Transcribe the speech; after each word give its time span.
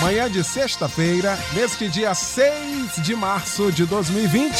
manhã 0.00 0.30
de 0.30 0.44
sexta-feira, 0.44 1.38
neste 1.52 1.88
dia 1.88 2.14
6 2.14 3.02
de 3.02 3.14
março 3.14 3.72
de 3.72 3.86
2020. 3.86 4.54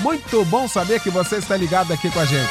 Muito 0.00 0.44
bom 0.44 0.68
saber 0.68 1.00
que 1.00 1.10
você 1.10 1.36
está 1.36 1.56
ligado 1.56 1.92
aqui 1.92 2.10
com 2.10 2.20
a 2.20 2.24
gente. 2.24 2.50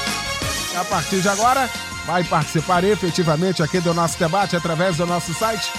A 0.76 0.84
partir 0.84 1.22
de 1.22 1.30
agora, 1.30 1.70
vai 2.06 2.24
participar 2.24 2.84
efetivamente 2.84 3.64
aqui 3.64 3.80
do 3.80 3.94
nosso 3.94 4.18
debate 4.18 4.56
através 4.56 4.98
do 4.98 5.06
nosso 5.06 5.34
site, 5.34 5.72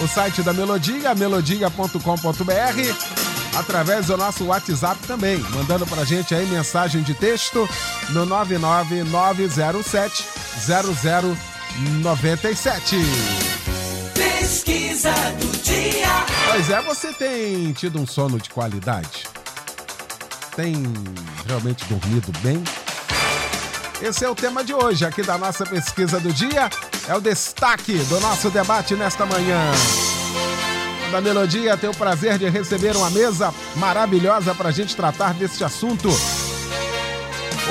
o 0.00 0.08
site 0.08 0.42
da 0.42 0.52
Melodia, 0.52 1.14
melodia.com.br 1.14 3.20
através 3.56 4.06
do 4.06 4.16
nosso 4.16 4.46
WhatsApp 4.46 4.98
também, 5.06 5.38
mandando 5.50 5.86
pra 5.86 6.04
gente 6.04 6.34
aí 6.34 6.46
mensagem 6.46 7.02
de 7.02 7.14
texto 7.14 7.68
no 8.10 8.26
99907 8.26 10.24
0097. 12.02 13.59
Pesquisa 14.20 15.12
do 15.40 15.62
dia. 15.62 16.08
Pois 16.50 16.70
é, 16.70 16.82
você 16.82 17.12
tem 17.12 17.72
tido 17.72 17.98
um 17.98 18.06
sono 18.06 18.38
de 18.38 18.50
qualidade? 18.50 19.24
Tem 20.54 20.74
realmente 21.46 21.84
dormido 21.86 22.30
bem? 22.40 22.62
Esse 24.02 24.24
é 24.24 24.28
o 24.28 24.34
tema 24.34 24.62
de 24.62 24.74
hoje 24.74 25.04
aqui 25.06 25.22
da 25.22 25.38
nossa 25.38 25.64
pesquisa 25.64 26.20
do 26.20 26.32
dia. 26.32 26.68
É 27.08 27.14
o 27.14 27.20
destaque 27.20 27.94
do 27.94 28.20
nosso 28.20 28.50
debate 28.50 28.94
nesta 28.94 29.24
manhã 29.24 29.72
da 31.10 31.20
Melodia 31.20 31.76
tem 31.76 31.90
o 31.90 31.94
prazer 31.94 32.38
de 32.38 32.48
receber 32.48 32.94
uma 32.94 33.10
mesa 33.10 33.52
maravilhosa 33.74 34.54
para 34.54 34.68
a 34.68 34.72
gente 34.72 34.94
tratar 34.94 35.34
deste 35.34 35.64
assunto. 35.64 36.08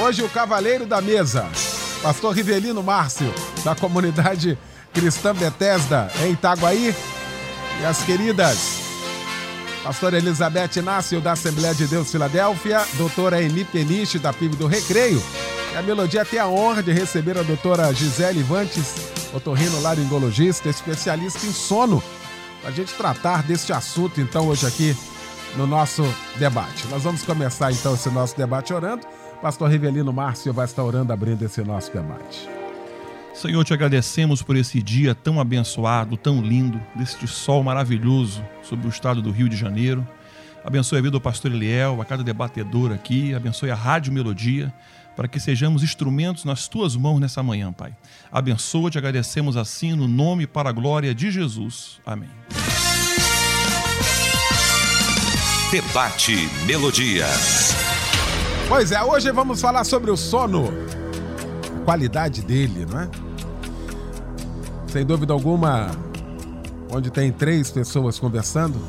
Hoje, 0.03 0.21
o 0.21 0.29
cavaleiro 0.29 0.85
da 0.85 0.99
mesa, 0.99 1.47
pastor 2.03 2.35
Rivelino 2.35 2.83
Márcio, 2.83 3.33
da 3.63 3.73
comunidade 3.75 4.57
cristã 4.93 5.33
Bethesda, 5.33 6.11
em 6.23 6.31
Itaguaí, 6.31 6.95
e 7.81 7.85
as 7.85 8.03
queridas 8.03 8.89
pastora 9.83 10.17
Elizabeth 10.17 10.75
Inácio, 10.75 11.21
da 11.21 11.31
Assembleia 11.31 11.73
de 11.73 11.87
Deus 11.87 12.11
Filadélfia, 12.11 12.85
doutora 12.95 13.41
Eni 13.41 13.63
Peniche, 13.63 14.19
da 14.19 14.33
PIB 14.33 14.55
do 14.57 14.67
Recreio, 14.67 15.23
e 15.73 15.77
a 15.77 15.81
Melodia 15.81 16.25
tem 16.25 16.39
a 16.39 16.47
honra 16.47 16.83
de 16.83 16.91
receber 16.91 17.37
a 17.37 17.43
doutora 17.43 17.91
Gisele 17.93 18.43
Vantes, 18.43 18.93
otorrino 19.33 19.81
laringologista, 19.81 20.69
especialista 20.69 21.45
em 21.45 21.53
sono 21.53 22.03
a 22.65 22.71
gente 22.71 22.93
tratar 22.93 23.43
deste 23.43 23.71
assunto, 23.71 24.19
então, 24.19 24.47
hoje 24.47 24.65
aqui 24.65 24.95
no 25.55 25.65
nosso 25.65 26.03
debate. 26.37 26.87
Nós 26.87 27.03
vamos 27.03 27.23
começar, 27.23 27.71
então, 27.71 27.93
esse 27.93 28.09
nosso 28.09 28.35
debate 28.35 28.73
orando. 28.73 29.05
Pastor 29.41 29.69
Rivelino 29.69 30.11
Márcio 30.11 30.51
vai 30.51 30.65
estar 30.65 30.83
orando, 30.83 31.13
abrindo 31.13 31.43
esse 31.43 31.61
nosso 31.61 31.91
debate. 31.91 32.58
Senhor, 33.39 33.63
te 33.63 33.73
agradecemos 33.73 34.41
por 34.41 34.57
esse 34.57 34.83
dia 34.83 35.15
tão 35.15 35.39
abençoado, 35.39 36.17
tão 36.17 36.41
lindo, 36.41 36.77
deste 36.93 37.25
sol 37.25 37.63
maravilhoso 37.63 38.43
sobre 38.61 38.85
o 38.85 38.89
estado 38.89 39.21
do 39.21 39.31
Rio 39.31 39.47
de 39.47 39.55
Janeiro. 39.55 40.05
Abençoe 40.61 40.99
a 40.99 41.01
vida 41.01 41.11
do 41.11 41.21
pastor 41.21 41.49
Eliel, 41.49 42.01
a 42.01 42.05
cada 42.05 42.21
debatedor 42.21 42.91
aqui, 42.91 43.33
abençoe 43.33 43.71
a 43.71 43.75
Rádio 43.75 44.11
Melodia, 44.11 44.73
para 45.15 45.25
que 45.25 45.39
sejamos 45.39 45.83
instrumentos 45.83 46.43
nas 46.43 46.67
tuas 46.67 46.97
mãos 46.97 47.17
nessa 47.17 47.41
manhã, 47.41 47.71
Pai. 47.71 47.95
Abençoa, 48.29 48.91
te 48.91 48.97
agradecemos 48.97 49.55
assim 49.55 49.93
no 49.93 50.05
nome 50.05 50.43
e 50.43 50.47
para 50.47 50.67
a 50.67 50.73
glória 50.73 51.15
de 51.15 51.31
Jesus. 51.31 52.02
Amém. 52.05 52.27
Debate 55.71 56.35
Melodia. 56.65 57.25
Pois 58.67 58.91
é, 58.91 59.02
hoje 59.02 59.31
vamos 59.31 59.61
falar 59.61 59.85
sobre 59.85 60.11
o 60.11 60.17
sono, 60.17 60.67
a 61.80 61.85
qualidade 61.85 62.41
dele, 62.41 62.85
não 62.85 62.99
é? 62.99 63.28
Sem 64.92 65.05
dúvida 65.05 65.33
alguma, 65.33 65.92
onde 66.92 67.10
tem 67.10 67.32
três 67.32 67.70
pessoas 67.70 68.17
conversando, 68.20 68.80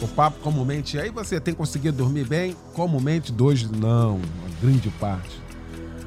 o 0.00 0.08
papo 0.08 0.38
comumente, 0.40 0.98
aí 0.98 1.10
você 1.10 1.40
tem 1.40 1.54
conseguido 1.54 1.96
dormir 1.96 2.26
bem? 2.26 2.56
Comumente, 2.74 3.32
dois 3.32 3.68
não, 3.70 4.16
uma 4.16 4.60
grande 4.60 4.90
parte 4.90 5.48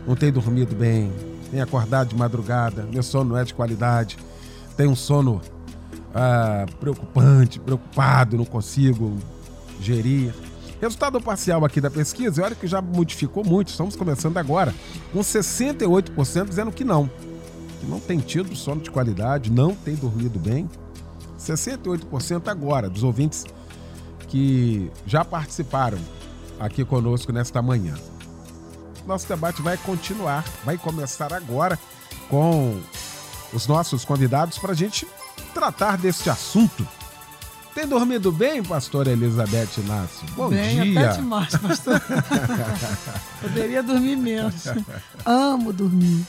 não 0.05 0.15
tenho 0.15 0.31
dormido 0.33 0.75
bem, 0.75 1.11
tenho 1.49 1.63
acordado 1.63 2.09
de 2.09 2.15
madrugada, 2.15 2.87
meu 2.91 3.03
sono 3.03 3.31
não 3.31 3.37
é 3.37 3.43
de 3.43 3.53
qualidade, 3.53 4.17
tenho 4.75 4.91
um 4.91 4.95
sono 4.95 5.41
ah, 6.13 6.65
preocupante, 6.79 7.59
preocupado, 7.59 8.37
não 8.37 8.45
consigo 8.45 9.17
gerir. 9.79 10.33
Resultado 10.79 11.21
parcial 11.21 11.63
aqui 11.63 11.79
da 11.79 11.91
pesquisa, 11.91 12.43
olha 12.43 12.55
que 12.55 12.65
já 12.65 12.81
modificou 12.81 13.43
muito, 13.43 13.69
estamos 13.69 13.95
começando 13.95 14.37
agora, 14.37 14.73
com 15.13 15.19
68% 15.19 16.49
dizendo 16.49 16.71
que 16.71 16.83
não, 16.83 17.09
que 17.81 17.85
não 17.85 17.99
tem 17.99 18.19
tido 18.19 18.55
sono 18.55 18.79
de 18.79 18.89
qualidade, 18.89 19.51
não 19.51 19.75
tem 19.75 19.95
dormido 19.95 20.39
bem. 20.39 20.69
68% 21.37 22.47
agora 22.47 22.89
dos 22.89 23.03
ouvintes 23.03 23.45
que 24.29 24.89
já 25.05 25.25
participaram 25.25 25.97
aqui 26.59 26.85
conosco 26.85 27.33
nesta 27.33 27.61
manhã 27.61 27.95
nosso 29.05 29.27
debate 29.27 29.61
vai 29.61 29.77
continuar, 29.77 30.43
vai 30.63 30.77
começar 30.77 31.33
agora 31.33 31.77
com 32.29 32.79
os 33.53 33.67
nossos 33.67 34.05
convidados 34.05 34.57
para 34.57 34.71
a 34.71 34.75
gente 34.75 35.07
tratar 35.53 35.97
deste 35.97 36.29
assunto. 36.29 36.87
Tem 37.73 37.87
dormido 37.87 38.31
bem, 38.31 38.61
pastor 38.61 39.07
Elizabeth 39.07 39.69
Inácio? 39.77 40.27
Bom 40.35 40.49
bem, 40.49 40.81
dia. 40.81 41.09
Até 41.09 41.17
demais, 41.17 41.55
pastor. 41.55 42.01
Poderia 43.41 43.81
dormir 43.81 44.17
menos. 44.17 44.65
Amo 45.25 45.71
dormir. 45.71 46.25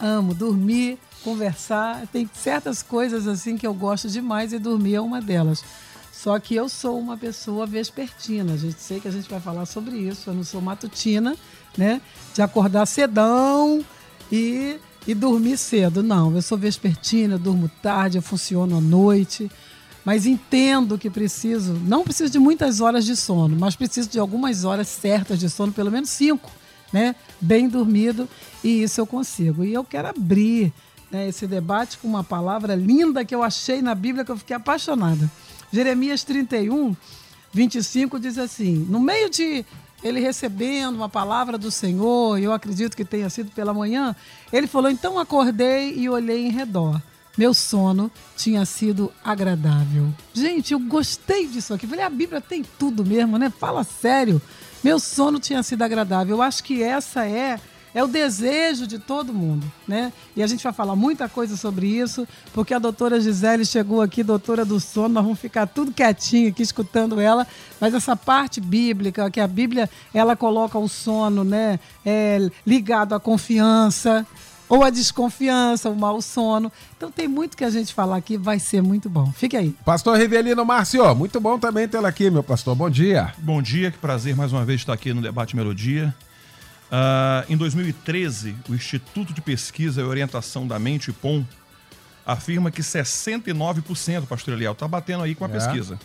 Amo 0.00 0.34
dormir, 0.34 0.98
conversar. 1.22 2.06
Tem 2.12 2.28
certas 2.34 2.82
coisas 2.82 3.26
assim 3.26 3.56
que 3.56 3.66
eu 3.66 3.74
gosto 3.74 4.08
demais 4.08 4.52
e 4.52 4.58
dormir 4.58 4.94
é 4.94 5.00
uma 5.00 5.20
delas. 5.20 5.64
Só 6.12 6.38
que 6.38 6.54
eu 6.54 6.68
sou 6.68 6.98
uma 6.98 7.16
pessoa 7.16 7.66
vespertina. 7.66 8.54
A 8.54 8.56
gente 8.56 8.80
sei 8.80 9.00
que 9.00 9.08
a 9.08 9.10
gente 9.10 9.28
vai 9.30 9.40
falar 9.40 9.66
sobre 9.66 9.96
isso. 9.96 10.30
Eu 10.30 10.34
não 10.34 10.44
sou 10.44 10.60
matutina 10.60 11.36
né? 11.78 12.00
De 12.34 12.42
acordar 12.42 12.84
cedão 12.86 13.84
e, 14.30 14.78
e 15.06 15.14
dormir 15.14 15.56
cedo. 15.56 16.02
Não, 16.02 16.34
eu 16.34 16.42
sou 16.42 16.58
vespertina, 16.58 17.34
eu 17.34 17.38
durmo 17.38 17.70
tarde, 17.82 18.18
eu 18.18 18.22
funciono 18.22 18.76
à 18.76 18.80
noite. 18.80 19.50
Mas 20.04 20.26
entendo 20.26 20.98
que 20.98 21.10
preciso, 21.10 21.74
não 21.84 22.02
preciso 22.02 22.32
de 22.32 22.38
muitas 22.38 22.80
horas 22.80 23.04
de 23.04 23.14
sono, 23.14 23.56
mas 23.58 23.76
preciso 23.76 24.08
de 24.08 24.18
algumas 24.18 24.64
horas 24.64 24.88
certas 24.88 25.38
de 25.38 25.50
sono, 25.50 25.72
pelo 25.72 25.90
menos 25.90 26.08
cinco, 26.08 26.50
né? 26.92 27.14
Bem 27.40 27.68
dormido, 27.68 28.28
e 28.62 28.82
isso 28.82 29.00
eu 29.00 29.06
consigo. 29.06 29.64
E 29.64 29.72
eu 29.72 29.84
quero 29.84 30.08
abrir 30.08 30.72
né, 31.10 31.28
esse 31.28 31.46
debate 31.46 31.98
com 31.98 32.08
uma 32.08 32.24
palavra 32.24 32.74
linda 32.74 33.24
que 33.24 33.34
eu 33.34 33.42
achei 33.42 33.82
na 33.82 33.94
Bíblia 33.94 34.24
que 34.24 34.30
eu 34.30 34.36
fiquei 34.36 34.56
apaixonada. 34.56 35.30
Jeremias 35.72 36.24
31, 36.24 36.96
25 37.52 38.18
diz 38.18 38.38
assim: 38.38 38.86
No 38.88 39.00
meio 39.00 39.28
de 39.28 39.64
ele 40.02 40.20
recebendo 40.20 40.96
uma 40.96 41.08
palavra 41.08 41.58
do 41.58 41.70
Senhor, 41.70 42.38
eu 42.38 42.52
acredito 42.52 42.96
que 42.96 43.04
tenha 43.04 43.28
sido 43.28 43.50
pela 43.50 43.74
manhã, 43.74 44.14
ele 44.52 44.66
falou: 44.66 44.90
Então 44.90 45.18
acordei 45.18 45.94
e 45.94 46.08
olhei 46.08 46.46
em 46.46 46.50
redor. 46.50 47.00
Meu 47.36 47.54
sono 47.54 48.10
tinha 48.36 48.64
sido 48.64 49.12
agradável. 49.22 50.12
Gente, 50.34 50.72
eu 50.72 50.80
gostei 50.80 51.46
disso 51.46 51.72
aqui. 51.72 51.86
Falei: 51.86 52.04
a 52.04 52.10
Bíblia 52.10 52.40
tem 52.40 52.64
tudo 52.78 53.04
mesmo, 53.04 53.38
né? 53.38 53.48
Fala 53.48 53.84
sério. 53.84 54.42
Meu 54.82 54.98
sono 54.98 55.38
tinha 55.38 55.62
sido 55.62 55.82
agradável. 55.82 56.36
Eu 56.36 56.42
acho 56.42 56.62
que 56.62 56.82
essa 56.82 57.26
é 57.26 57.60
é 57.94 58.04
o 58.04 58.06
desejo 58.06 58.86
de 58.86 58.98
todo 58.98 59.32
mundo, 59.32 59.70
né? 59.86 60.12
E 60.36 60.42
a 60.42 60.46
gente 60.46 60.62
vai 60.62 60.72
falar 60.72 60.94
muita 60.94 61.28
coisa 61.28 61.56
sobre 61.56 61.86
isso, 61.86 62.28
porque 62.52 62.74
a 62.74 62.78
doutora 62.78 63.20
Gisele 63.20 63.64
chegou 63.64 64.02
aqui, 64.02 64.22
doutora 64.22 64.64
do 64.64 64.78
sono, 64.78 65.08
nós 65.08 65.24
vamos 65.24 65.38
ficar 65.38 65.66
tudo 65.66 65.92
quietinho 65.92 66.50
aqui 66.50 66.62
escutando 66.62 67.20
ela, 67.20 67.46
mas 67.80 67.94
essa 67.94 68.14
parte 68.14 68.60
bíblica, 68.60 69.30
que 69.30 69.40
a 69.40 69.46
Bíblia, 69.46 69.88
ela 70.12 70.36
coloca 70.36 70.78
o 70.78 70.88
sono, 70.88 71.42
né, 71.42 71.80
é, 72.04 72.38
ligado 72.66 73.14
à 73.14 73.20
confiança, 73.20 74.26
ou 74.68 74.84
a 74.84 74.90
desconfiança, 74.90 75.88
o 75.88 75.96
mau 75.96 76.20
sono. 76.20 76.70
Então 76.96 77.10
tem 77.10 77.26
muito 77.26 77.56
que 77.56 77.64
a 77.64 77.70
gente 77.70 77.94
falar 77.94 78.16
aqui, 78.16 78.36
vai 78.36 78.58
ser 78.58 78.82
muito 78.82 79.08
bom. 79.08 79.32
Fique 79.32 79.56
aí. 79.56 79.74
Pastor 79.84 80.18
Rivelino 80.18 80.64
Márcio, 80.64 81.14
muito 81.14 81.40
bom 81.40 81.58
também 81.58 81.88
tê-la 81.88 82.08
aqui, 82.08 82.30
meu 82.30 82.42
pastor. 82.42 82.74
Bom 82.74 82.90
dia. 82.90 83.32
Bom 83.38 83.62
dia, 83.62 83.90
que 83.90 83.98
prazer 83.98 84.36
mais 84.36 84.52
uma 84.52 84.64
vez 84.64 84.80
estar 84.80 84.92
aqui 84.92 85.12
no 85.12 85.22
Debate 85.22 85.56
Melodia. 85.56 86.14
Uh, 86.90 87.52
em 87.52 87.56
2013, 87.56 88.56
o 88.68 88.74
Instituto 88.74 89.32
de 89.32 89.40
Pesquisa 89.40 90.00
e 90.00 90.04
Orientação 90.04 90.66
da 90.66 90.78
Mente, 90.78 91.10
IPOM, 91.10 91.44
afirma 92.24 92.70
que 92.70 92.82
69%, 92.82 94.26
pastor 94.26 94.54
Eliel, 94.54 94.72
está 94.72 94.88
batendo 94.88 95.22
aí 95.22 95.34
com 95.34 95.44
a 95.44 95.48
é. 95.48 95.52
pesquisa. 95.52 95.98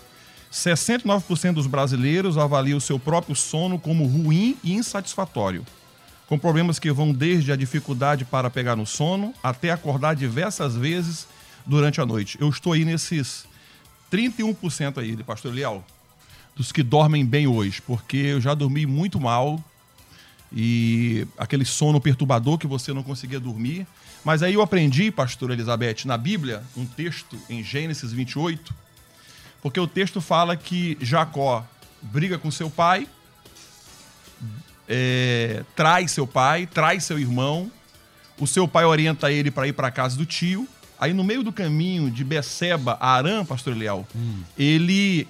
69% 0.52 1.54
dos 1.54 1.68
brasileiros 1.68 2.38
avaliam 2.38 2.78
o 2.78 2.82
seu 2.82 3.00
próprio 3.00 3.36
sono 3.36 3.80
como 3.80 4.06
ruim 4.06 4.56
e 4.64 4.74
insatisfatório, 4.74 5.66
com 6.28 6.38
problemas 6.38 6.80
que 6.80 6.92
vão 6.92 7.12
desde 7.12 7.52
a 7.52 7.56
dificuldade 7.56 8.26
para 8.26 8.50
pegar 8.50 8.76
no 8.76 8.86
sono 8.86 9.34
até 9.44 9.72
acordar 9.72 10.16
diversas 10.16 10.76
vezes 10.76 11.28
durante 11.66 12.02
a 12.02 12.06
noite. 12.06 12.38
Eu 12.40 12.50
estou 12.50 12.74
aí 12.74 12.86
nesses 12.86 13.46
31% 14.12 15.00
aí, 15.00 15.16
de 15.16 15.24
pastor 15.24 15.54
Leal, 15.54 15.84
dos 16.56 16.72
que 16.72 16.84
dormem 16.84 17.26
bem 17.26 17.48
hoje, 17.48 17.82
porque 17.82 18.18
eu 18.18 18.42
já 18.42 18.54
dormi 18.54 18.86
muito 18.86 19.20
mal 19.20 19.64
e 20.52 21.28
aquele 21.38 21.66
sono 21.66 22.00
perturbador 22.00 22.58
que 22.58 22.68
você 22.68 22.94
não 22.94 23.02
conseguia 23.02 23.40
dormir. 23.40 23.88
Mas 24.24 24.44
aí 24.44 24.54
eu 24.54 24.62
aprendi, 24.62 25.12
pastor 25.12 25.52
Elizabeth, 25.52 26.06
na 26.06 26.18
Bíblia, 26.18 26.64
um 26.78 26.86
texto 26.86 27.38
em 27.50 27.64
Gênesis 27.64 28.14
28, 28.14 28.74
porque 29.62 29.80
o 29.80 29.88
texto 29.88 30.22
fala 30.22 30.56
que 30.56 30.98
Jacó 31.02 31.66
briga 32.02 32.38
com 32.38 32.52
seu 32.52 32.70
pai, 32.70 33.08
é, 34.88 35.64
traz 35.76 36.12
seu 36.12 36.28
pai, 36.28 36.68
traz 36.68 37.04
seu 37.04 37.20
irmão, 37.20 37.72
o 38.40 38.48
seu 38.48 38.68
pai 38.68 38.86
orienta 38.86 39.32
ele 39.32 39.52
para 39.52 39.68
ir 39.68 39.74
para 39.74 39.88
a 39.88 39.92
casa 39.92 40.18
do 40.18 40.26
tio. 40.26 40.68
Aí 41.00 41.14
no 41.14 41.24
meio 41.24 41.44
do 41.44 41.52
caminho 41.52 42.10
de 42.10 42.24
Beceba 42.24 42.98
a 43.00 43.16
Arã, 43.16 43.44
pastor 43.44 43.76
Leal, 43.76 44.08
hum. 44.16 44.42
ele 44.58 45.28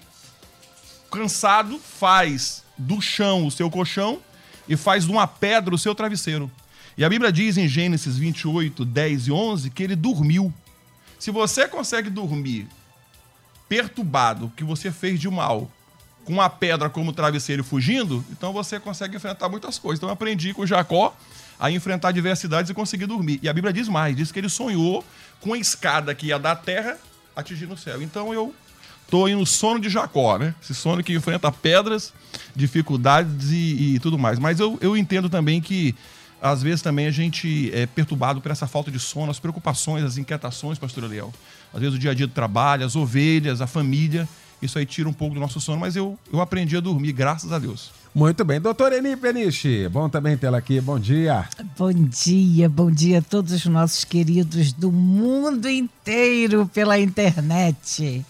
cansado 1.11 1.79
faz 1.79 2.63
do 2.77 3.01
chão 3.01 3.45
o 3.45 3.51
seu 3.51 3.69
colchão 3.69 4.19
e 4.67 4.75
faz 4.75 5.05
de 5.05 5.11
uma 5.11 5.27
pedra 5.27 5.73
o 5.73 5.77
seu 5.77 5.93
travesseiro. 5.93 6.51
E 6.97 7.03
a 7.03 7.09
Bíblia 7.09 7.31
diz 7.31 7.57
em 7.57 7.67
Gênesis 7.67 8.17
28, 8.17 8.85
10 8.85 9.27
e 9.27 9.31
11 9.31 9.69
que 9.69 9.83
ele 9.83 9.95
dormiu. 9.95 10.53
Se 11.17 11.31
você 11.31 11.67
consegue 11.67 12.09
dormir 12.09 12.67
perturbado, 13.67 14.51
que 14.55 14.63
você 14.63 14.91
fez 14.91 15.19
de 15.19 15.29
mal, 15.29 15.71
com 16.25 16.41
a 16.41 16.49
pedra 16.49 16.89
como 16.89 17.11
travesseiro 17.11 17.63
fugindo, 17.63 18.23
então 18.31 18.53
você 18.53 18.79
consegue 18.79 19.17
enfrentar 19.17 19.49
muitas 19.49 19.77
coisas. 19.77 19.99
Então 19.99 20.09
eu 20.09 20.13
aprendi 20.13 20.53
com 20.53 20.65
Jacó 20.65 21.15
a 21.59 21.69
enfrentar 21.69 22.09
adversidades 22.09 22.69
e 22.69 22.73
conseguir 22.73 23.05
dormir. 23.05 23.39
E 23.41 23.49
a 23.49 23.53
Bíblia 23.53 23.73
diz 23.73 23.87
mais, 23.87 24.15
diz 24.15 24.31
que 24.31 24.39
ele 24.39 24.49
sonhou 24.49 25.03
com 25.39 25.53
a 25.53 25.57
escada 25.57 26.15
que 26.15 26.27
ia 26.27 26.39
da 26.39 26.55
terra 26.55 26.97
atingir 27.35 27.65
o 27.65 27.77
céu. 27.77 28.01
Então 28.01 28.33
eu 28.33 28.53
tô 29.09 29.25
aí 29.25 29.35
no 29.35 29.45
sono 29.45 29.79
de 29.79 29.89
Jacó, 29.89 30.37
né? 30.37 30.55
Esse 30.61 30.73
sono 30.73 31.03
que 31.03 31.13
enfrenta 31.13 31.51
pedras, 31.51 32.13
dificuldades 32.55 33.51
e, 33.51 33.95
e 33.95 33.99
tudo 33.99 34.17
mais. 34.17 34.39
Mas 34.39 34.59
eu, 34.59 34.77
eu 34.81 34.95
entendo 34.97 35.29
também 35.29 35.61
que 35.61 35.95
às 36.41 36.61
vezes 36.61 36.81
também 36.81 37.07
a 37.07 37.11
gente 37.11 37.71
é 37.73 37.85
perturbado 37.85 38.41
por 38.41 38.51
essa 38.51 38.67
falta 38.67 38.91
de 38.91 38.99
sono, 38.99 39.31
as 39.31 39.39
preocupações, 39.39 40.03
as 40.03 40.17
inquietações, 40.17 40.77
pastor 40.77 41.05
Leal. 41.05 41.31
Às 41.73 41.79
vezes 41.79 41.95
o 41.95 41.99
dia 41.99 42.11
a 42.11 42.13
dia 42.13 42.27
do 42.27 42.33
trabalho, 42.33 42.85
as 42.85 42.95
ovelhas, 42.97 43.61
a 43.61 43.67
família, 43.67 44.27
isso 44.65 44.79
aí 44.79 44.85
tira 44.85 45.07
um 45.07 45.13
pouco 45.13 45.33
do 45.35 45.39
nosso 45.39 45.59
sono, 45.59 45.79
mas 45.79 45.95
eu, 45.95 46.17
eu 46.31 46.41
aprendi 46.41 46.75
a 46.77 46.79
dormir, 46.79 47.11
graças 47.11 47.51
a 47.51 47.59
Deus. 47.59 47.91
Muito 48.13 48.45
bem. 48.45 48.61
Doutora 48.61 48.97
Eni 48.97 49.17
Peniche, 49.17 49.89
bom 49.89 50.07
também 50.07 50.37
tê-la 50.37 50.59
aqui. 50.59 50.79
Bom 50.79 50.99
dia. 50.99 51.47
Bom 51.77 51.91
dia, 51.91 52.69
bom 52.69 52.91
dia 52.91 53.19
a 53.19 53.21
todos 53.21 53.51
os 53.51 53.65
nossos 53.65 54.03
queridos 54.03 54.71
do 54.71 54.91
mundo 54.91 55.67
inteiro 55.67 56.69
pela 56.71 56.99
internet. 56.99 58.23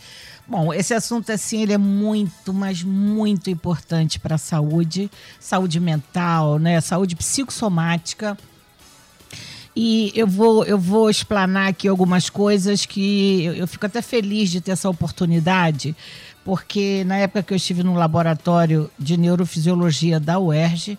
Bom, 0.47 0.74
esse 0.74 0.94
assunto 0.94 1.31
assim 1.31 1.62
ele 1.62 1.74
é 1.74 1.77
muito, 1.77 2.53
mas 2.53 2.83
muito 2.83 3.50
importante 3.50 4.19
para 4.19 4.36
a 4.36 4.38
saúde, 4.38 5.09
saúde 5.39 5.79
mental, 5.79 6.59
né, 6.59 6.79
saúde 6.79 7.15
psicossomática. 7.15 8.38
E 9.75 10.11
eu 10.15 10.27
vou, 10.27 10.63
eu 10.65 10.77
vou 10.77 11.09
explanar 11.09 11.69
aqui 11.69 11.87
algumas 11.87 12.29
coisas 12.29 12.85
que 12.85 13.43
eu, 13.43 13.53
eu 13.55 13.67
fico 13.67 13.85
até 13.85 14.01
feliz 14.01 14.51
de 14.51 14.61
ter 14.61 14.71
essa 14.71 14.89
oportunidade, 14.89 15.95
porque 16.45 17.03
na 17.05 17.17
época 17.17 17.43
que 17.43 17.53
eu 17.53 17.57
estive 17.57 17.81
no 17.83 17.95
laboratório 17.95 18.89
de 18.99 19.17
neurofisiologia 19.17 20.19
da 20.19 20.39
UERJ, 20.39 20.97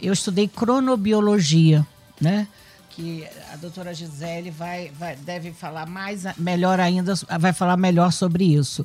eu 0.00 0.12
estudei 0.12 0.48
cronobiologia, 0.48 1.86
né? 2.20 2.48
Que 2.90 3.26
a 3.52 3.56
doutora 3.56 3.94
Gisele 3.94 4.50
vai, 4.50 4.90
vai, 4.98 5.16
deve 5.16 5.52
falar 5.52 5.86
mais, 5.86 6.24
melhor 6.36 6.78
ainda, 6.80 7.14
vai 7.38 7.52
falar 7.52 7.76
melhor 7.76 8.12
sobre 8.12 8.44
isso. 8.44 8.84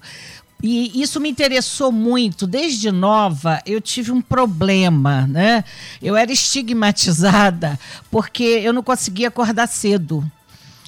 E 0.63 1.01
isso 1.01 1.19
me 1.19 1.29
interessou 1.29 1.91
muito. 1.91 2.47
Desde 2.47 2.91
nova, 2.91 3.61
eu 3.65 3.81
tive 3.81 4.11
um 4.11 4.21
problema, 4.21 5.27
né? 5.27 5.63
Eu 6.01 6.15
era 6.15 6.31
estigmatizada 6.31 7.79
porque 8.09 8.43
eu 8.43 8.71
não 8.71 8.81
conseguia 8.81 9.27
acordar 9.27 9.67
cedo. 9.67 10.25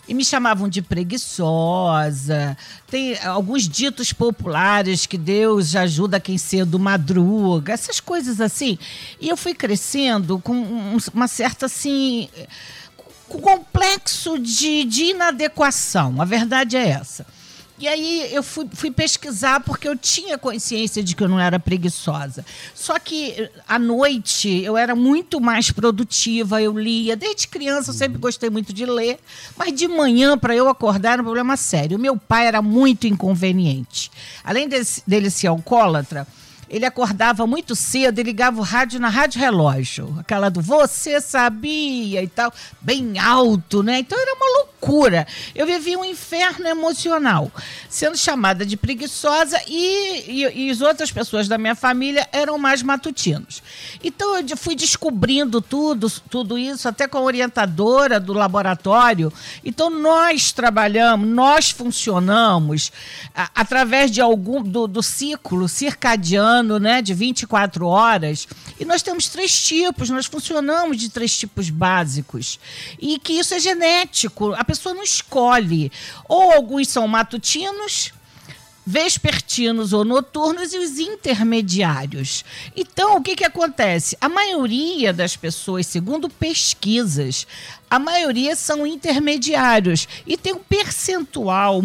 E 0.07 0.13
me 0.13 0.23
chamavam 0.23 0.69
de 0.69 0.81
preguiçosa. 0.81 2.57
Tem 2.89 3.19
alguns 3.25 3.67
ditos 3.67 4.13
populares 4.13 5.05
que 5.05 5.17
Deus 5.17 5.75
ajuda 5.75 6.17
quem 6.17 6.37
cedo 6.37 6.79
madruga, 6.79 7.73
essas 7.73 7.99
coisas 7.99 8.39
assim. 8.39 8.79
E 9.19 9.27
eu 9.27 9.35
fui 9.35 9.53
crescendo 9.53 10.39
com 10.39 10.53
uma 11.13 11.27
certa 11.27 11.65
assim 11.65 12.29
complexo 13.27 14.39
de, 14.39 14.83
de 14.83 15.05
inadequação. 15.05 16.21
A 16.21 16.25
verdade 16.25 16.77
é 16.77 16.89
essa. 16.89 17.25
E 17.79 17.87
aí 17.87 18.33
eu 18.33 18.41
fui, 18.41 18.67
fui, 18.73 18.89
pesquisar 18.89 19.59
porque 19.59 19.87
eu 19.87 19.95
tinha 19.95 20.35
consciência 20.35 21.03
de 21.03 21.15
que 21.15 21.23
eu 21.23 21.27
não 21.27 21.39
era 21.39 21.59
preguiçosa. 21.59 22.43
Só 22.73 22.97
que 22.97 23.33
eh, 23.33 23.51
à 23.67 23.77
noite 23.77 24.63
eu 24.63 24.75
era 24.75 24.95
muito 24.95 25.39
mais 25.39 25.69
produtiva, 25.69 26.59
eu 26.59 26.75
lia. 26.75 27.15
Desde 27.15 27.47
criança 27.47 27.91
eu 27.91 27.93
sempre 27.93 28.17
gostei 28.17 28.49
muito 28.49 28.73
de 28.73 28.83
ler, 28.83 29.19
mas 29.55 29.71
de 29.75 29.87
manhã 29.87 30.35
para 30.35 30.55
eu 30.55 30.67
acordar 30.67 31.13
era 31.13 31.21
um 31.21 31.25
problema 31.25 31.55
sério. 31.55 31.97
O 31.97 32.01
meu 32.01 32.17
pai 32.17 32.47
era 32.47 32.63
muito 32.63 33.05
inconveniente. 33.05 34.09
Além 34.43 34.67
desse, 34.67 35.03
dele 35.05 35.29
ser 35.29 35.45
alcoólatra, 35.45 36.25
ele 36.69 36.85
acordava 36.85 37.47
muito 37.47 37.75
cedo 37.75 38.19
e 38.19 38.23
ligava 38.23 38.59
o 38.59 38.63
rádio 38.63 38.99
na 38.99 39.09
rádio 39.09 39.39
relógio, 39.39 40.15
aquela 40.19 40.49
do 40.49 40.61
você 40.61 41.21
sabia 41.21 42.21
e 42.21 42.27
tal, 42.27 42.53
bem 42.81 43.17
alto, 43.19 43.81
né? 43.81 43.99
Então 43.99 44.19
era 44.19 44.33
uma 44.33 44.59
loucura. 44.59 45.25
Eu 45.55 45.65
vivia 45.65 45.97
um 45.97 46.03
inferno 46.05 46.67
emocional, 46.67 47.51
sendo 47.89 48.17
chamada 48.17 48.65
de 48.65 48.75
preguiçosa 48.75 49.59
e, 49.67 50.43
e, 50.43 50.65
e 50.65 50.69
as 50.69 50.81
outras 50.81 51.11
pessoas 51.11 51.47
da 51.47 51.57
minha 51.57 51.75
família 51.75 52.27
eram 52.31 52.57
mais 52.57 52.83
matutinos. 52.83 53.63
Então 54.03 54.37
eu 54.37 54.57
fui 54.57 54.75
descobrindo 54.75 55.61
tudo, 55.61 56.09
tudo 56.29 56.57
isso, 56.57 56.87
até 56.87 57.07
com 57.07 57.17
a 57.17 57.21
orientadora 57.21 58.19
do 58.19 58.33
laboratório. 58.33 59.31
Então 59.63 59.89
nós 59.89 60.51
trabalhamos, 60.51 61.27
nós 61.27 61.69
funcionamos 61.69 62.91
a, 63.33 63.49
através 63.55 64.11
de 64.11 64.19
algum 64.19 64.61
do, 64.61 64.87
do 64.87 65.01
ciclo 65.01 65.67
circadiano 65.67 66.56
ano 66.57 66.79
né, 66.79 67.01
de 67.01 67.13
24 67.13 67.85
horas. 67.87 68.47
E 68.79 68.85
nós 68.85 69.01
temos 69.01 69.27
três 69.29 69.59
tipos, 69.59 70.09
nós 70.09 70.25
funcionamos 70.25 70.97
de 70.97 71.09
três 71.09 71.37
tipos 71.37 71.69
básicos. 71.69 72.59
E 72.99 73.19
que 73.19 73.33
isso 73.33 73.53
é 73.53 73.59
genético, 73.59 74.53
a 74.53 74.63
pessoa 74.63 74.95
não 74.95 75.03
escolhe. 75.03 75.91
Ou 76.27 76.51
alguns 76.51 76.87
são 76.89 77.07
matutinos, 77.07 78.11
vespertinos 78.85 79.91
ou 79.91 80.05
noturnos 80.05 80.73
e 80.73 80.77
os 80.77 80.97
intermediários. 80.97 82.45
Então, 82.73 83.17
o 83.17 83.21
que, 83.21 83.35
que 83.35 83.43
acontece? 83.43 84.17
A 84.21 84.29
maioria 84.29 85.11
das 85.11 85.35
pessoas, 85.35 85.85
segundo 85.87 86.29
pesquisas, 86.29 87.45
a 87.89 87.99
maioria 87.99 88.55
são 88.55 88.87
intermediários 88.87 90.07
e 90.25 90.37
tem 90.37 90.53
um 90.53 90.59
percentual 90.59 91.81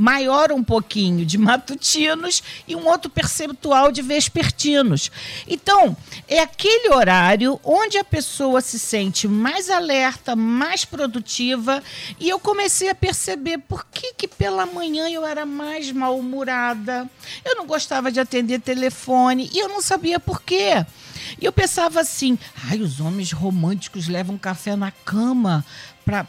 maior 0.00 0.50
um 0.50 0.64
pouquinho 0.64 1.26
de 1.26 1.36
matutinos 1.36 2.42
e 2.66 2.74
um 2.74 2.88
outro 2.88 3.10
percentual 3.10 3.92
de 3.92 4.00
vespertinos. 4.00 5.12
Então, 5.46 5.94
é 6.26 6.40
aquele 6.40 6.88
horário 6.88 7.60
onde 7.62 7.98
a 7.98 8.04
pessoa 8.04 8.62
se 8.62 8.78
sente 8.78 9.28
mais 9.28 9.68
alerta, 9.68 10.34
mais 10.34 10.86
produtiva, 10.86 11.82
e 12.18 12.30
eu 12.30 12.40
comecei 12.40 12.88
a 12.88 12.94
perceber 12.94 13.58
por 13.58 13.84
que, 13.92 14.14
que 14.14 14.26
pela 14.26 14.64
manhã 14.64 15.06
eu 15.10 15.26
era 15.26 15.44
mais 15.44 15.92
mal-humorada, 15.92 17.06
eu 17.44 17.54
não 17.54 17.66
gostava 17.66 18.10
de 18.10 18.18
atender 18.18 18.58
telefone 18.62 19.50
e 19.52 19.58
eu 19.58 19.68
não 19.68 19.82
sabia 19.82 20.18
por 20.18 20.40
quê. 20.40 20.82
E 21.38 21.44
eu 21.44 21.52
pensava 21.52 22.00
assim: 22.00 22.38
ai, 22.68 22.80
os 22.80 23.00
homens 23.00 23.32
românticos 23.32 24.08
levam 24.08 24.38
café 24.38 24.74
na 24.74 24.90
cama 24.90 25.64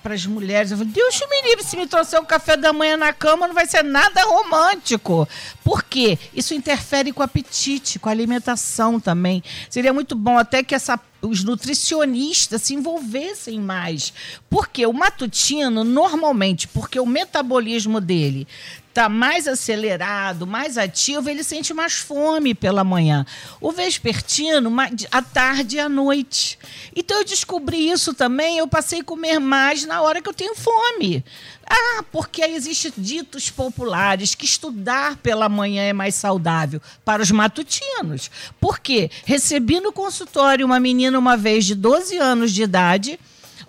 para 0.02 0.14
as 0.14 0.26
mulheres. 0.26 0.72
Eu 0.72 0.78
falei, 0.78 0.94
Deus 0.94 1.20
me 1.30 1.50
livre, 1.50 1.64
se 1.64 1.76
me 1.78 1.88
trouxer 1.88 2.20
um 2.20 2.26
café 2.26 2.56
da 2.56 2.72
manhã 2.72 2.98
na 2.98 3.14
cama, 3.14 3.48
não 3.48 3.56
vai 3.56 3.66
ser 3.66 3.84
nada 3.84 4.24
romântico. 4.24 5.28
Por 5.64 5.84
quê? 5.84 6.18
Isso 6.34 6.54
interfere 6.54 7.12
com 7.12 7.22
o 7.22 7.26
apetite, 7.26 8.00
com 8.00 8.10
a 8.10 8.12
alimentação 8.12 9.00
também. 9.00 9.44
Seria 9.70 9.94
muito 9.94 10.16
bom 10.16 10.38
até 10.38 10.64
que 10.64 10.76
essa 10.76 11.00
os 11.22 11.44
nutricionistas 11.44 12.64
se 12.64 12.74
envolvessem 12.74 13.60
mais. 13.60 14.14
Porque 14.50 14.86
o 14.86 14.94
matutino, 14.94 15.84
normalmente, 15.84 16.68
porque 16.68 17.00
o 17.00 17.06
metabolismo 17.06 18.02
dele 18.02 18.48
está 18.92 19.08
mais 19.08 19.48
acelerado, 19.48 20.46
mais 20.46 20.78
ativo, 20.78 21.30
ele 21.30 21.44
sente 21.44 21.74
mais 21.74 21.94
fome 21.94 22.54
pela 22.54 22.84
manhã. 22.84 23.26
O 23.60 23.72
vespertino, 23.72 24.70
à 25.10 25.22
tarde 25.22 25.78
e 25.78 25.80
à 25.80 25.88
noite. 25.88 26.60
Então 26.96 27.20
eu 27.20 27.26
descobri 27.26 27.90
isso 27.90 28.14
também, 28.14 28.58
eu 28.58 28.68
passei 28.68 29.00
a 29.00 29.04
comer 29.04 29.40
mais 29.40 29.86
na 29.86 30.02
hora 30.02 30.22
que 30.22 30.28
eu 30.28 30.34
tenho 30.34 30.56
fome. 30.56 31.24
Ah, 31.66 32.04
porque 32.12 32.44
existem 32.44 32.92
ditos 32.98 33.50
populares 33.50 34.36
que 34.36 34.44
estudar 34.44 35.16
pela 35.18 35.48
manhã 35.48 35.84
é 35.84 35.94
mais 35.94 36.16
saudável 36.16 36.82
para 37.06 37.24
os 37.24 37.32
matutinos. 37.32 38.30
Por 38.60 38.80
quê? 38.80 39.10
Recebi 39.26 39.80
no 39.80 39.94
consultório 39.94 40.66
uma 40.66 40.82
menina 40.82 41.18
uma 41.18 41.38
vez 41.38 41.64
de 41.64 41.76
12 41.76 42.18
anos 42.18 42.52
de 42.52 42.64
idade 42.64 43.18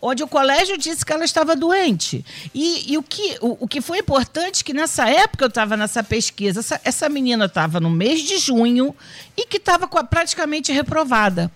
onde 0.03 0.25
o 0.25 0.27
colégio 0.27 0.77
disse 0.77 1.07
que 1.07 1.13
ela 1.13 1.25
estava 1.25 1.55
doente. 1.55 2.25
E, 2.53 2.93
e 2.93 2.99
o, 2.99 3.03
que, 3.05 3.39
o, 3.41 3.65
o, 3.65 3.69
que 3.69 3.81
foi 3.81 3.99
importante 3.99 4.65
que 4.65 4.75
nessa 4.75 5.09
época 5.09 5.45
eu 5.45 5.49
estava 5.49 5.77
nessa 5.77 6.03
pesquisa, 6.03 6.59
essa, 6.59 6.81
essa 6.83 7.09
menina 7.09 7.45
estava 7.45 7.79
no 7.79 7.89
mês 7.89 8.21
de 8.21 8.39
junho 8.39 8.95
e 9.37 9.47
que 9.47 9.59
estava 9.59 9.87
praticamente 9.87 10.73
reprovada. 10.73 11.53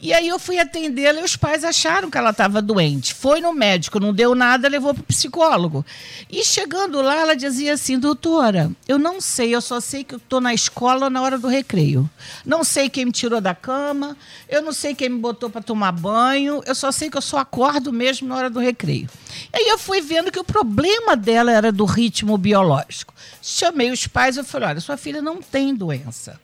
E 0.00 0.12
aí 0.12 0.28
eu 0.28 0.38
fui 0.38 0.58
atendê-la 0.58 1.20
e 1.20 1.24
os 1.24 1.36
pais 1.36 1.64
acharam 1.64 2.10
que 2.10 2.18
ela 2.18 2.30
estava 2.30 2.60
doente. 2.60 3.14
Foi 3.14 3.40
no 3.40 3.52
médico, 3.52 3.98
não 3.98 4.12
deu 4.12 4.34
nada, 4.34 4.68
levou 4.68 4.92
para 4.92 5.00
o 5.00 5.06
psicólogo. 5.06 5.84
E 6.30 6.44
chegando 6.44 7.00
lá, 7.00 7.16
ela 7.16 7.34
dizia 7.34 7.72
assim: 7.72 7.98
doutora, 7.98 8.70
eu 8.86 8.98
não 8.98 9.20
sei, 9.20 9.54
eu 9.54 9.60
só 9.60 9.80
sei 9.80 10.04
que 10.04 10.16
estou 10.16 10.40
na 10.40 10.52
escola 10.52 11.08
na 11.08 11.22
hora 11.22 11.38
do 11.38 11.48
recreio. 11.48 12.08
Não 12.44 12.62
sei 12.62 12.90
quem 12.90 13.06
me 13.06 13.12
tirou 13.12 13.40
da 13.40 13.54
cama, 13.54 14.16
eu 14.48 14.62
não 14.62 14.72
sei 14.72 14.94
quem 14.94 15.08
me 15.08 15.18
botou 15.18 15.48
para 15.48 15.62
tomar 15.62 15.92
banho, 15.92 16.62
eu 16.66 16.74
só 16.74 16.92
sei 16.92 17.08
que 17.08 17.16
eu 17.16 17.22
só 17.22 17.38
acordo 17.38 17.92
mesmo 17.92 18.28
na 18.28 18.36
hora 18.36 18.50
do 18.50 18.60
recreio. 18.60 19.08
E 19.52 19.56
aí 19.56 19.68
eu 19.68 19.78
fui 19.78 20.00
vendo 20.00 20.30
que 20.30 20.38
o 20.38 20.44
problema 20.44 21.16
dela 21.16 21.50
era 21.50 21.72
do 21.72 21.84
ritmo 21.84 22.36
biológico. 22.36 23.14
Chamei 23.40 23.90
os 23.90 24.06
pais 24.06 24.36
e 24.36 24.44
falei: 24.44 24.68
olha, 24.68 24.80
sua 24.80 24.96
filha 24.96 25.22
não 25.22 25.40
tem 25.40 25.74
doença 25.74 26.38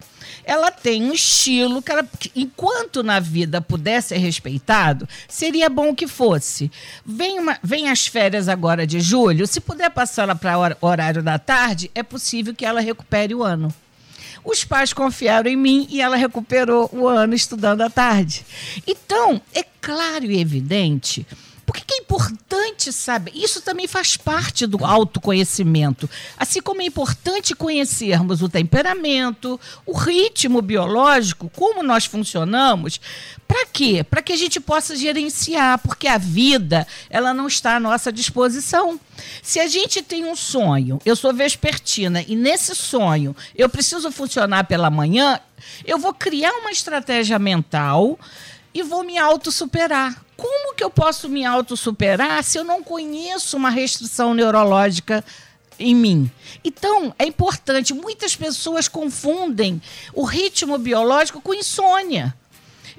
ela 0.44 0.70
tem 0.70 1.04
um 1.04 1.12
estilo 1.12 1.82
que, 1.82 1.92
ela, 1.92 2.06
enquanto 2.34 3.02
na 3.02 3.20
vida 3.20 3.60
pudesse 3.60 4.08
ser 4.08 4.18
respeitado, 4.18 5.08
seria 5.28 5.68
bom 5.68 5.94
que 5.94 6.06
fosse. 6.06 6.70
Vem, 7.04 7.38
uma, 7.38 7.58
vem 7.62 7.88
as 7.88 8.06
férias 8.06 8.48
agora 8.48 8.86
de 8.86 9.00
julho, 9.00 9.46
se 9.46 9.60
puder 9.60 9.90
passar 9.90 10.22
ela 10.22 10.34
para 10.34 10.76
o 10.80 10.86
horário 10.86 11.22
da 11.22 11.38
tarde, 11.38 11.90
é 11.94 12.02
possível 12.02 12.54
que 12.54 12.64
ela 12.64 12.80
recupere 12.80 13.34
o 13.34 13.42
ano. 13.42 13.72
Os 14.44 14.64
pais 14.64 14.92
confiaram 14.92 15.50
em 15.50 15.56
mim 15.56 15.86
e 15.88 16.00
ela 16.00 16.16
recuperou 16.16 16.90
o 16.92 17.06
ano 17.06 17.34
estudando 17.34 17.82
à 17.82 17.90
tarde. 17.90 18.44
Então, 18.86 19.40
é 19.54 19.64
claro 19.80 20.24
e 20.24 20.40
evidente 20.40 21.26
por 21.72 21.80
que, 21.80 21.94
é 21.94 21.98
importante 22.02 22.92
saber? 22.92 23.32
Isso 23.34 23.62
também 23.62 23.86
faz 23.86 24.14
parte 24.14 24.66
do 24.66 24.84
autoconhecimento. 24.84 26.08
Assim 26.36 26.60
como 26.60 26.82
é 26.82 26.84
importante 26.84 27.54
conhecermos 27.54 28.42
o 28.42 28.48
temperamento, 28.48 29.58
o 29.86 29.96
ritmo 29.96 30.60
biológico, 30.60 31.50
como 31.56 31.82
nós 31.82 32.04
funcionamos. 32.04 33.00
Para 33.48 33.64
quê? 33.64 34.04
Para 34.04 34.20
que 34.20 34.34
a 34.34 34.36
gente 34.36 34.60
possa 34.60 34.94
gerenciar, 34.94 35.78
porque 35.78 36.06
a 36.06 36.18
vida 36.18 36.86
ela 37.08 37.32
não 37.32 37.46
está 37.46 37.76
à 37.76 37.80
nossa 37.80 38.12
disposição. 38.12 39.00
Se 39.42 39.58
a 39.58 39.66
gente 39.66 40.02
tem 40.02 40.26
um 40.26 40.36
sonho, 40.36 40.98
eu 41.06 41.16
sou 41.16 41.32
vespertina, 41.32 42.22
e 42.28 42.36
nesse 42.36 42.76
sonho 42.76 43.34
eu 43.56 43.70
preciso 43.70 44.12
funcionar 44.12 44.64
pela 44.64 44.90
manhã, 44.90 45.40
eu 45.86 45.98
vou 45.98 46.12
criar 46.12 46.52
uma 46.52 46.70
estratégia 46.70 47.38
mental 47.38 48.18
e 48.74 48.82
vou 48.82 49.02
me 49.02 49.16
autossuperar. 49.16 50.22
Como 50.42 50.74
que 50.74 50.82
eu 50.82 50.90
posso 50.90 51.28
me 51.28 51.44
autossuperar 51.44 52.42
se 52.42 52.58
eu 52.58 52.64
não 52.64 52.82
conheço 52.82 53.56
uma 53.56 53.70
restrição 53.70 54.34
neurológica 54.34 55.24
em 55.78 55.94
mim. 55.94 56.28
Então, 56.64 57.14
é 57.16 57.24
importante, 57.24 57.94
muitas 57.94 58.34
pessoas 58.34 58.88
confundem 58.88 59.80
o 60.12 60.24
ritmo 60.24 60.76
biológico 60.78 61.40
com 61.40 61.54
insônia. 61.54 62.34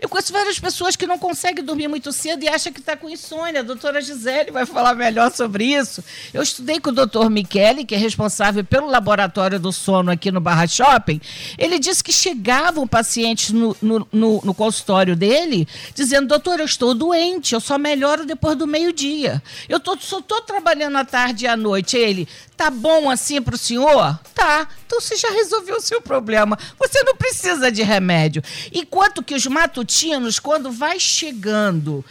Eu 0.03 0.09
conheço 0.09 0.33
várias 0.33 0.59
pessoas 0.59 0.97
que 0.97 1.07
não 1.07 1.17
conseguem 1.17 1.63
dormir 1.63 1.87
muito 1.87 2.11
cedo 2.11 2.43
e 2.43 2.49
acham 2.49 2.73
que 2.73 2.81
está 2.81 2.97
com 2.97 3.09
insônia. 3.09 3.61
A 3.61 3.63
doutora 3.63 4.01
Gisele 4.01 4.51
vai 4.51 4.65
falar 4.65 4.95
melhor 4.95 5.31
sobre 5.31 5.63
isso. 5.63 6.03
Eu 6.33 6.43
estudei 6.43 6.77
com 6.77 6.89
o 6.89 6.93
doutor 6.93 7.29
Michele, 7.29 7.85
que 7.85 7.95
é 7.95 7.97
responsável 7.97 8.65
pelo 8.65 8.87
laboratório 8.87 9.57
do 9.57 9.71
sono 9.71 10.11
aqui 10.11 10.29
no 10.29 10.41
Barra 10.41 10.67
Shopping. 10.67 11.21
Ele 11.57 11.79
disse 11.79 12.03
que 12.03 12.11
chegavam 12.11 12.85
pacientes 12.85 13.51
no, 13.51 13.77
no, 13.81 14.05
no, 14.11 14.41
no 14.43 14.53
consultório 14.53 15.15
dele 15.15 15.65
dizendo: 15.95 16.27
doutor, 16.27 16.59
eu 16.59 16.65
estou 16.65 16.93
doente, 16.93 17.53
eu 17.53 17.61
só 17.61 17.77
melhoro 17.77 18.25
depois 18.25 18.57
do 18.57 18.67
meio-dia. 18.67 19.41
Eu 19.69 19.79
tô, 19.79 19.97
só 19.97 20.19
estou 20.19 20.41
trabalhando 20.41 20.97
à 20.97 21.05
tarde 21.05 21.45
e 21.45 21.47
à 21.47 21.55
noite. 21.55 21.95
Ele, 21.95 22.27
tá 22.63 22.69
bom 22.69 23.09
assim 23.09 23.41
para 23.41 23.55
o 23.55 23.57
senhor? 23.57 24.17
Tá. 24.33 24.67
Então 24.85 25.01
você 25.01 25.17
já 25.17 25.29
resolveu 25.29 25.77
o 25.77 25.81
seu 25.81 26.01
problema. 26.01 26.57
Você 26.79 27.03
não 27.03 27.15
precisa 27.15 27.69
de 27.69 27.83
remédio. 27.83 28.41
Enquanto 28.71 29.21
que 29.21 29.35
os 29.35 29.45
matutinos, 29.47 30.39
quando 30.39 30.71
vai 30.71 30.97
chegando 30.97 32.05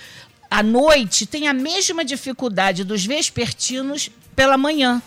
à 0.50 0.62
noite, 0.62 1.24
tem 1.24 1.48
a 1.48 1.54
mesma 1.54 2.04
dificuldade 2.04 2.84
dos 2.84 3.06
vespertinos 3.06 4.10
pela 4.36 4.58
manhã. 4.58 5.00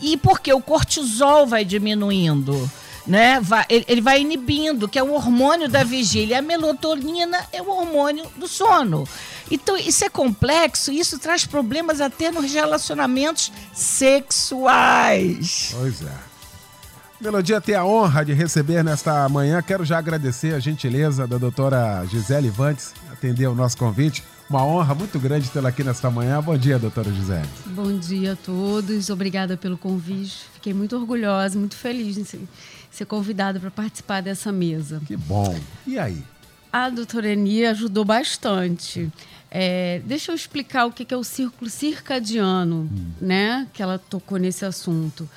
E 0.00 0.16
porque 0.16 0.52
o 0.52 0.60
cortisol 0.60 1.48
vai 1.48 1.64
diminuindo. 1.64 2.70
Né? 3.06 3.40
Vai, 3.40 3.64
ele, 3.68 3.84
ele, 3.86 4.00
vai 4.00 4.20
inibindo, 4.20 4.88
que 4.88 4.98
é 4.98 5.02
o 5.02 5.12
hormônio 5.12 5.68
da 5.68 5.84
vigília. 5.84 6.40
A 6.40 6.42
melatonina 6.42 7.38
é 7.52 7.62
o 7.62 7.68
hormônio 7.68 8.26
do 8.36 8.48
sono. 8.48 9.06
Então, 9.50 9.76
isso 9.76 10.04
é 10.04 10.08
complexo 10.08 10.90
e 10.90 10.98
isso 10.98 11.18
traz 11.18 11.46
problemas 11.46 12.00
até 12.00 12.30
nos 12.32 12.52
relacionamentos 12.52 13.52
sexuais. 13.72 15.70
Pois 15.78 16.02
é. 16.02 16.36
Melodia 17.18 17.60
tem 17.62 17.74
a 17.74 17.84
honra 17.84 18.24
de 18.24 18.34
receber 18.34 18.84
nesta 18.84 19.26
manhã. 19.28 19.62
Quero 19.62 19.84
já 19.84 19.96
agradecer 19.96 20.54
a 20.54 20.58
gentileza 20.58 21.26
da 21.26 21.38
doutora 21.38 22.04
Gisele 22.04 22.50
Vantes 22.50 22.92
atender 23.10 23.46
o 23.46 23.54
nosso 23.54 23.76
convite. 23.78 24.22
Uma 24.50 24.64
honra 24.64 24.94
muito 24.94 25.18
grande 25.18 25.50
tê-la 25.50 25.70
aqui 25.70 25.82
nesta 25.82 26.10
manhã. 26.10 26.40
Bom 26.42 26.56
dia, 26.58 26.78
doutora 26.78 27.10
Gisele. 27.10 27.48
Bom 27.66 27.98
dia 27.98 28.34
a 28.34 28.36
todos. 28.36 29.08
Obrigada 29.08 29.56
pelo 29.56 29.78
convite. 29.78 30.46
Fiquei 30.54 30.74
muito 30.74 30.94
orgulhosa, 30.94 31.58
muito 31.58 31.74
feliz 31.74 32.14
de 32.14 32.20
ser, 32.96 33.06
convidada 33.06 33.60
para 33.60 33.70
participar 33.70 34.22
dessa 34.22 34.50
mesa. 34.50 35.00
Que 35.06 35.16
bom. 35.16 35.58
E 35.86 35.98
aí? 35.98 36.22
A 36.72 36.90
doutora 36.90 37.32
Eni 37.32 37.64
ajudou 37.64 38.04
bastante. 38.04 39.10
É, 39.50 40.00
deixa 40.04 40.32
eu 40.32 40.36
explicar 40.36 40.86
o 40.86 40.92
que 40.92 41.12
é 41.12 41.16
o 41.16 41.24
círculo 41.24 41.70
circadiano, 41.70 42.88
hum. 42.92 43.12
né? 43.20 43.66
Que 43.72 43.82
ela 43.82 43.98
tocou 43.98 44.38
nesse 44.38 44.64
assunto. 44.64 45.28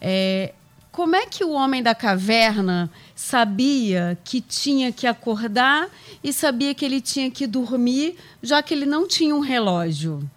É, 0.00 0.52
como 0.90 1.16
é 1.16 1.24
que 1.26 1.42
o 1.42 1.52
homem 1.52 1.82
da 1.82 1.94
caverna 1.94 2.90
sabia 3.16 4.18
que 4.22 4.42
tinha 4.42 4.92
que 4.92 5.06
acordar 5.06 5.88
e 6.22 6.32
sabia 6.32 6.74
que 6.74 6.84
ele 6.84 7.00
tinha 7.00 7.30
que 7.30 7.46
dormir, 7.46 8.16
já 8.42 8.62
que 8.62 8.74
ele 8.74 8.84
não 8.84 9.08
tinha 9.08 9.34
um 9.34 9.40
relógio? 9.40 10.28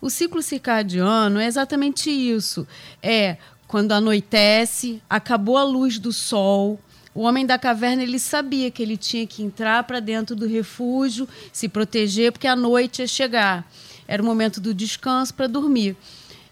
O 0.00 0.10
ciclo 0.10 0.42
circadiano 0.42 1.38
é 1.38 1.46
exatamente 1.46 2.10
isso. 2.10 2.66
É 3.02 3.36
quando 3.66 3.92
anoitece, 3.92 5.02
acabou 5.08 5.56
a 5.56 5.64
luz 5.64 5.98
do 5.98 6.12
sol, 6.12 6.78
o 7.16 7.22
homem 7.22 7.46
da 7.46 7.58
caverna 7.58 8.02
ele 8.02 8.18
sabia 8.18 8.70
que 8.70 8.82
ele 8.82 8.96
tinha 8.96 9.26
que 9.26 9.42
entrar 9.42 9.84
para 9.84 10.00
dentro 10.00 10.36
do 10.36 10.46
refúgio, 10.46 11.26
se 11.50 11.66
proteger, 11.66 12.30
porque 12.30 12.46
a 12.46 12.54
noite 12.54 13.00
ia 13.00 13.06
chegar. 13.06 13.66
Era 14.06 14.22
o 14.22 14.26
momento 14.26 14.60
do 14.60 14.74
descanso 14.74 15.32
para 15.32 15.46
dormir. 15.46 15.96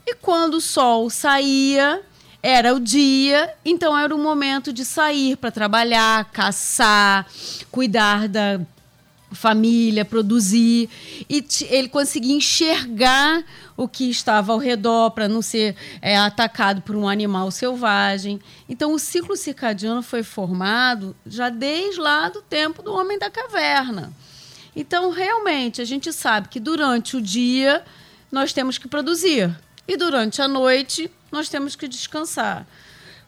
E 0.07 0.15
quando 0.15 0.55
o 0.55 0.61
sol 0.63 1.11
saía, 1.11 2.03
era 2.43 2.75
o 2.75 2.81
dia, 2.81 3.53
então 3.63 3.97
era 3.97 4.15
o 4.15 4.19
momento 4.19 4.73
de 4.73 4.87
sair 4.87 5.37
para 5.37 5.51
trabalhar, 5.51 6.31
caçar, 6.33 7.27
cuidar 7.71 8.27
da 8.27 8.59
família, 9.35 10.05
produzir. 10.05 10.89
E 11.29 11.45
ele 11.69 11.89
conseguia 11.89 12.35
enxergar 12.35 13.45
o 13.77 13.89
que 13.89 14.09
estava 14.09 14.53
ao 14.53 14.59
redor 14.59 15.11
para 15.11 15.29
não 15.29 15.43
ser 15.43 15.77
é, 16.01 16.17
atacado 16.17 16.83
por 16.83 16.97
um 16.97 17.09
animal 17.09 17.51
selvagem. 17.51 18.41
Então, 18.69 18.93
o 18.93 18.99
ciclo 18.99 19.37
circadiano 19.37 20.03
foi 20.03 20.23
formado 20.23 21.15
já 21.27 21.49
desde 21.49 22.01
lá 22.01 22.29
do 22.29 22.41
tempo 22.41 22.83
do 22.83 22.93
homem 22.93 23.19
da 23.19 23.31
caverna. 23.31 24.13
Então, 24.77 25.11
realmente, 25.11 25.81
a 25.81 25.85
gente 25.85 26.13
sabe 26.13 26.49
que 26.49 26.59
durante 26.59 27.17
o 27.17 27.21
dia 27.21 27.85
nós 28.31 28.53
temos 28.53 28.79
que 28.79 28.89
produzir 28.89 29.55
e 29.87 29.97
durante 29.97 30.43
a 30.43 30.49
noite 30.49 31.11
nós 31.31 31.49
temos 31.49 31.77
que 31.77 31.87
descansar. 31.87 32.67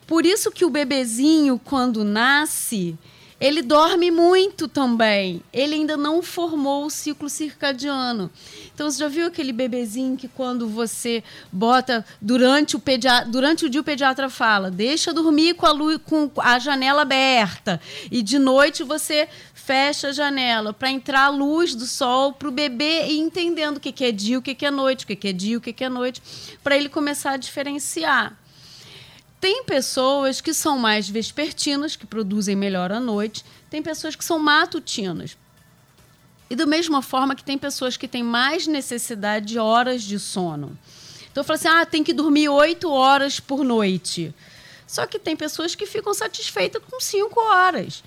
Por 0.07 0.25
isso 0.25 0.51
que 0.51 0.65
o 0.65 0.71
bebezinho, 0.71 1.61
quando 1.63 2.05
nasce, 2.05 2.97
ele 3.41 3.61
dorme 3.61 4.11
muito 4.11 4.67
também. 4.67 5.43
Ele 5.53 5.75
ainda 5.75 5.97
não 5.97 6.23
formou 6.23 6.87
o 6.87 6.91
ciclo 6.91 7.29
circadiano. 7.29 8.31
Então, 8.75 8.91
você 8.91 8.99
já 8.99 9.09
viu 9.09 9.27
aquele 9.27 9.53
bebezinho 9.53 10.17
que 10.17 10.29
quando 10.29 10.69
você 10.69 11.23
bota 11.53 12.05
durante 12.21 12.77
o 12.77 12.81
pediatra, 12.81 13.31
durante 13.31 13.67
o 13.67 13.69
dia 13.69 13.81
o 13.81 13.85
pediatra 13.85 14.31
fala, 14.31 14.71
deixa 14.71 15.13
dormir 15.13 15.55
com 15.55 15.67
a 15.67 15.73
luz, 15.73 15.99
com 16.05 16.31
a 16.39 16.59
janela 16.59 17.03
aberta 17.03 17.81
e 18.11 18.23
de 18.23 18.39
noite 18.39 18.83
você 18.83 19.29
fecha 19.55 20.09
a 20.09 20.13
janela 20.13 20.73
para 20.73 20.91
entrar 20.91 21.25
a 21.25 21.29
luz 21.29 21.75
do 21.75 21.87
sol 21.87 22.33
para 22.33 22.49
o 22.49 22.53
bebê 22.53 23.07
ir 23.09 23.19
entendendo 23.19 23.79
o 23.79 23.81
que, 23.81 23.93
que 23.93 24.05
é 24.05 24.13
dia, 24.13 24.39
o 24.39 24.43
que, 24.43 24.55
que 24.55 24.65
é 24.65 24.71
noite, 24.71 25.05
o 25.05 25.07
que, 25.09 25.17
que 25.17 25.29
é 25.29 25.33
dia, 25.33 25.59
o 25.59 25.61
que, 25.61 25.73
que 25.73 25.85
é 25.85 25.89
noite, 25.89 26.23
para 26.63 26.77
ele 26.77 26.89
começar 26.89 27.33
a 27.33 27.37
diferenciar. 27.37 28.39
Tem 29.47 29.63
pessoas 29.63 30.41
que 30.41 30.53
são 30.53 30.77
mais 30.77 31.09
vespertinas, 31.09 31.95
que 31.95 32.05
produzem 32.05 32.57
melhor 32.57 32.91
à 32.91 32.99
noite, 32.99 33.45
tem 33.71 33.81
pessoas 33.81 34.17
que 34.17 34.25
são 34.25 34.41
matutinas. 34.41 35.39
E 36.51 36.57
da 36.57 36.67
mesma 36.67 37.01
forma 37.01 37.37
que 37.37 37.45
tem 37.45 37.57
pessoas 37.57 37.97
que 37.97 38.09
têm 38.09 38.25
mais 38.25 38.67
necessidade 38.67 39.47
de 39.47 39.57
horas 39.57 40.03
de 40.03 40.19
sono. 40.19 40.77
Então 41.31 41.43
eu 41.43 41.45
falo 41.45 41.61
assim: 41.61 41.69
ah, 41.69 41.87
tem 41.87 42.03
que 42.03 42.13
dormir 42.13 42.49
oito 42.49 42.91
horas 42.91 43.39
por 43.39 43.63
noite. 43.63 44.35
Só 44.85 45.07
que 45.07 45.17
tem 45.17 45.37
pessoas 45.37 45.77
que 45.77 45.87
ficam 45.87 46.13
satisfeitas 46.13 46.83
com 46.91 46.99
cinco 46.99 47.39
horas. 47.39 48.03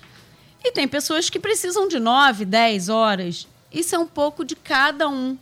E 0.62 0.70
tem 0.72 0.86
pessoas 0.86 1.30
que 1.30 1.40
precisam 1.40 1.88
de 1.88 1.98
nove, 1.98 2.44
dez 2.44 2.90
horas. 2.90 3.48
Isso 3.72 3.94
é 3.94 3.98
um 3.98 4.06
pouco 4.06 4.44
de 4.44 4.54
cada 4.54 5.08
um. 5.08 5.38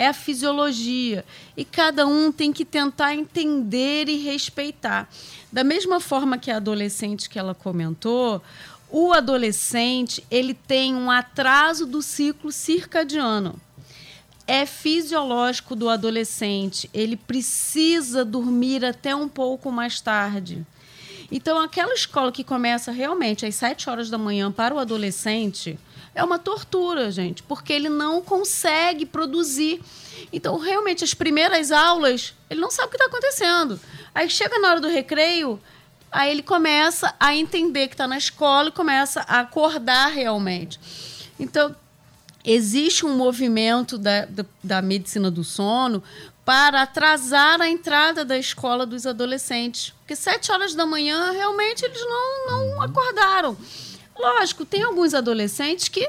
É 0.00 0.06
a 0.06 0.14
fisiologia. 0.14 1.26
E 1.54 1.62
cada 1.62 2.06
um 2.06 2.32
tem 2.32 2.54
que 2.54 2.64
tentar 2.64 3.14
entender 3.14 4.08
e 4.08 4.16
respeitar. 4.16 5.06
Da 5.52 5.62
mesma 5.62 6.00
forma 6.00 6.38
que 6.38 6.50
a 6.50 6.56
adolescente 6.56 7.28
que 7.28 7.38
ela 7.38 7.54
comentou, 7.54 8.42
o 8.88 9.12
adolescente 9.12 10.24
ele 10.30 10.54
tem 10.54 10.94
um 10.94 11.10
atraso 11.10 11.84
do 11.84 12.00
ciclo 12.00 12.50
circadiano. 12.50 13.60
É 14.46 14.64
fisiológico 14.64 15.76
do 15.76 15.90
adolescente. 15.90 16.88
Ele 16.94 17.14
precisa 17.14 18.24
dormir 18.24 18.82
até 18.86 19.14
um 19.14 19.28
pouco 19.28 19.70
mais 19.70 20.00
tarde. 20.00 20.66
Então, 21.30 21.60
aquela 21.60 21.92
escola 21.92 22.32
que 22.32 22.42
começa 22.42 22.90
realmente 22.90 23.44
às 23.44 23.54
7 23.54 23.90
horas 23.90 24.08
da 24.08 24.16
manhã 24.16 24.50
para 24.50 24.74
o 24.74 24.78
adolescente 24.78 25.78
é 26.14 26.24
uma 26.24 26.38
tortura, 26.38 27.10
gente, 27.10 27.42
porque 27.42 27.72
ele 27.72 27.88
não 27.88 28.20
consegue 28.20 29.06
produzir. 29.06 29.80
Então, 30.32 30.58
realmente, 30.58 31.04
as 31.04 31.14
primeiras 31.14 31.70
aulas, 31.70 32.34
ele 32.48 32.60
não 32.60 32.70
sabe 32.70 32.88
o 32.88 32.90
que 32.90 32.96
está 32.96 33.06
acontecendo. 33.06 33.80
Aí 34.14 34.28
chega 34.28 34.58
na 34.58 34.70
hora 34.70 34.80
do 34.80 34.88
recreio, 34.88 35.60
aí 36.10 36.30
ele 36.30 36.42
começa 36.42 37.14
a 37.18 37.34
entender 37.34 37.88
que 37.88 37.94
está 37.94 38.08
na 38.08 38.18
escola 38.18 38.68
e 38.68 38.72
começa 38.72 39.20
a 39.28 39.40
acordar 39.40 40.08
realmente. 40.08 40.80
Então, 41.38 41.74
existe 42.44 43.06
um 43.06 43.16
movimento 43.16 43.96
da, 43.96 44.24
da, 44.24 44.44
da 44.62 44.82
medicina 44.82 45.30
do 45.30 45.44
sono 45.44 46.02
para 46.44 46.82
atrasar 46.82 47.60
a 47.60 47.68
entrada 47.68 48.24
da 48.24 48.36
escola 48.36 48.84
dos 48.84 49.06
adolescentes. 49.06 49.94
Porque 50.00 50.16
sete 50.16 50.50
horas 50.50 50.74
da 50.74 50.84
manhã, 50.84 51.30
realmente, 51.30 51.84
eles 51.84 52.00
não, 52.00 52.46
não 52.46 52.66
uhum. 52.70 52.82
acordaram. 52.82 53.56
Lógico, 54.20 54.64
tem 54.66 54.82
alguns 54.82 55.14
adolescentes 55.14 55.88
que, 55.88 56.08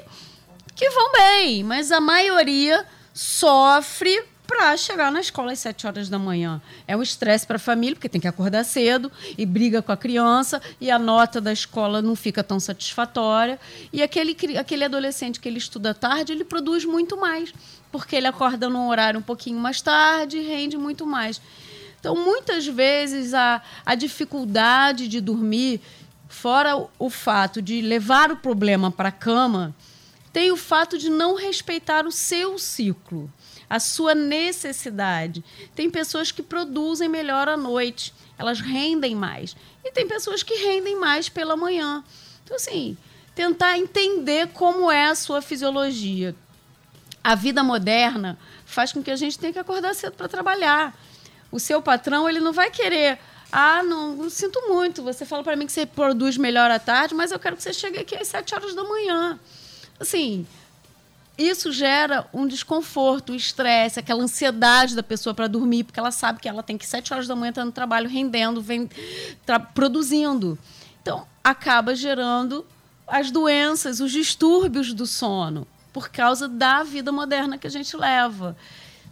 que 0.75 0.89
vão 0.89 1.13
bem, 1.13 1.63
mas 1.63 1.91
a 1.91 2.01
maioria 2.01 2.85
sofre 3.13 4.23
para 4.51 4.75
chegar 4.75 5.09
na 5.13 5.21
escola 5.21 5.53
às 5.53 5.59
7 5.59 5.87
horas 5.87 6.09
da 6.09 6.19
manhã. 6.19 6.61
É 6.85 6.95
um 6.97 7.01
estresse 7.01 7.47
para 7.47 7.55
a 7.55 7.59
família, 7.59 7.95
porque 7.95 8.09
tem 8.09 8.19
que 8.19 8.27
acordar 8.27 8.65
cedo 8.65 9.09
e 9.37 9.45
briga 9.45 9.81
com 9.81 9.93
a 9.93 9.97
criança 9.97 10.61
e 10.79 10.91
a 10.91 10.99
nota 10.99 11.39
da 11.39 11.53
escola 11.53 12.01
não 12.01 12.17
fica 12.17 12.43
tão 12.43 12.59
satisfatória. 12.59 13.57
E 13.93 14.03
aquele, 14.03 14.35
aquele 14.57 14.83
adolescente 14.83 15.39
que 15.39 15.47
ele 15.47 15.57
estuda 15.57 15.93
tarde, 15.93 16.33
ele 16.33 16.43
produz 16.43 16.83
muito 16.83 17.15
mais, 17.15 17.53
porque 17.93 18.13
ele 18.13 18.27
acorda 18.27 18.67
num 18.67 18.89
horário 18.89 19.21
um 19.21 19.23
pouquinho 19.23 19.57
mais 19.57 19.81
tarde 19.81 20.39
e 20.39 20.41
rende 20.41 20.77
muito 20.77 21.05
mais. 21.05 21.39
Então, 22.01 22.15
muitas 22.15 22.65
vezes, 22.65 23.33
a, 23.33 23.61
a 23.85 23.95
dificuldade 23.95 25.07
de 25.07 25.21
dormir, 25.21 25.79
fora 26.33 26.87
o, 26.97 27.09
fato 27.09 27.61
de 27.61 27.81
levar 27.81 28.31
o 28.31 28.37
problema 28.37 28.89
para 28.91 29.09
a 29.09 29.11
cama, 29.11 29.75
tem 30.33 30.51
o 30.51 30.57
fato 30.57 30.97
de 30.97 31.09
não 31.09 31.35
respeitar 31.35 32.05
o 32.05 32.11
seu 32.11 32.57
ciclo 32.57 33.31
a 33.71 33.79
sua 33.79 34.13
necessidade. 34.13 35.41
Tem 35.73 35.89
pessoas 35.89 36.29
que 36.29 36.43
produzem 36.43 37.07
melhor 37.07 37.47
à 37.47 37.55
noite, 37.55 38.13
elas 38.37 38.59
rendem 38.59 39.15
mais. 39.15 39.55
E 39.81 39.89
tem 39.93 40.05
pessoas 40.05 40.43
que 40.43 40.53
rendem 40.55 40.99
mais 40.99 41.29
pela 41.29 41.55
manhã. 41.55 42.03
Então, 42.43 42.57
assim, 42.57 42.97
tentar 43.33 43.77
entender 43.77 44.49
como 44.49 44.91
é 44.91 45.05
a 45.05 45.15
sua 45.15 45.41
fisiologia. 45.41 46.35
A 47.23 47.33
vida 47.33 47.63
moderna 47.63 48.37
faz 48.65 48.91
com 48.91 49.01
que 49.01 49.09
a 49.09 49.15
gente 49.15 49.39
tenha 49.39 49.53
que 49.53 49.59
acordar 49.59 49.95
cedo 49.95 50.17
para 50.17 50.27
trabalhar. 50.27 50.93
O 51.49 51.57
seu 51.57 51.81
patrão, 51.81 52.27
ele 52.27 52.41
não 52.41 52.51
vai 52.51 52.69
querer 52.69 53.19
ah, 53.51 53.83
não, 53.83 54.29
sinto 54.29 54.61
muito. 54.69 55.03
Você 55.03 55.25
fala 55.25 55.43
para 55.43 55.55
mim 55.55 55.65
que 55.65 55.71
você 55.71 55.85
produz 55.85 56.37
melhor 56.37 56.71
à 56.71 56.79
tarde, 56.79 57.13
mas 57.13 57.31
eu 57.31 57.39
quero 57.39 57.57
que 57.57 57.63
você 57.63 57.73
chegue 57.73 57.99
aqui 57.99 58.15
às 58.15 58.27
sete 58.27 58.55
horas 58.55 58.73
da 58.73 58.83
manhã. 58.83 59.37
Assim, 59.99 60.47
isso 61.37 61.71
gera 61.71 62.27
um 62.33 62.47
desconforto, 62.47 63.33
um 63.33 63.35
estresse, 63.35 63.99
aquela 63.99 64.23
ansiedade 64.23 64.95
da 64.95 65.03
pessoa 65.03 65.33
para 65.33 65.47
dormir, 65.47 65.83
porque 65.83 65.99
ela 65.99 66.11
sabe 66.11 66.39
que 66.39 66.47
ela 66.47 66.63
tem 66.63 66.77
que 66.77 66.85
sete 66.85 67.13
horas 67.13 67.27
da 67.27 67.35
manhã 67.35 67.49
estar 67.49 67.65
no 67.65 67.71
trabalho 67.71 68.07
rendendo, 68.07 68.61
vem, 68.61 68.89
produzindo. 69.73 70.57
Então, 71.01 71.27
acaba 71.43 71.93
gerando 71.93 72.65
as 73.07 73.31
doenças, 73.31 73.99
os 73.99 74.11
distúrbios 74.11 74.93
do 74.93 75.05
sono, 75.05 75.67
por 75.91 76.09
causa 76.09 76.47
da 76.47 76.83
vida 76.83 77.11
moderna 77.11 77.57
que 77.57 77.67
a 77.67 77.71
gente 77.71 77.97
leva. 77.97 78.55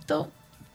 Então, 0.03 0.31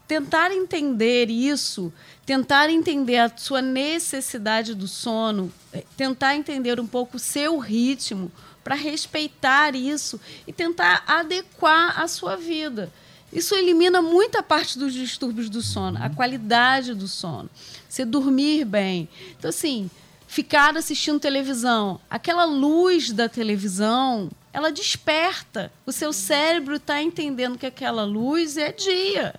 tentar 0.06 0.52
entender 0.52 1.30
isso, 1.30 1.92
tentar 2.26 2.70
entender 2.70 3.18
a 3.18 3.32
sua 3.36 3.62
necessidade 3.62 4.74
do 4.74 4.86
sono, 4.86 5.52
é, 5.72 5.82
tentar 5.96 6.36
entender 6.36 6.78
um 6.78 6.86
pouco 6.86 7.16
o 7.16 7.20
seu 7.20 7.58
ritmo, 7.58 8.30
para 8.64 8.74
respeitar 8.74 9.76
isso 9.76 10.18
e 10.46 10.52
tentar 10.52 11.04
adequar 11.06 12.00
a 12.00 12.08
sua 12.08 12.34
vida. 12.34 12.90
Isso 13.30 13.54
elimina 13.54 14.00
muita 14.00 14.42
parte 14.42 14.78
dos 14.78 14.94
distúrbios 14.94 15.50
do 15.50 15.60
sono, 15.60 16.02
a 16.02 16.08
qualidade 16.08 16.94
do 16.94 17.06
sono. 17.06 17.50
Você 17.88 18.04
dormir 18.04 18.64
bem. 18.64 19.08
Então, 19.36 19.50
assim, 19.50 19.90
ficar 20.26 20.76
assistindo 20.76 21.20
televisão, 21.20 22.00
aquela 22.08 22.44
luz 22.44 23.12
da 23.12 23.28
televisão, 23.28 24.30
ela 24.52 24.72
desperta. 24.72 25.70
O 25.84 25.92
seu 25.92 26.12
cérebro 26.12 26.76
está 26.76 27.02
entendendo 27.02 27.58
que 27.58 27.66
aquela 27.66 28.04
luz 28.04 28.56
é 28.56 28.72
dia. 28.72 29.34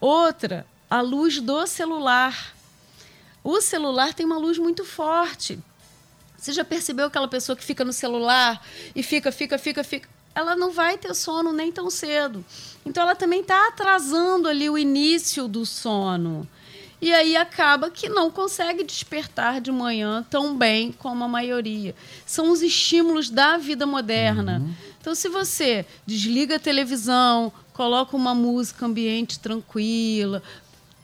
Outra, 0.00 0.66
a 0.88 1.00
luz 1.00 1.40
do 1.40 1.66
celular. 1.66 2.54
O 3.42 3.60
celular 3.60 4.14
tem 4.14 4.24
uma 4.24 4.38
luz 4.38 4.58
muito 4.58 4.84
forte. 4.84 5.58
Você 6.36 6.52
já 6.52 6.64
percebeu 6.64 7.06
aquela 7.06 7.28
pessoa 7.28 7.56
que 7.56 7.64
fica 7.64 7.84
no 7.84 7.92
celular 7.92 8.64
e 8.94 9.02
fica, 9.02 9.32
fica, 9.32 9.58
fica, 9.58 9.82
fica? 9.82 10.08
Ela 10.34 10.54
não 10.54 10.70
vai 10.70 10.96
ter 10.96 11.12
sono 11.14 11.52
nem 11.52 11.72
tão 11.72 11.90
cedo. 11.90 12.44
Então 12.86 13.02
ela 13.02 13.16
também 13.16 13.40
está 13.40 13.68
atrasando 13.68 14.48
ali 14.48 14.70
o 14.70 14.78
início 14.78 15.48
do 15.48 15.66
sono. 15.66 16.48
E 17.00 17.12
aí 17.12 17.36
acaba 17.36 17.90
que 17.90 18.08
não 18.08 18.30
consegue 18.30 18.82
despertar 18.82 19.60
de 19.60 19.70
manhã 19.70 20.26
tão 20.28 20.56
bem 20.56 20.92
como 20.92 21.22
a 21.24 21.28
maioria. 21.28 21.94
São 22.26 22.50
os 22.50 22.60
estímulos 22.60 23.30
da 23.30 23.56
vida 23.56 23.86
moderna. 23.86 24.58
Uhum. 24.58 24.74
Então, 25.00 25.14
se 25.14 25.28
você 25.28 25.86
desliga 26.04 26.56
a 26.56 26.58
televisão, 26.58 27.52
coloca 27.78 28.16
uma 28.16 28.34
música 28.34 28.84
ambiente 28.86 29.38
tranquila, 29.38 30.42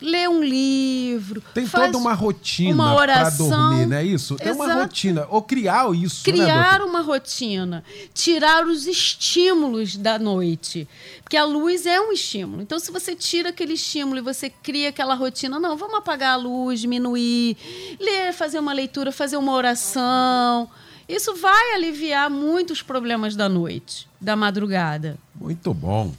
lê 0.00 0.26
um 0.26 0.42
livro. 0.42 1.40
Tem 1.54 1.68
toda 1.68 1.96
uma 1.96 2.12
rotina 2.12 2.96
para 2.96 3.30
dormir, 3.30 3.87
não 3.87 3.96
é 3.96 4.04
isso? 4.04 4.34
Tem 4.34 4.48
Exato. 4.48 4.64
uma 4.64 4.82
rotina. 4.82 5.26
Ou 5.30 5.40
criar 5.40 5.94
isso. 5.94 6.28
Né, 6.28 6.32
criar 6.32 6.80
né, 6.80 6.84
uma 6.84 7.00
rotina. 7.00 7.84
Tirar 8.12 8.66
os 8.66 8.88
estímulos 8.88 9.96
da 9.96 10.18
noite. 10.18 10.88
Porque 11.22 11.37
a 11.37 11.44
luz 11.44 11.87
é 11.87 12.00
um 12.00 12.10
estímulo. 12.10 12.60
Então, 12.60 12.80
se 12.80 12.90
você 12.90 13.14
tira 13.14 13.50
aquele 13.50 13.74
estímulo 13.74 14.18
e 14.18 14.20
você 14.20 14.50
cria 14.50 14.88
aquela 14.88 15.14
rotina, 15.14 15.60
não, 15.60 15.76
vamos 15.76 15.94
apagar 15.94 16.32
a 16.34 16.37
luz, 16.37 16.80
diminuir, 16.80 17.56
ler, 18.00 18.32
fazer 18.32 18.58
uma 18.58 18.72
leitura, 18.72 19.12
fazer 19.12 19.37
uma 19.37 19.52
oração. 19.52 20.68
Isso 21.08 21.37
vai 21.37 21.74
aliviar 21.74 22.28
muitos 22.28 22.82
problemas 22.82 23.37
da 23.37 23.48
noite, 23.48 24.08
da 24.20 24.34
madrugada. 24.34 25.16
Muito 25.37 25.72
bom. 25.72 26.12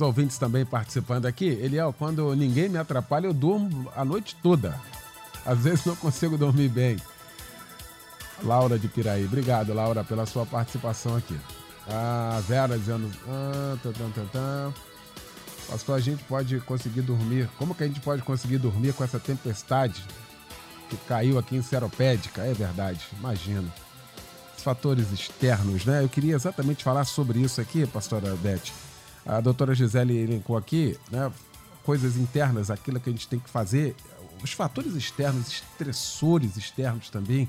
Os 0.00 0.06
ouvintes 0.06 0.38
também 0.38 0.64
participando 0.64 1.26
aqui. 1.26 1.44
Eliel, 1.44 1.92
quando 1.92 2.34
ninguém 2.34 2.70
me 2.70 2.78
atrapalha, 2.78 3.26
eu 3.26 3.34
durmo 3.34 3.92
a 3.94 4.02
noite 4.02 4.34
toda. 4.42 4.74
Às 5.44 5.58
vezes 5.58 5.84
não 5.84 5.94
consigo 5.94 6.38
dormir 6.38 6.70
bem. 6.70 6.96
Laura 8.42 8.78
de 8.78 8.88
Piraí. 8.88 9.26
Obrigado, 9.26 9.74
Laura, 9.74 10.02
pela 10.02 10.24
sua 10.24 10.46
participação 10.46 11.16
aqui. 11.16 11.38
A 11.86 12.40
Vera 12.48 12.78
dizendo. 12.78 13.10
Ah, 13.28 14.72
Pastor, 15.68 15.96
a 15.96 16.00
gente 16.00 16.24
pode 16.24 16.58
conseguir 16.60 17.02
dormir. 17.02 17.46
Como 17.58 17.74
que 17.74 17.84
a 17.84 17.86
gente 17.86 18.00
pode 18.00 18.22
conseguir 18.22 18.56
dormir 18.56 18.94
com 18.94 19.04
essa 19.04 19.20
tempestade 19.20 20.02
que 20.88 20.96
caiu 21.06 21.38
aqui 21.38 21.56
em 21.56 21.62
Seropédica? 21.62 22.40
É 22.40 22.54
verdade, 22.54 23.06
imagina. 23.18 23.68
Os 24.56 24.62
fatores 24.62 25.12
externos, 25.12 25.84
né? 25.84 26.02
Eu 26.02 26.08
queria 26.08 26.36
exatamente 26.36 26.84
falar 26.84 27.04
sobre 27.04 27.38
isso 27.38 27.60
aqui, 27.60 27.86
pastora 27.86 28.34
Beth 28.36 28.88
a 29.24 29.40
doutora 29.40 29.74
Gisele 29.74 30.16
elencou 30.16 30.56
aqui, 30.56 30.98
né, 31.10 31.30
coisas 31.84 32.16
internas, 32.16 32.70
aquilo 32.70 33.00
que 33.00 33.08
a 33.08 33.12
gente 33.12 33.28
tem 33.28 33.38
que 33.38 33.50
fazer, 33.50 33.94
os 34.42 34.52
fatores 34.52 34.94
externos, 34.94 35.48
estressores 35.48 36.56
externos 36.56 37.10
também, 37.10 37.48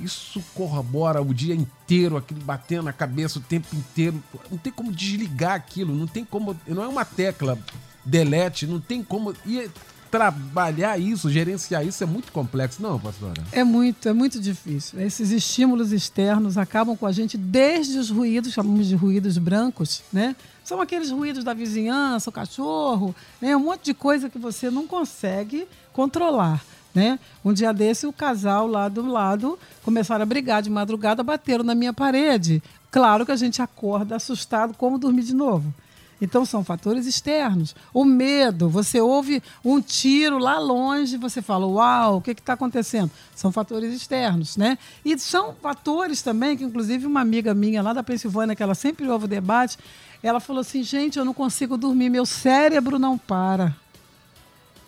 isso 0.00 0.42
corrobora 0.54 1.20
o 1.20 1.34
dia 1.34 1.54
inteiro, 1.54 2.16
aquele 2.16 2.40
batendo 2.40 2.84
na 2.84 2.92
cabeça 2.92 3.38
o 3.38 3.42
tempo 3.42 3.74
inteiro. 3.74 4.22
Não 4.50 4.56
tem 4.56 4.72
como 4.72 4.92
desligar 4.92 5.54
aquilo, 5.54 5.94
não 5.94 6.06
tem 6.06 6.24
como. 6.24 6.56
Não 6.66 6.84
é 6.84 6.88
uma 6.88 7.04
tecla 7.04 7.58
delete, 8.04 8.66
não 8.66 8.80
tem 8.80 9.02
como. 9.02 9.34
E 9.44 9.68
trabalhar 10.10 10.98
isso, 10.98 11.30
gerenciar 11.30 11.86
isso 11.86 12.02
é 12.02 12.06
muito 12.06 12.32
complexo, 12.32 12.82
não, 12.82 12.98
pastora? 12.98 13.42
É 13.52 13.62
muito, 13.62 14.08
é 14.08 14.12
muito 14.12 14.40
difícil. 14.40 15.00
Esses 15.00 15.30
estímulos 15.30 15.92
externos 15.92 16.56
acabam 16.56 16.96
com 16.96 17.06
a 17.06 17.12
gente 17.12 17.36
desde 17.36 17.98
os 17.98 18.10
ruídos, 18.10 18.52
chamamos 18.52 18.86
de 18.86 18.94
ruídos 18.94 19.38
brancos, 19.38 20.02
né? 20.12 20.34
São 20.64 20.80
aqueles 20.80 21.10
ruídos 21.10 21.44
da 21.44 21.54
vizinhança, 21.54 22.28
o 22.28 22.32
cachorro, 22.32 23.14
né? 23.40 23.56
um 23.56 23.60
monte 23.60 23.86
de 23.86 23.94
coisa 23.94 24.28
que 24.28 24.38
você 24.38 24.70
não 24.70 24.86
consegue 24.86 25.66
controlar. 25.94 26.62
Né? 26.94 27.18
Um 27.44 27.52
dia 27.52 27.72
desse, 27.72 28.06
o 28.06 28.12
casal 28.12 28.66
lá 28.66 28.88
do 28.88 29.06
lado 29.06 29.58
começaram 29.82 30.22
a 30.22 30.26
brigar 30.26 30.60
de 30.60 30.68
madrugada, 30.68 31.22
bateram 31.22 31.64
na 31.64 31.74
minha 31.74 31.92
parede. 31.92 32.62
Claro 32.90 33.24
que 33.24 33.32
a 33.32 33.36
gente 33.36 33.62
acorda 33.62 34.16
assustado, 34.16 34.74
como 34.74 34.98
dormir 34.98 35.22
de 35.22 35.34
novo? 35.34 35.72
Então 36.20 36.44
são 36.44 36.64
fatores 36.64 37.06
externos. 37.06 37.74
O 37.94 38.04
medo, 38.04 38.68
você 38.68 39.00
ouve 39.00 39.42
um 39.64 39.80
tiro 39.80 40.38
lá 40.38 40.58
longe, 40.58 41.16
você 41.16 41.40
fala, 41.40 41.66
uau, 41.66 42.16
o 42.16 42.20
que 42.20 42.32
está 42.32 42.54
acontecendo? 42.54 43.10
São 43.34 43.52
fatores 43.52 43.94
externos, 43.94 44.56
né? 44.56 44.78
E 45.04 45.16
são 45.18 45.54
fatores 45.54 46.20
também, 46.20 46.56
que 46.56 46.64
inclusive 46.64 47.06
uma 47.06 47.20
amiga 47.20 47.54
minha 47.54 47.82
lá 47.82 47.92
da 47.92 48.02
Pensilvânia, 48.02 48.56
que 48.56 48.62
ela 48.62 48.74
sempre 48.74 49.08
ouve 49.08 49.26
o 49.26 49.28
debate, 49.28 49.78
ela 50.22 50.40
falou 50.40 50.60
assim, 50.60 50.82
gente, 50.82 51.18
eu 51.18 51.24
não 51.24 51.34
consigo 51.34 51.76
dormir, 51.76 52.10
meu 52.10 52.26
cérebro 52.26 52.98
não 52.98 53.16
para. 53.16 53.76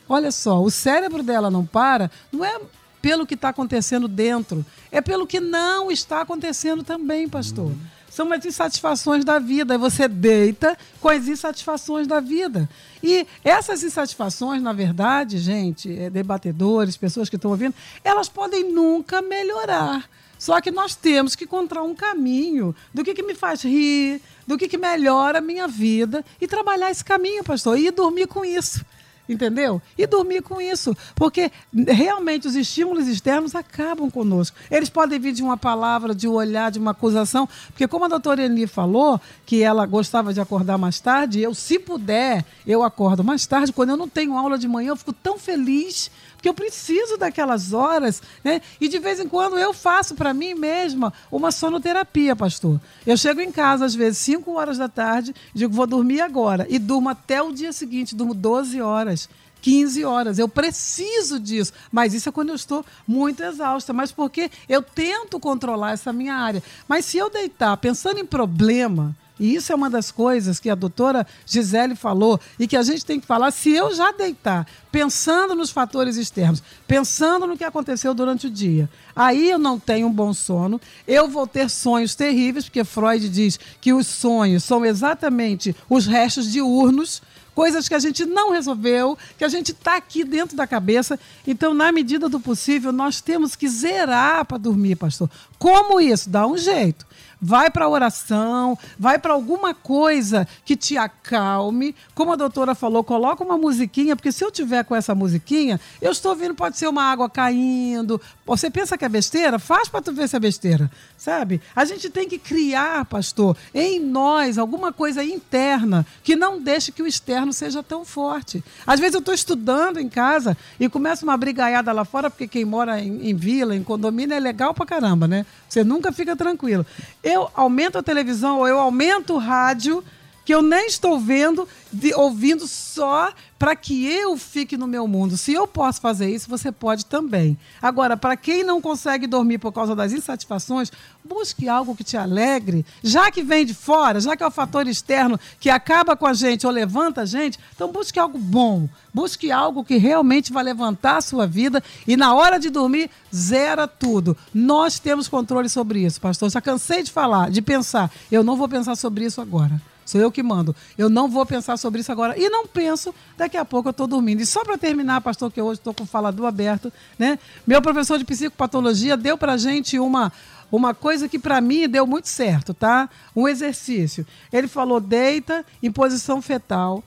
Olha 0.09 0.33
só, 0.33 0.61
o 0.61 0.71
cérebro 0.71 1.23
dela 1.23 1.51
não 1.51 1.65
para, 1.65 2.11
não 2.33 2.45
é 2.45 2.61
pelo 3.01 3.25
que 3.25 3.35
está 3.35 3.51
acontecendo 3.51 4.09
dentro, 4.09 4.67
é 4.91 5.01
pelo 5.01 5.27
que 5.27 5.39
não 5.39 5.91
está 5.91 6.21
acontecendo 6.21 6.83
também, 6.83 7.29
pastor. 7.29 7.67
Uhum 7.67 8.00
são 8.11 8.31
as 8.33 8.45
insatisfações 8.45 9.25
da 9.25 9.39
vida. 9.39 9.75
E 9.75 9.79
você 9.79 10.09
deita 10.09 10.77
com 11.01 11.09
as 11.09 11.29
insatisfações 11.29 12.07
da 12.07 12.21
vida. 12.21 12.69
E 13.03 13.27
essas 13.43 13.83
insatisfações, 13.83 14.61
na 14.61 14.73
verdade, 14.73 15.39
gente, 15.39 15.97
é, 15.97 16.11
debatedores, 16.11 16.97
pessoas 16.97 17.31
que 17.31 17.37
estão 17.37 17.53
ouvindo, 17.53 17.75
elas 18.05 18.29
podem 18.29 18.71
nunca 18.71 19.23
melhorar. 19.23 20.11
Só 20.39 20.61
que 20.61 20.71
nós 20.71 20.95
temos 20.95 21.37
que 21.37 21.45
encontrar 21.45 21.83
um 21.83 21.95
caminho 21.95 22.75
do 22.93 23.05
que, 23.05 23.15
que 23.15 23.23
me 23.23 23.35
faz 23.35 23.63
rir, 23.63 24.21
do 24.47 24.59
que, 24.59 24.67
que 24.67 24.79
melhora 24.79 25.39
a 25.39 25.43
minha 25.43 25.69
vida 25.69 26.25
e 26.41 26.47
trabalhar 26.47 26.91
esse 26.91 27.05
caminho, 27.05 27.45
pastor, 27.45 27.79
e 27.79 27.91
dormir 27.91 28.27
com 28.27 28.45
isso 28.45 28.85
entendeu? 29.33 29.81
E 29.97 30.07
dormir 30.07 30.43
com 30.43 30.61
isso, 30.61 30.97
porque 31.15 31.51
realmente 31.89 32.49
os 32.49 32.55
estímulos 32.55 33.07
externos 33.07 33.55
acabam 33.55 34.11
conosco. 34.11 34.57
Eles 34.71 34.91
podem 34.91 35.19
vir 35.19 35.33
de 35.33 35.43
uma 35.43 35.57
palavra, 35.57 36.15
de 36.15 36.27
um 36.27 36.33
olhar, 36.33 36.71
de 36.71 36.79
uma 36.79 36.91
acusação, 36.91 37.49
porque 37.69 37.87
como 37.87 38.05
a 38.05 38.09
doutora 38.09 38.45
Eni 38.45 38.67
falou, 38.67 39.21
que 39.47 39.63
ela 39.63 39.87
gostava 39.87 40.35
de 40.35 40.41
acordar 40.41 40.77
mais 40.77 40.99
tarde, 41.01 41.41
eu, 41.41 41.55
se 41.55 41.79
puder, 41.79 42.45
eu 42.67 42.83
acordo 42.83 43.23
mais 43.23 43.47
tarde. 43.47 43.73
Quando 43.73 43.91
eu 43.91 43.97
não 43.97 44.09
tenho 44.09 44.37
aula 44.37 44.59
de 44.59 44.67
manhã, 44.67 44.91
eu 44.91 44.97
fico 44.97 45.13
tão 45.13 45.39
feliz 45.39 46.11
porque 46.41 46.49
eu 46.49 46.55
preciso 46.55 47.19
daquelas 47.19 47.75
horas, 47.75 48.23
né? 48.43 48.63
E 48.81 48.89
de 48.89 48.99
vez 48.99 49.21
em 49.21 49.29
quando 49.29 49.59
eu 49.59 49.75
faço 49.75 50.15
para 50.15 50.33
mim 50.33 50.55
mesma 50.55 51.13
uma 51.31 51.53
sonoterapia, 51.53 52.35
pastor. 52.35 52.81
Eu 53.07 53.15
chego 53.15 53.43
em 53.43 53.53
casa 53.53 53.85
às 53.85 53.95
vezes 53.95 54.21
5 54.21 54.51
horas 54.51 54.79
da 54.79 54.89
tarde, 54.89 55.35
digo 55.53 55.75
vou 55.75 55.87
dormir 55.87 56.23
agora 56.23 56.67
e 56.71 56.79
durmo 56.79 57.11
até 57.11 57.43
o 57.43 57.53
dia 57.53 57.75
seguinte, 57.75 58.17
durmo 58.17 58.33
12 58.33 58.81
horas. 58.81 59.29
15 59.61 60.03
horas. 60.07 60.39
Eu 60.39 60.49
preciso 60.49 61.39
disso. 61.39 61.75
Mas 61.93 62.15
isso 62.15 62.31
é 62.31 62.33
quando 62.33 62.49
eu 62.49 62.55
estou 62.55 62.83
muito 63.07 63.43
exausta. 63.43 63.93
Mas 63.93 64.11
porque 64.11 64.51
eu 64.67 64.81
tento 64.81 65.39
controlar 65.39 65.93
essa 65.93 66.15
minha 66.15 66.35
área. 66.35 66.63
Mas 66.89 67.05
se 67.05 67.19
eu 67.19 67.29
deitar 67.29 67.77
pensando 67.77 68.19
em 68.19 68.25
problema, 68.25 69.15
e 69.41 69.55
isso 69.55 69.73
é 69.73 69.75
uma 69.75 69.89
das 69.89 70.11
coisas 70.11 70.61
que 70.61 70.69
a 70.69 70.75
doutora 70.75 71.27
Gisele 71.47 71.97
falou 71.97 72.39
e 72.59 72.69
que 72.69 72.77
a 72.77 72.83
gente 72.83 73.07
tem 73.07 73.19
que 73.19 73.27
falar. 73.27 73.51
Se 73.51 73.71
eu 73.71 73.93
já 73.95 74.13
deitar 74.13 74.67
pensando 74.93 75.55
nos 75.55 75.71
fatores 75.71 76.19
externos, 76.19 76.63
pensando 76.87 77.47
no 77.47 77.57
que 77.57 77.65
aconteceu 77.65 78.13
durante 78.13 78.49
o 78.49 78.51
dia, 78.51 78.89
aí 79.17 79.51
eu 79.51 79.59
não 79.59 79.81
tenho 79.81 80.09
um 80.09 80.13
bom 80.13 80.35
sono, 80.35 80.79
eu 81.09 81.27
vou 81.27 81.47
ter 81.47 81.71
sonhos 81.71 82.15
terríveis, 82.15 82.67
porque 82.67 82.85
Freud 82.85 83.31
diz 83.31 83.59
que 83.81 83.95
os 83.95 84.07
sonhos 84.07 84.63
são 84.63 84.85
exatamente 84.85 85.75
os 85.89 86.07
restos 86.07 86.53
diurnos 86.53 87.23
coisas 87.55 87.89
que 87.89 87.95
a 87.95 87.99
gente 87.99 88.25
não 88.25 88.53
resolveu, 88.53 89.19
que 89.37 89.45
a 89.45 89.49
gente 89.49 89.73
está 89.73 89.97
aqui 89.97 90.25
dentro 90.25 90.57
da 90.57 90.67
cabeça. 90.67 91.19
Então, 91.47 91.75
na 91.75 91.93
medida 91.93 92.27
do 92.27 92.41
possível, 92.41 92.91
nós 92.91 93.21
temos 93.21 93.55
que 93.55 93.69
zerar 93.69 94.47
para 94.47 94.57
dormir, 94.57 94.97
pastor. 94.97 95.29
Como 95.59 96.01
isso? 96.01 96.31
Dá 96.31 96.47
um 96.47 96.57
jeito 96.57 97.05
vai 97.41 97.71
para 97.71 97.87
a 97.87 97.89
oração, 97.89 98.77
vai 98.99 99.19
para 99.19 99.33
alguma 99.33 99.75
coisa 99.75 100.47
que 100.65 100.77
te 100.77 100.97
acalme. 100.97 101.95
Como 102.15 102.33
a 102.33 102.37
doutora 102.37 102.75
falou, 102.75 103.03
coloca 103.03 103.43
uma 103.43 103.57
musiquinha, 103.57 104.15
porque 104.15 104.33
se 104.33 104.45
eu 104.45 104.51
tiver 104.51 104.85
com 104.85 104.95
essa 104.95 105.15
musiquinha, 105.15 105.81
eu 106.03 106.13
estou 106.13 106.33
ouvindo, 106.33 106.55
pode 106.55 106.77
ser 106.77 106.89
uma 106.89 107.05
água 107.05 107.31
caindo. 107.31 108.21
Você 108.45 108.69
pensa 108.69 108.99
que 108.99 109.05
é 109.05 109.09
besteira? 109.09 109.59
Faz 109.59 109.89
para 109.89 110.03
tu 110.03 110.13
ver 110.13 110.29
se 110.29 110.37
é 110.37 110.41
besteira, 110.41 110.91
sabe? 111.17 111.61
A 111.75 111.85
gente 111.85 112.11
tem 112.11 112.29
que 112.29 112.39
criar, 112.39 113.05
pastor, 113.05 113.57
em 113.73 114.01
nós 114.01 114.59
alguma 114.59 114.93
coisa 114.93 115.25
interna 115.25 116.05
que 116.23 116.37
não 116.37 116.61
deixe 116.61 116.93
que 116.93 117.03
o 117.03 117.07
externo 117.07 117.53
seja 117.53 117.83
tão 117.83 118.05
forte. 118.05 118.63
Às 118.87 119.01
vezes 119.01 119.15
eu 119.15 119.21
estou 119.21 119.35
estudando 119.35 119.99
em 119.99 120.09
casa 120.09 120.57
e 120.79 120.89
começa 120.89 121.25
uma 121.25 121.37
brigaiada 121.37 121.93
lá 121.93 122.05
fora, 122.05 122.29
porque 122.29 122.49
quem 122.49 122.65
mora 122.65 123.01
em, 123.01 123.31
em 123.31 123.35
vila, 123.35 123.75
em 123.75 123.83
condomínio, 123.83 124.35
é 124.35 124.41
legal 124.41 124.75
pra 124.75 124.85
caramba, 124.85 125.27
né? 125.27 125.47
Você 125.69 125.85
nunca 125.85 126.11
fica 126.11 126.35
tranquilo 126.35 126.85
eu 127.31 127.51
aumento 127.55 127.99
a 127.99 128.03
televisão 128.03 128.59
ou 128.59 128.69
eu 128.69 128.79
aumento 128.79 129.35
o 129.35 129.39
rádio, 129.39 130.05
que 130.51 130.55
eu 130.55 130.63
nem 130.63 130.89
estou 130.89 131.17
vendo, 131.17 131.69
de, 131.93 132.13
ouvindo 132.13 132.67
só 132.67 133.33
para 133.57 133.77
que 133.77 134.05
eu 134.05 134.37
fique 134.37 134.77
no 134.77 134.89
meu 134.89 135.07
mundo. 135.07 135.37
Se 135.37 135.53
eu 135.53 135.65
posso 135.65 136.01
fazer 136.01 136.29
isso, 136.29 136.51
você 136.51 136.73
pode 136.73 137.07
também. 137.07 137.57
Agora, 137.81 138.17
para 138.17 138.37
quem 138.37 138.65
não 138.65 138.81
consegue 138.81 139.29
dormir 139.29 139.59
por 139.59 139.71
causa 139.71 139.95
das 139.95 140.13
insatisfações, 140.13 140.91
busque 141.25 141.69
algo 141.69 141.95
que 141.95 142.03
te 142.03 142.17
alegre. 142.17 142.85
Já 143.01 143.31
que 143.31 143.45
vem 143.45 143.65
de 143.65 143.75
fora, 143.75 144.19
já 144.19 144.37
que 144.37 144.43
é 144.43 144.47
o 144.47 144.51
fator 144.51 144.89
externo 144.89 145.39
que 145.61 145.71
acaba 145.71 146.17
com 146.17 146.27
a 146.27 146.35
gente 146.35 146.67
ou 146.67 146.73
levanta 146.73 147.21
a 147.21 147.27
gente, 147.27 147.57
então 147.73 147.93
busque 147.93 148.19
algo 148.19 148.37
bom. 148.37 148.89
Busque 149.15 149.53
algo 149.53 149.85
que 149.85 149.99
realmente 149.99 150.53
vai 150.53 150.65
levantar 150.65 151.19
a 151.19 151.21
sua 151.21 151.47
vida 151.47 151.81
e 152.09 152.17
na 152.17 152.35
hora 152.35 152.59
de 152.59 152.71
dormir, 152.71 153.09
zera 153.33 153.87
tudo. 153.87 154.37
Nós 154.53 154.99
temos 154.99 155.29
controle 155.29 155.69
sobre 155.69 156.05
isso, 156.05 156.21
pastor. 156.21 156.51
Já 156.51 156.61
cansei 156.61 157.05
de 157.05 157.13
falar, 157.13 157.53
de 157.53 157.63
pensar. 157.63 158.11
Eu 158.33 158.43
não 158.43 158.57
vou 158.57 158.69
pensar 158.69 158.97
sobre 158.97 159.25
isso 159.27 159.41
agora. 159.41 159.81
Sou 160.11 160.21
eu 160.21 160.33
que 160.33 160.43
mando. 160.43 160.75
Eu 160.99 161.09
não 161.09 161.29
vou 161.29 161.47
pensar 161.47 161.77
sobre 161.77 162.01
isso 162.01 162.11
agora. 162.11 162.37
E 162.37 162.49
não 162.49 162.67
penso, 162.67 163.15
daqui 163.37 163.57
a 163.57 163.65
pouco 163.65 163.89
eu 163.89 163.93
estou 163.93 164.09
dormindo. 164.09 164.41
E 164.41 164.47
só 164.47 164.65
para 164.65 164.77
terminar, 164.77 165.21
pastor, 165.21 165.53
que 165.53 165.63
hoje 165.63 165.79
estou 165.79 165.95
com 165.95 166.03
o 166.03 166.07
falador 166.07 166.47
aberto, 166.47 166.93
né? 167.17 167.39
Meu 167.65 167.81
professor 167.81 168.19
de 168.19 168.25
psicopatologia 168.25 169.17
deu 169.17 169.39
para 169.39 169.57
gente 169.57 170.01
uma, 170.01 170.33
uma 170.73 170.93
coisa 170.95 171.29
que 171.29 171.39
para 171.39 171.61
mim 171.61 171.89
deu 171.89 172.09
muito 172.09 172.29
certo, 172.29 172.75
tá? 172.75 173.09
Um 173.37 173.47
exercício. 173.47 174.27
Ele 174.53 174.67
falou: 174.67 175.01
deita 175.01 175.65
em 175.81 175.93
posição 175.93 176.43
fetal, 176.43 177.05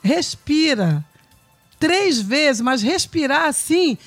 respira 0.00 1.04
três 1.80 2.20
vezes, 2.20 2.62
mas 2.62 2.82
respirar 2.82 3.46
assim. 3.48 3.98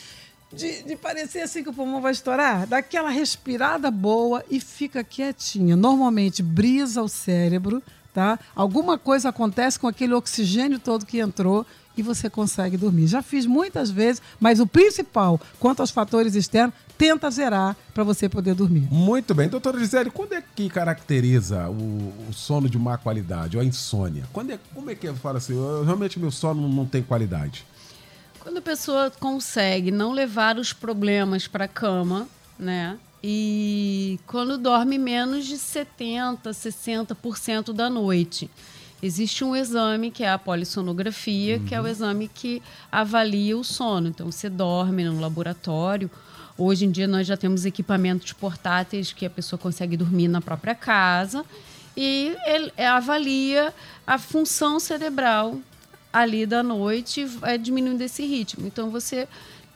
De, 0.53 0.83
de, 0.83 0.95
parecer 0.97 1.39
assim 1.39 1.63
que 1.63 1.69
o 1.69 1.73
pulmão 1.73 2.01
vai 2.01 2.11
estourar, 2.11 2.67
dá 2.67 2.77
aquela 2.77 3.09
respirada 3.09 3.89
boa 3.89 4.43
e 4.49 4.59
fica 4.59 5.01
quietinha. 5.01 5.77
Normalmente 5.77 6.43
brisa 6.43 7.01
o 7.01 7.07
cérebro, 7.07 7.81
tá? 8.13 8.39
Alguma 8.55 8.97
coisa 8.97 9.29
acontece 9.29 9.79
com 9.79 9.87
aquele 9.87 10.13
oxigênio 10.13 10.79
todo 10.79 11.05
que 11.05 11.19
entrou 11.19 11.65
e 11.95 12.01
você 12.01 12.29
consegue 12.29 12.77
dormir. 12.77 13.07
Já 13.07 13.21
fiz 13.21 13.45
muitas 13.45 13.89
vezes, 13.89 14.21
mas 14.39 14.59
o 14.59 14.67
principal, 14.67 15.39
quanto 15.59 15.81
aos 15.81 15.91
fatores 15.91 16.35
externos, 16.35 16.73
tenta 16.97 17.29
zerar 17.29 17.75
para 17.93 18.03
você 18.03 18.29
poder 18.29 18.53
dormir. 18.53 18.87
Muito 18.91 19.33
bem. 19.33 19.49
Doutora 19.49 19.79
Gisele, 19.79 20.09
quando 20.11 20.33
é 20.33 20.43
que 20.55 20.69
caracteriza 20.69 21.69
o, 21.69 22.13
o, 22.29 22.33
sono 22.33 22.69
de 22.69 22.77
má 22.77 22.97
qualidade, 22.97 23.57
ou 23.57 23.61
a 23.61 23.65
insônia? 23.65 24.25
Quando 24.31 24.51
é, 24.51 24.59
como 24.73 24.89
é 24.89 24.95
que 24.95 25.07
eu 25.07 25.15
falo 25.15 25.37
assim, 25.37 25.53
eu, 25.53 25.83
realmente 25.83 26.19
meu 26.19 26.31
sono 26.31 26.67
não 26.69 26.85
tem 26.85 27.01
qualidade? 27.01 27.65
Quando 28.39 28.57
a 28.57 28.61
pessoa 28.61 29.11
consegue 29.19 29.91
não 29.91 30.11
levar 30.11 30.57
os 30.57 30.73
problemas 30.73 31.47
para 31.47 31.65
a 31.65 31.67
cama, 31.67 32.27
né? 32.57 32.97
E 33.23 34.19
quando 34.25 34.57
dorme 34.57 34.97
menos 34.97 35.45
de 35.45 35.55
70%, 35.55 36.41
60% 36.43 37.71
da 37.73 37.89
noite. 37.89 38.49
Existe 39.03 39.43
um 39.43 39.55
exame 39.55 40.11
que 40.11 40.23
é 40.23 40.29
a 40.29 40.37
polissonografia, 40.37 41.57
uhum. 41.57 41.65
que 41.65 41.73
é 41.73 41.79
o 41.79 41.83
uhum. 41.83 41.89
exame 41.89 42.27
que 42.27 42.61
avalia 42.91 43.57
o 43.57 43.63
sono. 43.63 44.07
Então, 44.07 44.31
você 44.31 44.47
dorme 44.47 45.03
no 45.03 45.19
laboratório. 45.19 46.09
Hoje 46.57 46.85
em 46.85 46.91
dia, 46.91 47.07
nós 47.07 47.25
já 47.25 47.35
temos 47.35 47.65
equipamentos 47.65 48.31
portáteis 48.33 49.11
que 49.11 49.25
a 49.25 49.29
pessoa 49.29 49.57
consegue 49.57 49.97
dormir 49.97 50.27
na 50.27 50.39
própria 50.39 50.75
casa 50.75 51.43
e 51.97 52.35
ele 52.45 52.71
avalia 52.77 53.73
a 54.05 54.19
função 54.19 54.79
cerebral 54.79 55.59
ali 56.13 56.45
da 56.45 56.61
noite, 56.61 57.25
vai 57.25 57.57
diminuindo 57.57 58.01
esse 58.01 58.23
ritmo. 58.25 58.67
Então, 58.67 58.91
você 58.91 59.27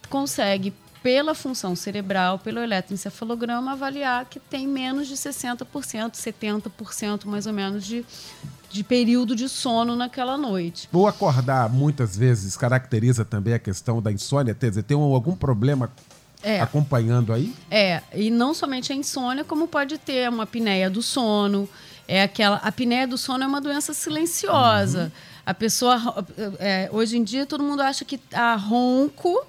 consegue 0.09 0.71
pela 1.05 1.35
função 1.35 1.75
cerebral, 1.75 2.39
pelo 2.39 2.59
eletroencefalograma, 2.59 3.73
avaliar 3.73 4.25
que 4.25 4.39
tem 4.39 4.65
menos 4.65 5.07
de 5.07 5.13
60%, 5.13 6.13
70% 6.13 7.25
mais 7.25 7.45
ou 7.45 7.53
menos 7.53 7.85
de, 7.85 8.03
de 8.71 8.83
período 8.83 9.35
de 9.35 9.47
sono 9.47 9.95
naquela 9.95 10.35
noite. 10.35 10.89
O 10.91 11.05
acordar 11.05 11.69
muitas 11.69 12.17
vezes 12.17 12.57
caracteriza 12.57 13.23
também 13.23 13.53
a 13.53 13.59
questão 13.59 14.01
da 14.01 14.11
insônia, 14.11 14.55
quer 14.55 14.69
dizer, 14.69 14.81
tem 14.81 14.97
algum 14.97 15.35
problema 15.35 15.91
É. 16.41 16.59
acompanhando 16.59 17.31
aí? 17.31 17.53
É, 17.69 18.01
e 18.11 18.31
não 18.31 18.55
somente 18.55 18.91
a 18.91 18.95
insônia, 18.95 19.43
como 19.43 19.67
pode 19.67 19.99
ter 19.99 20.27
uma 20.27 20.41
apneia 20.45 20.89
do 20.89 21.03
sono. 21.03 21.69
É 22.07 22.23
aquela, 22.23 22.55
a 22.57 22.69
apneia 22.69 23.07
do 23.07 23.15
sono 23.15 23.43
é 23.43 23.47
uma 23.47 23.61
doença 23.61 23.93
silenciosa. 23.93 25.13
A 25.45 25.53
pessoa, 25.53 26.25
é, 26.57 26.89
hoje 26.91 27.15
em 27.15 27.23
dia, 27.23 27.45
todo 27.45 27.63
mundo 27.63 27.83
acha 27.83 28.03
que 28.03 28.19
a 28.33 28.55
ronco, 28.55 29.45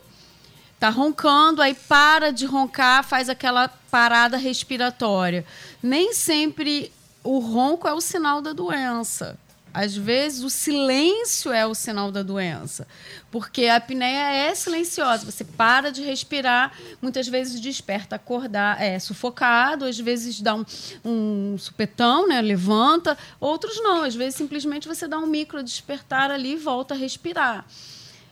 tá 0.79 0.89
roncando, 0.89 1.63
aí 1.63 1.75
para 1.75 2.31
de 2.33 2.47
roncar, 2.47 3.05
faz 3.05 3.29
aquela 3.29 3.69
parada 3.91 4.37
respiratória. 4.37 5.45
Nem 5.83 6.13
sempre 6.13 6.93
o 7.25 7.39
ronco 7.39 7.89
é 7.89 7.93
o 7.93 8.01
sinal 8.01 8.41
da 8.41 8.53
doença. 8.53 9.39
Às 9.77 9.95
vezes 9.95 10.43
o 10.43 10.49
silêncio 10.49 11.53
é 11.53 11.67
o 11.67 11.75
sinal 11.75 12.11
da 12.11 12.23
doença, 12.23 12.89
porque 13.31 13.67
a 13.67 13.77
apneia 13.77 14.33
é 14.33 14.55
silenciosa. 14.55 15.31
Você 15.31 15.45
para 15.45 15.93
de 15.93 16.01
respirar, 16.01 16.73
muitas 17.03 17.29
vezes 17.29 17.61
desperta, 17.61 18.17
acordar, 18.17 18.81
é 18.81 18.99
sufocado, 18.99 19.85
às 19.85 19.99
vezes 19.99 20.41
dá 20.41 20.55
um, 20.55 20.65
um 21.05 21.59
supetão, 21.59 22.27
né? 22.27 22.41
Levanta, 22.41 23.19
outros 23.39 23.77
não. 23.83 24.03
Às 24.03 24.15
vezes 24.15 24.37
simplesmente 24.37 24.89
você 24.89 25.07
dá 25.07 25.19
um 25.19 25.27
micro 25.27 25.63
despertar 25.63 26.31
ali 26.31 26.55
e 26.55 26.57
volta 26.57 26.95
a 26.95 26.97
respirar. 26.97 27.67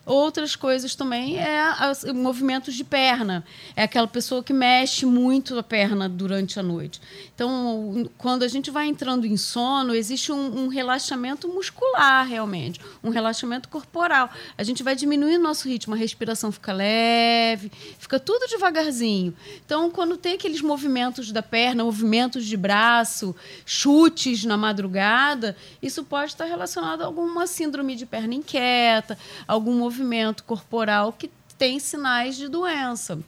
Outras 0.06 0.54
coisas 0.54 0.94
também 0.94 1.38
é 1.38 1.60
as- 1.78 2.04
movimentos 2.04 2.74
de 2.74 2.84
perna. 2.84 3.42
É 3.74 3.84
aquela 3.84 4.06
pessoa 4.06 4.42
que 4.42 4.52
mexe 4.52 5.06
muito 5.06 5.58
a 5.58 5.62
perna 5.62 6.08
durante 6.08 6.60
a 6.60 6.62
noite. 6.62 7.00
Então, 7.34 8.10
quando 8.18 8.42
a 8.42 8.48
gente 8.48 8.70
vai 8.70 8.86
entrando 8.86 9.26
em 9.26 9.36
sono, 9.38 9.94
existe 9.94 10.30
um, 10.30 10.64
um 10.64 10.68
relaxamento 10.68 11.48
muscular, 11.48 12.26
realmente. 12.26 12.78
Um 13.02 13.08
relaxamento 13.08 13.68
corporal. 13.70 14.28
A 14.58 14.62
gente 14.62 14.82
vai 14.82 14.94
diminuindo 14.94 15.40
o 15.40 15.42
nosso 15.42 15.66
ritmo, 15.68 15.94
a 15.94 15.96
respiração 15.96 16.52
fica 16.52 16.72
leve, 16.72 17.72
fica 17.98 18.20
tudo 18.20 18.46
devagarzinho. 18.46 19.34
Então, 19.64 19.90
quando 19.90 20.18
tem 20.18 20.34
aqueles 20.34 20.60
movimentos 20.60 21.32
da 21.32 21.42
perna, 21.42 21.82
movimentos 21.82 22.44
de 22.44 22.56
braço, 22.58 23.34
chutes 23.64 24.44
na 24.44 24.58
madrugada, 24.58 25.56
isso 25.82 26.04
pode 26.04 26.32
estar 26.32 26.44
relacionado 26.44 27.00
a 27.00 27.06
alguma 27.06 27.46
síndrome 27.46 27.96
de 27.96 28.04
perna 28.04 28.34
inquieta, 28.34 29.16
algum 29.48 29.72
movimento 29.78 29.93
corporal 30.44 31.12
que 31.12 31.30
tem 31.56 31.78
sinais 31.78 32.36
de 32.36 32.48
doença. 32.48 33.18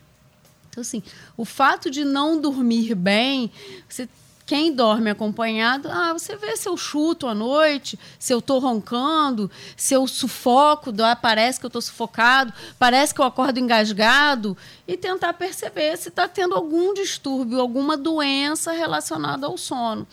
Então, 0.71 0.81
assim, 0.81 1.03
o 1.37 1.45
fato 1.45 1.91
de 1.91 2.05
não 2.05 2.41
dormir 2.41 2.95
bem, 2.95 3.51
você, 3.89 4.09
quem 4.45 4.73
dorme 4.73 5.11
acompanhado, 5.11 5.89
ah, 5.91 6.13
você 6.13 6.37
vê 6.37 6.57
se 6.57 6.69
eu 6.69 6.77
chuto 6.77 7.27
à 7.27 7.35
noite, 7.35 7.99
se 8.19 8.33
eu 8.33 8.39
estou 8.39 8.59
roncando, 8.61 9.51
se 9.77 9.95
eu 9.95 10.07
sufoco, 10.07 10.93
dá- 10.93 11.17
parece 11.17 11.59
que 11.59 11.67
eu 11.67 11.69
estou 11.69 11.83
sufocado, 11.83 12.53
parece 12.79 13.13
que 13.15 13.21
eu 13.21 13.25
acordo 13.25 13.59
engasgado, 13.59 14.57
e 14.87 14.97
tentar 14.97 15.33
perceber 15.33 15.97
se 15.97 16.11
está 16.11 16.29
tendo 16.29 16.55
algum 16.55 16.95
distúrbio, 16.95 17.61
alguma 17.61 17.97
doença 17.97 18.71
relacionada 18.71 19.47
ao 19.47 19.59
sono. 19.59 20.07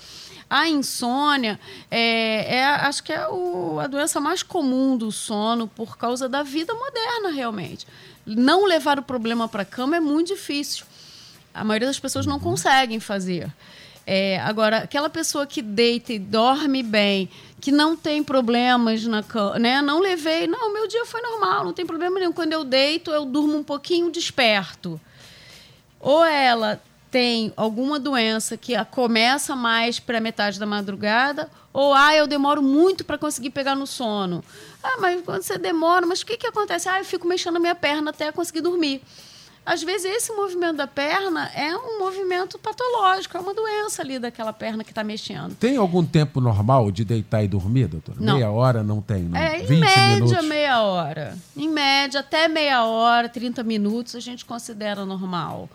A 0.55 0.69
insônia 0.69 1.59
é, 1.89 2.57
é, 2.57 2.63
acho 2.63 3.03
que 3.03 3.11
é 3.11 3.27
o- 3.27 3.79
a 3.79 3.87
doença 3.87 4.19
mais 4.19 4.43
comum 4.43 4.95
do 4.95 5.11
sono 5.11 5.67
por 5.67 5.97
causa 5.97 6.29
da 6.29 6.43
vida 6.43 6.75
moderna, 6.75 7.31
realmente. 7.31 7.87
Não 8.23 8.63
levar 8.63 8.99
o 8.99 9.01
problema 9.01 9.47
para 9.47 9.63
a 9.63 9.65
cama 9.65 9.95
é 9.97 9.99
muito 9.99 10.27
difícil. 10.27 10.85
A 11.51 11.63
maioria 11.63 11.87
das 11.87 11.99
pessoas 11.99 12.27
não 12.27 12.39
conseguem 12.39 12.99
fazer. 12.99 13.51
É, 14.05 14.39
agora, 14.41 14.77
aquela 14.77 15.09
pessoa 15.09 15.47
que 15.47 15.59
deita 15.59 16.13
e 16.13 16.19
dorme 16.19 16.83
bem, 16.83 17.29
que 17.59 17.71
não 17.71 17.97
tem 17.97 18.23
problemas 18.23 19.03
na 19.05 19.23
cama, 19.23 19.57
né? 19.57 19.81
Não 19.81 19.99
levei, 19.99 20.45
não, 20.45 20.71
meu 20.71 20.87
dia 20.87 21.03
foi 21.07 21.21
normal, 21.21 21.63
não 21.63 21.73
tem 21.73 21.83
problema 21.85 22.19
nenhum. 22.19 22.31
Quando 22.31 22.53
eu 22.53 22.63
deito, 22.63 23.09
eu 23.09 23.25
durmo 23.25 23.57
um 23.57 23.63
pouquinho 23.63 24.11
desperto 24.11 25.01
ou 25.99 26.23
ela 26.23 26.79
tem 27.13 27.53
alguma 27.55 27.99
doença 27.99 28.57
que 28.57 28.73
começa 28.85 29.55
mais 29.55 29.99
para 29.99 30.19
metade 30.19 30.59
da 30.59 30.65
madrugada, 30.65 31.47
ou 31.71 31.93
ah, 31.93 32.15
eu 32.15 32.25
demoro 32.25 32.59
muito 32.59 33.05
para 33.05 33.19
conseguir 33.19 33.51
pegar 33.51 33.75
no 33.75 33.85
sono. 33.85 34.43
Ah, 34.83 34.97
mas 34.99 35.21
quando 35.21 35.43
você 35.43 35.59
demora, 35.59 36.07
mas 36.07 36.21
o 36.21 36.25
que, 36.25 36.37
que 36.37 36.47
acontece? 36.47 36.89
Ah, 36.89 36.97
eu 36.97 37.05
fico 37.05 37.27
mexendo 37.27 37.57
a 37.57 37.59
minha 37.59 37.75
perna 37.75 38.09
até 38.09 38.31
conseguir 38.31 38.61
dormir. 38.61 38.99
Às 39.63 39.83
vezes, 39.83 40.05
esse 40.11 40.33
movimento 40.33 40.77
da 40.77 40.87
perna 40.87 41.49
é 41.55 41.77
um 41.77 41.99
movimento 41.99 42.57
patológico, 42.57 43.37
é 43.37 43.39
uma 43.39 43.53
doença 43.53 44.01
ali 44.01 44.17
daquela 44.17 44.51
perna 44.51 44.83
que 44.83 44.91
está 44.91 45.03
mexendo. 45.03 45.55
Tem 45.55 45.77
algum 45.77 46.03
tempo 46.03 46.41
normal 46.41 46.91
de 46.91 47.05
deitar 47.05 47.43
e 47.43 47.47
dormir, 47.47 47.87
doutora? 47.87 48.17
Não. 48.19 48.35
Meia 48.37 48.49
hora 48.49 48.83
não 48.83 49.01
tem, 49.01 49.23
não? 49.23 49.39
É, 49.39 49.61
em 49.61 49.65
20 49.65 49.79
média, 49.79 50.15
minutos. 50.15 50.45
meia 50.47 50.81
hora. 50.81 51.37
Em 51.55 51.69
média, 51.69 52.19
até 52.21 52.47
meia 52.47 52.83
hora, 52.83 53.29
30 53.29 53.63
minutos, 53.63 54.15
a 54.15 54.19
gente 54.19 54.43
considera 54.43 55.05
normal. 55.05 55.69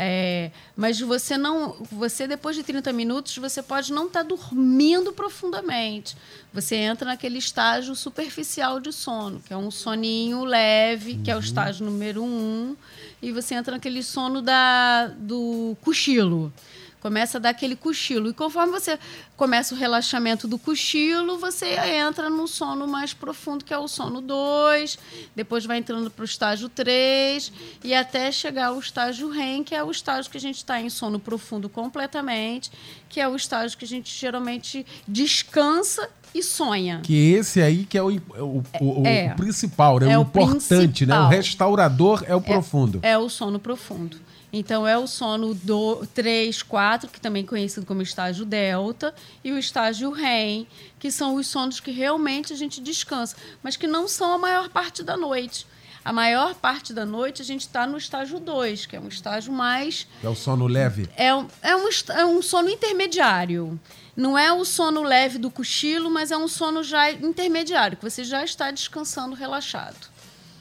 É, 0.00 0.52
mas 0.76 1.00
você 1.00 1.36
não. 1.36 1.74
Você, 1.90 2.28
depois 2.28 2.54
de 2.54 2.62
30 2.62 2.92
minutos, 2.92 3.36
você 3.36 3.60
pode 3.60 3.92
não 3.92 4.06
estar 4.06 4.22
dormindo 4.22 5.12
profundamente. 5.12 6.16
Você 6.54 6.76
entra 6.76 7.08
naquele 7.08 7.38
estágio 7.38 7.96
superficial 7.96 8.78
de 8.78 8.92
sono, 8.92 9.40
que 9.40 9.52
é 9.52 9.56
um 9.56 9.72
soninho 9.72 10.44
leve, 10.44 11.18
que 11.24 11.32
é 11.32 11.36
o 11.36 11.40
estágio 11.40 11.84
número 11.84 12.22
um, 12.22 12.76
e 13.20 13.32
você 13.32 13.56
entra 13.56 13.74
naquele 13.74 14.04
sono 14.04 14.40
da, 14.40 15.08
do 15.08 15.76
cochilo 15.82 16.52
começa 17.00 17.38
a 17.38 17.40
dar 17.40 17.50
aquele 17.50 17.76
cochilo. 17.76 18.28
E 18.30 18.32
conforme 18.34 18.72
você 18.72 18.98
começa 19.36 19.74
o 19.74 19.78
relaxamento 19.78 20.48
do 20.48 20.58
cochilo, 20.58 21.38
você 21.38 21.76
entra 21.76 22.28
no 22.28 22.46
sono 22.48 22.86
mais 22.88 23.14
profundo, 23.14 23.64
que 23.64 23.72
é 23.72 23.78
o 23.78 23.86
sono 23.88 24.20
2, 24.20 24.98
depois 25.36 25.64
vai 25.64 25.78
entrando 25.78 26.10
para 26.10 26.22
o 26.22 26.24
estágio 26.24 26.68
3, 26.68 27.52
e 27.84 27.94
até 27.94 28.32
chegar 28.32 28.66
ao 28.66 28.78
estágio 28.78 29.28
REM, 29.30 29.62
que 29.62 29.74
é 29.74 29.82
o 29.82 29.90
estágio 29.90 30.30
que 30.30 30.36
a 30.36 30.40
gente 30.40 30.56
está 30.56 30.80
em 30.80 30.90
sono 30.90 31.18
profundo 31.20 31.68
completamente, 31.68 32.70
que 33.08 33.20
é 33.20 33.28
o 33.28 33.36
estágio 33.36 33.78
que 33.78 33.84
a 33.84 33.88
gente 33.88 34.12
geralmente 34.18 34.84
descansa 35.06 36.08
e 36.34 36.42
sonha. 36.42 37.00
Que 37.02 37.32
esse 37.32 37.60
aí 37.62 37.84
que 37.84 37.96
é 37.96 38.02
o, 38.02 38.08
o, 38.10 38.62
o- 38.80 39.06
É. 39.06 39.32
o 39.32 39.36
principal, 39.36 39.98
né? 39.98 40.12
É 40.12 40.18
o 40.18 40.22
importante, 40.22 41.06
né? 41.06 41.14
O 41.14 41.18
principal. 41.18 41.28
restaurador 41.30 42.24
é 42.26 42.34
o 42.34 42.40
profundo. 42.40 42.98
É 43.02 43.16
o 43.16 43.28
sono 43.28 43.58
profundo. 43.58 44.18
Então, 44.52 44.86
é 44.86 44.96
o 44.96 45.06
sono 45.06 45.54
do 45.54 46.06
3, 46.14 46.62
4, 46.62 47.10
que 47.10 47.20
também 47.20 47.42
é 47.42 47.46
conhecido 47.46 47.84
como 47.84 48.00
estágio 48.00 48.46
delta, 48.46 49.14
e 49.44 49.52
o 49.52 49.58
estágio 49.58 50.10
REM, 50.10 50.66
que 50.98 51.10
são 51.10 51.34
os 51.34 51.46
sonos 51.46 51.80
que 51.80 51.90
realmente 51.90 52.52
a 52.52 52.56
gente 52.56 52.80
descansa, 52.80 53.36
mas 53.62 53.76
que 53.76 53.86
não 53.86 54.08
são 54.08 54.32
a 54.32 54.38
maior 54.38 54.68
parte 54.70 55.02
da 55.02 55.16
noite. 55.16 55.66
A 56.04 56.12
maior 56.12 56.54
parte 56.54 56.94
da 56.94 57.04
noite 57.04 57.42
a 57.42 57.44
gente 57.44 57.62
está 57.62 57.86
no 57.86 57.98
estágio 57.98 58.40
2, 58.40 58.86
que 58.86 58.96
é 58.96 59.00
um 59.00 59.08
estágio 59.08 59.52
mais 59.52 60.06
É 60.24 60.28
o 60.28 60.34
sono 60.34 60.66
leve. 60.66 61.06
é 61.16 61.34
um, 61.34 61.46
é, 61.60 61.76
um, 61.76 61.88
é 62.10 62.24
um 62.24 62.40
sono 62.40 62.70
intermediário. 62.70 63.78
Não 64.16 64.36
é 64.36 64.50
o 64.50 64.64
sono 64.64 65.02
leve 65.02 65.36
do 65.36 65.50
cochilo, 65.50 66.10
mas 66.10 66.30
é 66.30 66.36
um 66.36 66.48
sono 66.48 66.82
já 66.82 67.10
intermediário, 67.10 67.96
que 67.98 68.02
você 68.02 68.24
já 68.24 68.42
está 68.42 68.70
descansando 68.70 69.34
relaxado. 69.34 70.08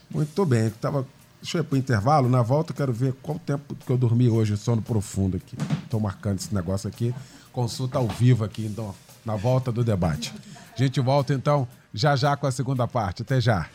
Muito 0.09 0.45
bem. 0.45 0.69
Tava... 0.69 1.07
Deixa 1.41 1.57
eu 1.57 1.61
ir 1.61 1.65
pro 1.65 1.77
intervalo. 1.77 2.27
Na 2.27 2.41
volta 2.41 2.71
eu 2.71 2.75
quero 2.75 2.93
ver 2.93 3.13
qual 3.21 3.39
tempo 3.39 3.75
que 3.75 3.89
eu 3.89 3.97
dormi 3.97 4.29
hoje 4.29 4.57
sono 4.57 4.81
profundo 4.81 5.37
aqui. 5.37 5.55
Estou 5.83 5.99
marcando 5.99 6.39
esse 6.39 6.53
negócio 6.53 6.87
aqui. 6.87 7.13
Consulta 7.51 7.97
ao 7.97 8.07
vivo 8.07 8.43
aqui, 8.43 8.65
então, 8.65 8.93
na 9.25 9.35
volta 9.35 9.71
do 9.71 9.83
debate. 9.83 10.33
A 10.73 10.77
gente 10.77 10.99
volta, 10.99 11.33
então, 11.33 11.67
já 11.93 12.15
já 12.15 12.35
com 12.35 12.45
a 12.45 12.51
segunda 12.51 12.87
parte. 12.87 13.21
Até 13.23 13.41
já. 13.41 13.67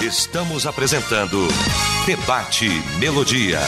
Estamos 0.00 0.66
apresentando 0.66 1.48
Debate 2.04 2.68
Melodia. 2.98 3.60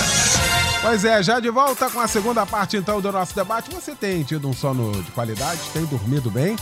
Pois 0.82 1.04
é, 1.04 1.22
já 1.22 1.40
de 1.40 1.50
volta 1.50 1.88
com 1.88 1.98
a 1.98 2.06
segunda 2.06 2.44
parte 2.44 2.76
então 2.76 3.00
do 3.00 3.10
nosso 3.10 3.34
debate. 3.34 3.74
Você 3.74 3.94
tem 3.94 4.22
tido 4.22 4.48
um 4.48 4.52
sono 4.52 4.92
de 5.02 5.10
qualidade? 5.12 5.60
Tem 5.72 5.84
dormido 5.86 6.30
bem? 6.30 6.56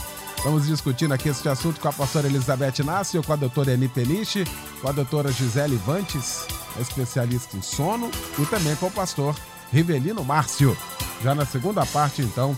Estamos 0.45 0.67
discutindo 0.67 1.11
aqui 1.11 1.27
este 1.27 1.49
assunto 1.49 1.81
com 1.81 1.87
a 1.87 1.91
pastora 1.91 2.27
Elizabeth 2.27 2.75
Inácio, 2.77 3.23
com 3.23 3.33
a 3.33 3.35
doutora 3.35 3.73
Eni 3.73 3.87
Peniche, 3.87 4.45
com 4.79 4.87
a 4.87 4.91
doutora 4.91 5.31
Gisele 5.31 5.75
Vantes, 5.75 6.45
especialista 6.79 7.57
em 7.57 7.63
sono, 7.63 8.11
e 8.37 8.45
também 8.45 8.75
com 8.75 8.85
o 8.85 8.91
pastor 8.91 9.35
Rivelino 9.71 10.23
Márcio. 10.23 10.77
Já 11.23 11.33
na 11.33 11.47
segunda 11.47 11.83
parte, 11.87 12.21
então, 12.21 12.55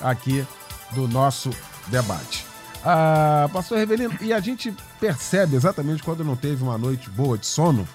aqui 0.00 0.44
do 0.90 1.06
nosso 1.06 1.50
debate. 1.86 2.44
Ah, 2.84 3.48
pastor 3.52 3.78
Rivelino, 3.78 4.18
e 4.20 4.32
a 4.32 4.40
gente 4.40 4.74
percebe 4.98 5.54
exatamente 5.54 6.02
quando 6.02 6.24
não 6.24 6.34
teve 6.34 6.64
uma 6.64 6.76
noite 6.76 7.08
boa 7.10 7.38
de 7.38 7.46
sono, 7.46 7.86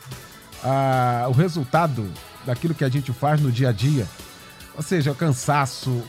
ah, 0.64 1.26
o 1.28 1.34
resultado 1.34 2.10
daquilo 2.46 2.74
que 2.74 2.86
a 2.86 2.90
gente 2.90 3.12
faz 3.12 3.42
no 3.42 3.52
dia 3.52 3.68
a 3.68 3.74
dia, 3.74 4.08
ou 4.78 4.82
seja, 4.82 5.12
o 5.12 5.16
cansaço, 5.16 6.02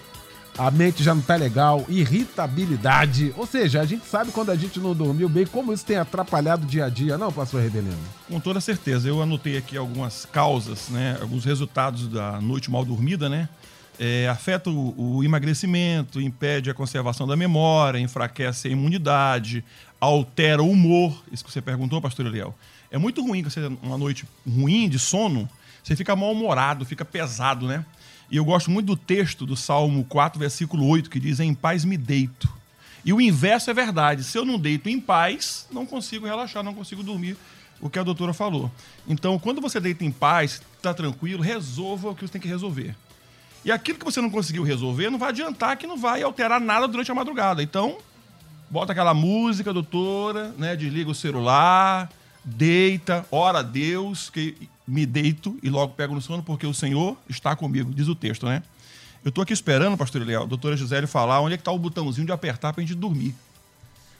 a 0.58 0.70
mente 0.70 1.02
já 1.02 1.14
não 1.14 1.22
tá 1.22 1.36
legal, 1.36 1.84
irritabilidade. 1.88 3.32
Ou 3.36 3.46
seja, 3.46 3.80
a 3.80 3.84
gente 3.84 4.06
sabe 4.06 4.32
quando 4.32 4.50
a 4.50 4.56
gente 4.56 4.80
não 4.80 4.94
dormiu 4.94 5.28
bem, 5.28 5.44
como 5.46 5.72
isso 5.72 5.84
tem 5.84 5.96
atrapalhado 5.96 6.64
o 6.64 6.66
dia 6.66 6.86
a 6.86 6.88
dia, 6.88 7.18
não, 7.18 7.30
pastor 7.30 7.62
Rebelino? 7.62 7.96
Com 8.28 8.40
toda 8.40 8.60
certeza. 8.60 9.08
Eu 9.08 9.20
anotei 9.20 9.58
aqui 9.58 9.76
algumas 9.76 10.24
causas, 10.24 10.88
né? 10.88 11.18
Alguns 11.20 11.44
resultados 11.44 12.08
da 12.08 12.40
noite 12.40 12.70
mal 12.70 12.84
dormida, 12.84 13.28
né? 13.28 13.48
É, 13.98 14.28
afeta 14.28 14.70
o, 14.70 15.16
o, 15.16 15.24
emagrecimento, 15.24 16.20
impede 16.20 16.70
a 16.70 16.74
conservação 16.74 17.26
da 17.26 17.36
memória, 17.36 17.98
enfraquece 17.98 18.68
a 18.68 18.70
imunidade, 18.70 19.64
altera 20.00 20.62
o 20.62 20.70
humor. 20.70 21.22
Isso 21.32 21.44
que 21.44 21.50
você 21.50 21.62
perguntou, 21.62 22.00
pastor 22.00 22.26
Eliel. 22.26 22.54
É 22.90 22.98
muito 22.98 23.22
ruim 23.22 23.42
você 23.42 23.60
uma 23.82 23.98
noite 23.98 24.24
ruim 24.46 24.88
de 24.88 24.98
sono, 24.98 25.48
você 25.82 25.96
fica 25.96 26.14
mal-humorado, 26.14 26.84
fica 26.84 27.04
pesado, 27.04 27.66
né? 27.66 27.84
E 28.30 28.36
eu 28.36 28.44
gosto 28.44 28.70
muito 28.70 28.86
do 28.86 28.96
texto 28.96 29.46
do 29.46 29.56
Salmo 29.56 30.04
4, 30.04 30.38
versículo 30.38 30.86
8, 30.86 31.08
que 31.08 31.20
diz: 31.20 31.40
Em 31.40 31.54
paz 31.54 31.84
me 31.84 31.96
deito. 31.96 32.48
E 33.04 33.12
o 33.12 33.20
inverso 33.20 33.70
é 33.70 33.74
verdade. 33.74 34.24
Se 34.24 34.36
eu 34.36 34.44
não 34.44 34.58
deito 34.58 34.88
em 34.88 35.00
paz, 35.00 35.66
não 35.70 35.86
consigo 35.86 36.26
relaxar, 36.26 36.64
não 36.64 36.74
consigo 36.74 37.04
dormir, 37.04 37.36
o 37.80 37.88
que 37.88 37.98
a 37.98 38.02
doutora 38.02 38.34
falou. 38.34 38.70
Então, 39.06 39.38
quando 39.38 39.60
você 39.60 39.78
deita 39.78 40.04
em 40.04 40.10
paz, 40.10 40.60
está 40.76 40.92
tranquilo, 40.92 41.42
resolva 41.42 42.10
o 42.10 42.14
que 42.14 42.26
você 42.26 42.32
tem 42.32 42.40
que 42.40 42.48
resolver. 42.48 42.96
E 43.64 43.70
aquilo 43.70 43.98
que 43.98 44.04
você 44.04 44.20
não 44.20 44.30
conseguiu 44.30 44.64
resolver, 44.64 45.10
não 45.10 45.18
vai 45.18 45.28
adiantar 45.28 45.76
que 45.76 45.86
não 45.86 45.96
vai 45.96 46.22
alterar 46.22 46.60
nada 46.60 46.88
durante 46.88 47.10
a 47.10 47.14
madrugada. 47.14 47.62
Então, 47.62 47.98
bota 48.70 48.92
aquela 48.92 49.14
música, 49.14 49.72
doutora, 49.72 50.54
né? 50.58 50.74
Desliga 50.74 51.10
o 51.10 51.14
celular, 51.14 52.10
deita, 52.44 53.26
ora 53.30 53.60
a 53.60 53.62
Deus, 53.62 54.30
que 54.30 54.68
me 54.86 55.04
deito 55.04 55.58
e 55.62 55.68
logo 55.68 55.94
pego 55.94 56.14
no 56.14 56.20
sono, 56.20 56.42
porque 56.42 56.66
o 56.66 56.74
Senhor 56.74 57.16
está 57.28 57.56
comigo, 57.56 57.92
diz 57.94 58.08
o 58.08 58.14
texto, 58.14 58.46
né? 58.46 58.62
Eu 59.24 59.30
estou 59.30 59.42
aqui 59.42 59.52
esperando, 59.52 59.96
pastor 59.96 60.22
Eliel, 60.22 60.42
a 60.42 60.46
doutora 60.46 60.76
Gisele 60.76 61.06
falar 61.06 61.40
onde 61.40 61.54
é 61.54 61.56
que 61.56 61.62
está 61.62 61.72
o 61.72 61.78
botãozinho 61.78 62.26
de 62.26 62.32
apertar 62.32 62.72
para 62.72 62.82
a 62.82 62.86
gente 62.86 62.96
dormir. 62.96 63.34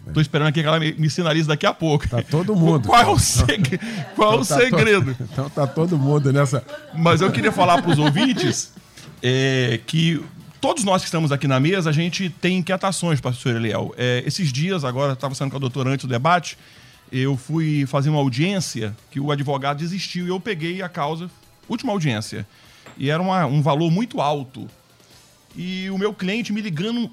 Estou 0.07 0.21
esperando 0.21 0.49
aqui 0.49 0.61
que 0.61 0.67
ela 0.67 0.79
me, 0.79 0.93
me, 0.93 1.09
sinalize 1.11 1.49
daqui 1.49 1.67
a 1.67 1.73
pouco. 1.73 2.09
Tá 2.09 2.23
todo 2.23 2.55
mundo. 2.55 2.87
Qual 2.89 3.01
é 3.01 3.07
o, 3.07 3.19
seg... 3.19 3.79
Qual 4.15 4.41
então, 4.41 4.43
o 4.43 4.47
tá 4.47 4.57
segredo? 4.57 5.15
To... 5.15 5.23
Então 5.33 5.51
tá 5.51 5.67
todo 5.67 5.97
mundo 5.99 6.33
nessa. 6.33 6.65
Mas 6.95 7.21
eu 7.21 7.31
queria 7.31 7.53
falar 7.53 7.83
para 7.83 7.91
os 7.91 7.99
ouvintes 7.99 8.73
é, 9.23 9.81
que 9.87 10.23
todos 10.61 10.85
nós 10.85 11.03
que 11.03 11.07
estamos 11.07 11.33
aqui 11.33 11.49
na 11.49 11.59
mesa, 11.59 11.91
a 11.91 11.93
gente 11.93 12.29
tem 12.29 12.59
inquietações, 12.59 13.21
pastor 13.21 13.57
Eliel. 13.57 13.95
É, 13.97 14.23
esses 14.27 14.53
dias, 14.53 14.85
agora, 14.85 15.13
estava 15.13 15.35
falando 15.35 15.51
com 15.51 15.57
a 15.57 15.61
doutora 15.61 15.91
antes 15.91 16.07
do 16.07 16.11
debate, 16.11 16.59
eu 17.11 17.37
fui 17.37 17.87
fazer 17.87 18.11
uma 18.11 18.19
audiência 18.19 18.97
que 19.11 19.21
o 19.21 19.31
advogado 19.31 19.79
desistiu 19.79 20.27
e 20.27 20.29
eu 20.29 20.41
peguei 20.41 20.83
a 20.83 20.89
causa, 20.89 21.31
última 21.69 21.93
audiência. 21.93 22.47
E 22.97 23.11
era 23.11 23.23
uma, 23.23 23.47
um 23.47 23.63
valor 23.63 23.91
muito 23.91 24.21
alto. 24.21 24.69
E 25.55 25.89
o 25.91 25.99
meu 25.99 26.13
cliente 26.13 26.53
me 26.53 26.61
ligando 26.61 27.11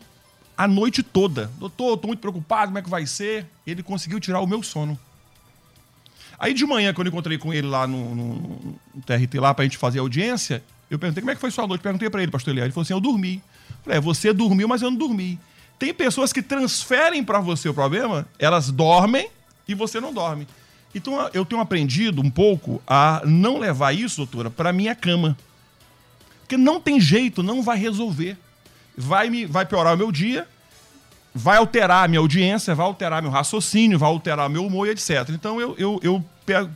a 0.57 0.67
noite 0.67 1.03
toda. 1.03 1.51
Doutor, 1.57 1.95
estou 1.95 2.07
muito 2.07 2.19
preocupado, 2.19 2.67
como 2.67 2.77
é 2.77 2.81
que 2.81 2.89
vai 2.89 3.05
ser? 3.05 3.45
Ele 3.65 3.83
conseguiu 3.83 4.19
tirar 4.19 4.39
o 4.39 4.47
meu 4.47 4.63
sono. 4.63 4.97
Aí 6.39 6.53
de 6.53 6.65
manhã, 6.65 6.93
quando 6.93 7.07
eu 7.07 7.11
encontrei 7.11 7.37
com 7.37 7.53
ele 7.53 7.67
lá 7.67 7.87
no, 7.87 8.15
no, 8.15 8.33
no 8.93 9.01
TRT, 9.05 9.39
lá 9.39 9.53
pra 9.53 9.63
gente 9.63 9.77
fazer 9.77 9.99
a 9.99 10.01
audiência, 10.01 10.63
eu 10.89 10.99
perguntei 10.99 11.21
como 11.21 11.31
é 11.31 11.35
que 11.35 11.41
foi 11.41 11.51
sua 11.51 11.65
noite. 11.65 11.81
Perguntei 11.81 12.09
para 12.09 12.21
ele, 12.21 12.31
pastor 12.31 12.53
Elias. 12.53 12.65
Ele 12.65 12.73
falou 12.73 12.83
assim: 12.83 12.93
eu 12.93 12.99
dormi. 12.99 13.41
Falei, 13.83 13.97
é, 13.97 14.01
você 14.01 14.33
dormiu, 14.33 14.67
mas 14.67 14.81
eu 14.81 14.91
não 14.91 14.97
dormi. 14.97 15.39
Tem 15.79 15.93
pessoas 15.93 16.31
que 16.31 16.41
transferem 16.41 17.23
para 17.23 17.39
você 17.39 17.67
o 17.67 17.73
problema, 17.73 18.27
elas 18.37 18.69
dormem 18.71 19.29
e 19.67 19.73
você 19.73 19.99
não 19.99 20.13
dorme. 20.13 20.47
Então 20.95 21.29
eu 21.33 21.43
tenho 21.43 21.61
aprendido 21.61 22.21
um 22.21 22.29
pouco 22.29 22.81
a 22.85 23.21
não 23.25 23.57
levar 23.57 23.93
isso, 23.93 24.17
doutora, 24.17 24.49
para 24.49 24.71
minha 24.71 24.95
cama. 24.95 25.37
Porque 26.41 26.57
não 26.57 26.79
tem 26.79 26.99
jeito, 26.99 27.41
não 27.41 27.63
vai 27.63 27.77
resolver. 27.77 28.37
Vai 28.95 29.29
me 29.29 29.45
vai 29.45 29.65
piorar 29.65 29.95
o 29.95 29.97
meu 29.97 30.11
dia, 30.11 30.47
vai 31.33 31.57
alterar 31.57 32.05
a 32.05 32.07
minha 32.07 32.19
audiência, 32.19 32.75
vai 32.75 32.85
alterar 32.85 33.21
meu 33.21 33.31
raciocínio, 33.31 33.97
vai 33.97 34.07
alterar 34.07 34.47
meu 34.49 34.65
humor 34.65 34.87
e 34.87 34.91
etc. 34.91 35.29
Então 35.29 35.59
eu, 35.59 35.75
eu, 35.77 35.99
eu 36.03 36.23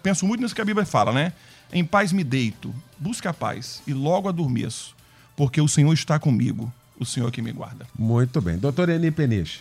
penso 0.01 0.25
muito 0.25 0.41
nisso 0.41 0.55
que 0.55 0.61
a 0.61 0.65
Bíblia 0.65 0.85
fala, 0.85 1.11
né? 1.11 1.33
Em 1.71 1.85
paz 1.85 2.11
me 2.11 2.23
deito, 2.23 2.73
busca 2.97 3.29
a 3.29 3.33
paz 3.33 3.83
e 3.85 3.93
logo 3.93 4.27
adormeço, 4.29 4.95
porque 5.35 5.61
o 5.61 5.67
Senhor 5.67 5.93
está 5.93 6.17
comigo, 6.17 6.73
o 6.97 7.05
Senhor 7.05 7.29
que 7.31 7.41
me 7.41 7.51
guarda. 7.51 7.85
Muito 7.97 8.41
bem. 8.41 8.57
Doutor 8.57 8.89
Eni 8.89 9.11
Peniche, 9.11 9.59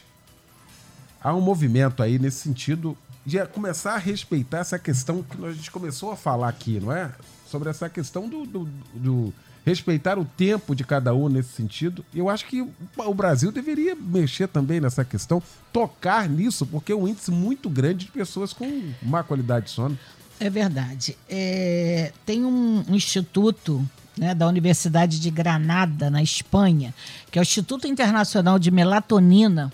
há 1.21 1.35
um 1.35 1.41
movimento 1.41 2.03
aí 2.03 2.19
nesse 2.19 2.39
sentido 2.39 2.97
de 3.27 3.45
começar 3.47 3.95
a 3.95 3.99
respeitar 3.99 4.59
essa 4.59 4.79
questão 4.79 5.23
que 5.23 5.45
a 5.45 5.53
gente 5.53 5.71
começou 5.71 6.13
a 6.13 6.17
falar 6.17 6.49
aqui, 6.49 6.79
não 6.79 6.93
é? 6.93 7.11
Sobre 7.51 7.69
essa 7.69 7.89
questão 7.89 8.29
do, 8.29 8.47
do, 8.47 8.69
do 8.95 9.35
respeitar 9.65 10.17
o 10.17 10.25
tempo 10.25 10.77
de 10.77 10.85
cada 10.85 11.13
um 11.13 11.29
nesse 11.29 11.49
sentido. 11.49 12.05
Eu 12.15 12.31
acho 12.31 12.47
que 12.47 12.63
o 12.63 13.15
Brasil 13.15 13.51
deveria 13.51 13.97
mexer 13.97 14.47
também 14.47 14.81
nessa 14.81 15.05
questão, 15.05 15.43
tocar 15.73 16.29
nisso, 16.29 16.65
porque 16.65 16.93
é 16.93 16.95
um 16.95 17.09
índice 17.09 17.33
muito 17.33 17.69
grande 17.69 18.05
de 18.05 18.13
pessoas 18.13 18.53
com 18.53 18.93
má 19.03 19.25
qualidade 19.25 19.67
de 19.67 19.73
sono. 19.73 19.99
É 20.39 20.49
verdade. 20.49 21.17
É, 21.29 22.13
tem 22.25 22.45
um 22.45 22.85
instituto 22.89 23.85
né, 24.17 24.37
da 24.37 24.47
Universidade 24.47 25.19
de 25.19 25.31
Granada, 25.31 26.09
na 26.11 26.23
Espanha, 26.23 26.95
que 27.31 27.39
é 27.39 27.43
o 27.43 27.43
Instituto 27.43 27.89
Internacional 27.89 28.61
de 28.61 28.71
Melatonina, 28.71 29.73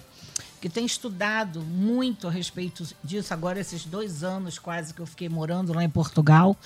que 0.62 0.68
tem 0.68 0.87
estudado 0.87 1.61
muito 1.61 2.29
a 2.29 2.31
respeito 2.31 2.87
disso. 3.03 3.35
Agora, 3.35 3.59
esses 3.59 3.85
dois 3.85 4.22
anos 4.22 4.61
quase 4.61 4.94
que 4.94 5.01
eu 5.01 5.07
fiquei 5.07 5.29
morando 5.29 5.75
lá 5.75 5.83
em 5.83 5.90
Portugal, 5.90 6.57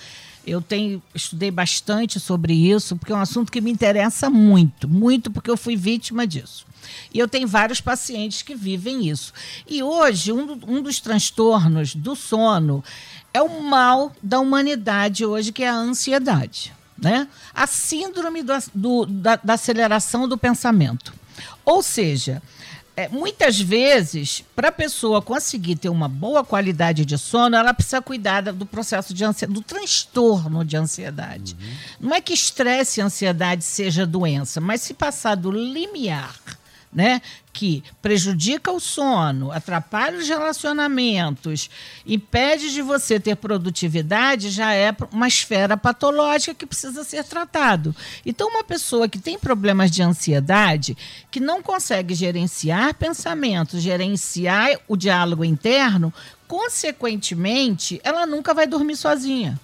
eu 0.45 0.61
tenho 0.61 1.01
estudei 1.15 1.49
bastante 1.49 2.19
sobre 2.19 2.53
isso, 2.53 2.95
porque 2.95 3.11
é 3.11 3.15
um 3.15 3.21
assunto 3.21 3.51
que 3.51 3.59
me 3.59 3.71
interessa 3.71 4.29
muito, 4.29 4.87
muito 4.87 5.31
porque 5.31 5.49
eu 5.49 5.57
fui 5.57 5.75
vítima 5.75 6.27
disso. 6.27 6.67
E 7.11 7.17
eu 7.17 7.27
tenho 7.27 7.47
vários 7.47 7.81
pacientes 7.81 8.43
que 8.43 8.53
vivem 8.53 9.09
isso. 9.09 9.33
E 9.67 9.81
hoje, 9.81 10.31
um, 10.31 10.59
um 10.67 10.79
dos 10.79 10.99
transtornos 10.99 11.95
do 11.95 12.15
sono 12.15 12.83
é 13.33 13.41
o 13.41 13.63
mal 13.63 14.11
da 14.21 14.39
humanidade 14.39 15.25
hoje, 15.25 15.51
que 15.51 15.63
é 15.63 15.69
a 15.69 15.75
ansiedade. 15.75 16.71
Né? 16.95 17.27
A 17.51 17.65
síndrome 17.65 18.43
do, 18.43 18.53
do, 18.75 19.05
da, 19.07 19.37
da 19.37 19.53
aceleração 19.55 20.27
do 20.27 20.37
pensamento. 20.37 21.15
Ou 21.65 21.81
seja, 21.81 22.43
é, 22.97 23.07
muitas 23.09 23.61
vezes, 23.61 24.43
para 24.55 24.69
a 24.69 24.71
pessoa 24.71 25.21
conseguir 25.21 25.75
ter 25.75 25.87
uma 25.87 26.07
boa 26.07 26.43
qualidade 26.43 27.05
de 27.05 27.15
sono, 27.15 27.55
ela 27.55 27.71
precisa 27.71 28.01
cuidar 28.01 28.41
do 28.41 28.65
processo 28.65 29.13
de 29.13 29.23
ansiedade, 29.23 29.53
do 29.53 29.63
transtorno 29.63 30.65
de 30.65 30.75
ansiedade. 30.75 31.55
Uhum. 31.61 32.07
Não 32.09 32.15
é 32.15 32.19
que 32.19 32.33
estresse 32.33 32.99
e 32.99 33.03
ansiedade 33.03 33.63
seja 33.63 34.03
doença, 34.03 34.59
mas 34.59 34.81
se 34.81 34.95
passar 34.95 35.35
do 35.35 35.51
limiar 35.51 36.35
né? 36.91 37.21
Que 37.51 37.83
prejudica 38.01 38.71
o 38.71 38.79
sono, 38.79 39.51
atrapalha 39.51 40.17
os 40.19 40.27
relacionamentos, 40.27 41.69
impede 42.05 42.71
de 42.71 42.81
você 42.81 43.19
ter 43.19 43.35
produtividade, 43.35 44.49
já 44.49 44.73
é 44.73 44.95
uma 45.11 45.27
esfera 45.27 45.75
patológica 45.75 46.53
que 46.53 46.65
precisa 46.65 47.03
ser 47.03 47.23
tratado. 47.23 47.95
Então, 48.25 48.49
uma 48.49 48.63
pessoa 48.63 49.09
que 49.09 49.19
tem 49.19 49.37
problemas 49.37 49.91
de 49.91 50.01
ansiedade, 50.01 50.97
que 51.29 51.39
não 51.39 51.61
consegue 51.61 52.13
gerenciar 52.13 52.93
pensamentos, 52.95 53.81
gerenciar 53.81 54.79
o 54.87 54.95
diálogo 54.95 55.43
interno, 55.43 56.13
consequentemente, 56.47 57.99
ela 58.03 58.25
nunca 58.25 58.53
vai 58.53 58.65
dormir 58.65 58.95
sozinha 58.95 59.59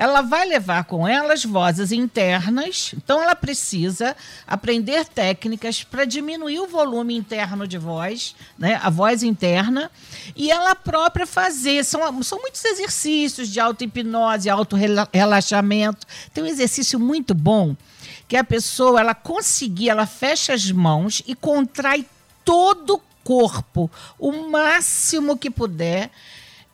ela 0.00 0.22
vai 0.22 0.48
levar 0.48 0.84
com 0.84 1.06
ela 1.06 1.34
as 1.34 1.44
vozes 1.44 1.92
internas, 1.92 2.94
então 2.96 3.22
ela 3.22 3.34
precisa 3.34 4.16
aprender 4.46 5.04
técnicas 5.04 5.84
para 5.84 6.06
diminuir 6.06 6.58
o 6.58 6.66
volume 6.66 7.14
interno 7.14 7.68
de 7.68 7.76
voz, 7.76 8.34
né, 8.58 8.80
a 8.82 8.88
voz 8.88 9.22
interna, 9.22 9.90
e 10.34 10.50
ela 10.50 10.74
própria 10.74 11.26
fazer. 11.26 11.84
São, 11.84 12.22
são 12.22 12.40
muitos 12.40 12.64
exercícios 12.64 13.50
de 13.50 13.60
auto-hipnose, 13.60 14.48
auto-relaxamento. 14.48 16.06
Tem 16.32 16.42
um 16.42 16.46
exercício 16.46 16.98
muito 16.98 17.34
bom 17.34 17.76
que 18.26 18.38
a 18.38 18.44
pessoa 18.44 19.00
ela 19.00 19.14
conseguir, 19.14 19.90
ela 19.90 20.06
fecha 20.06 20.54
as 20.54 20.72
mãos 20.72 21.22
e 21.26 21.34
contrai 21.34 22.06
todo 22.42 22.94
o 22.94 23.02
corpo, 23.22 23.90
o 24.18 24.32
máximo 24.48 25.36
que 25.36 25.50
puder 25.50 26.10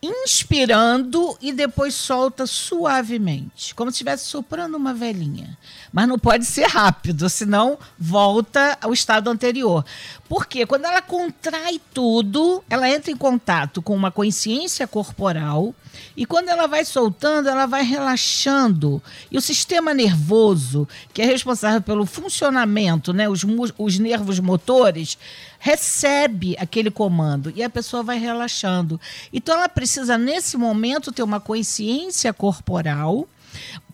inspirando 0.03 1.37
e 1.41 1.53
depois 1.53 1.95
solta 1.95 2.47
suavemente, 2.47 3.75
como 3.75 3.91
se 3.91 3.97
estivesse 3.97 4.27
soprando 4.27 4.77
uma 4.77 4.93
velhinha. 4.93 5.57
Mas 5.93 6.07
não 6.07 6.19
pode 6.19 6.45
ser 6.45 6.67
rápido, 6.67 7.29
senão 7.29 7.79
volta 7.99 8.77
ao 8.81 8.93
estado 8.93 9.31
anterior. 9.31 9.85
Porque 10.29 10.67
quando 10.67 10.85
ela 10.85 11.01
contrai 11.01 11.81
tudo, 11.95 12.63
ela 12.69 12.91
entra 12.91 13.11
em 13.11 13.17
contato 13.17 13.81
com 13.81 13.95
uma 13.95 14.11
consciência 14.11 14.87
corporal 14.87 15.75
e 16.17 16.25
quando 16.25 16.49
ela 16.49 16.67
vai 16.67 16.85
soltando, 16.85 17.49
ela 17.49 17.67
vai 17.67 17.83
relaxando. 17.83 19.03
E 19.31 19.37
o 19.37 19.41
sistema 19.41 19.93
nervoso, 19.93 20.89
que 21.13 21.23
é 21.23 21.25
responsável 21.25 21.81
pelo 21.83 22.07
funcionamento, 22.07 23.13
né, 23.13 23.29
os, 23.29 23.45
os 23.79 23.99
nervos 23.99 24.41
motores, 24.41 25.19
recebe 25.59 26.57
aquele 26.59 26.91
comando 26.91 27.53
e 27.55 27.63
a 27.63 27.71
pessoa 27.71 28.03
vai 28.03 28.19
relaxando. 28.19 29.01
Então 29.33 29.57
ela 29.57 29.69
precisa, 29.69 30.17
nesse 30.17 30.57
momento, 30.57 31.13
ter 31.13 31.23
uma 31.23 31.41
consciência 31.41 32.33
corporal 32.33 33.29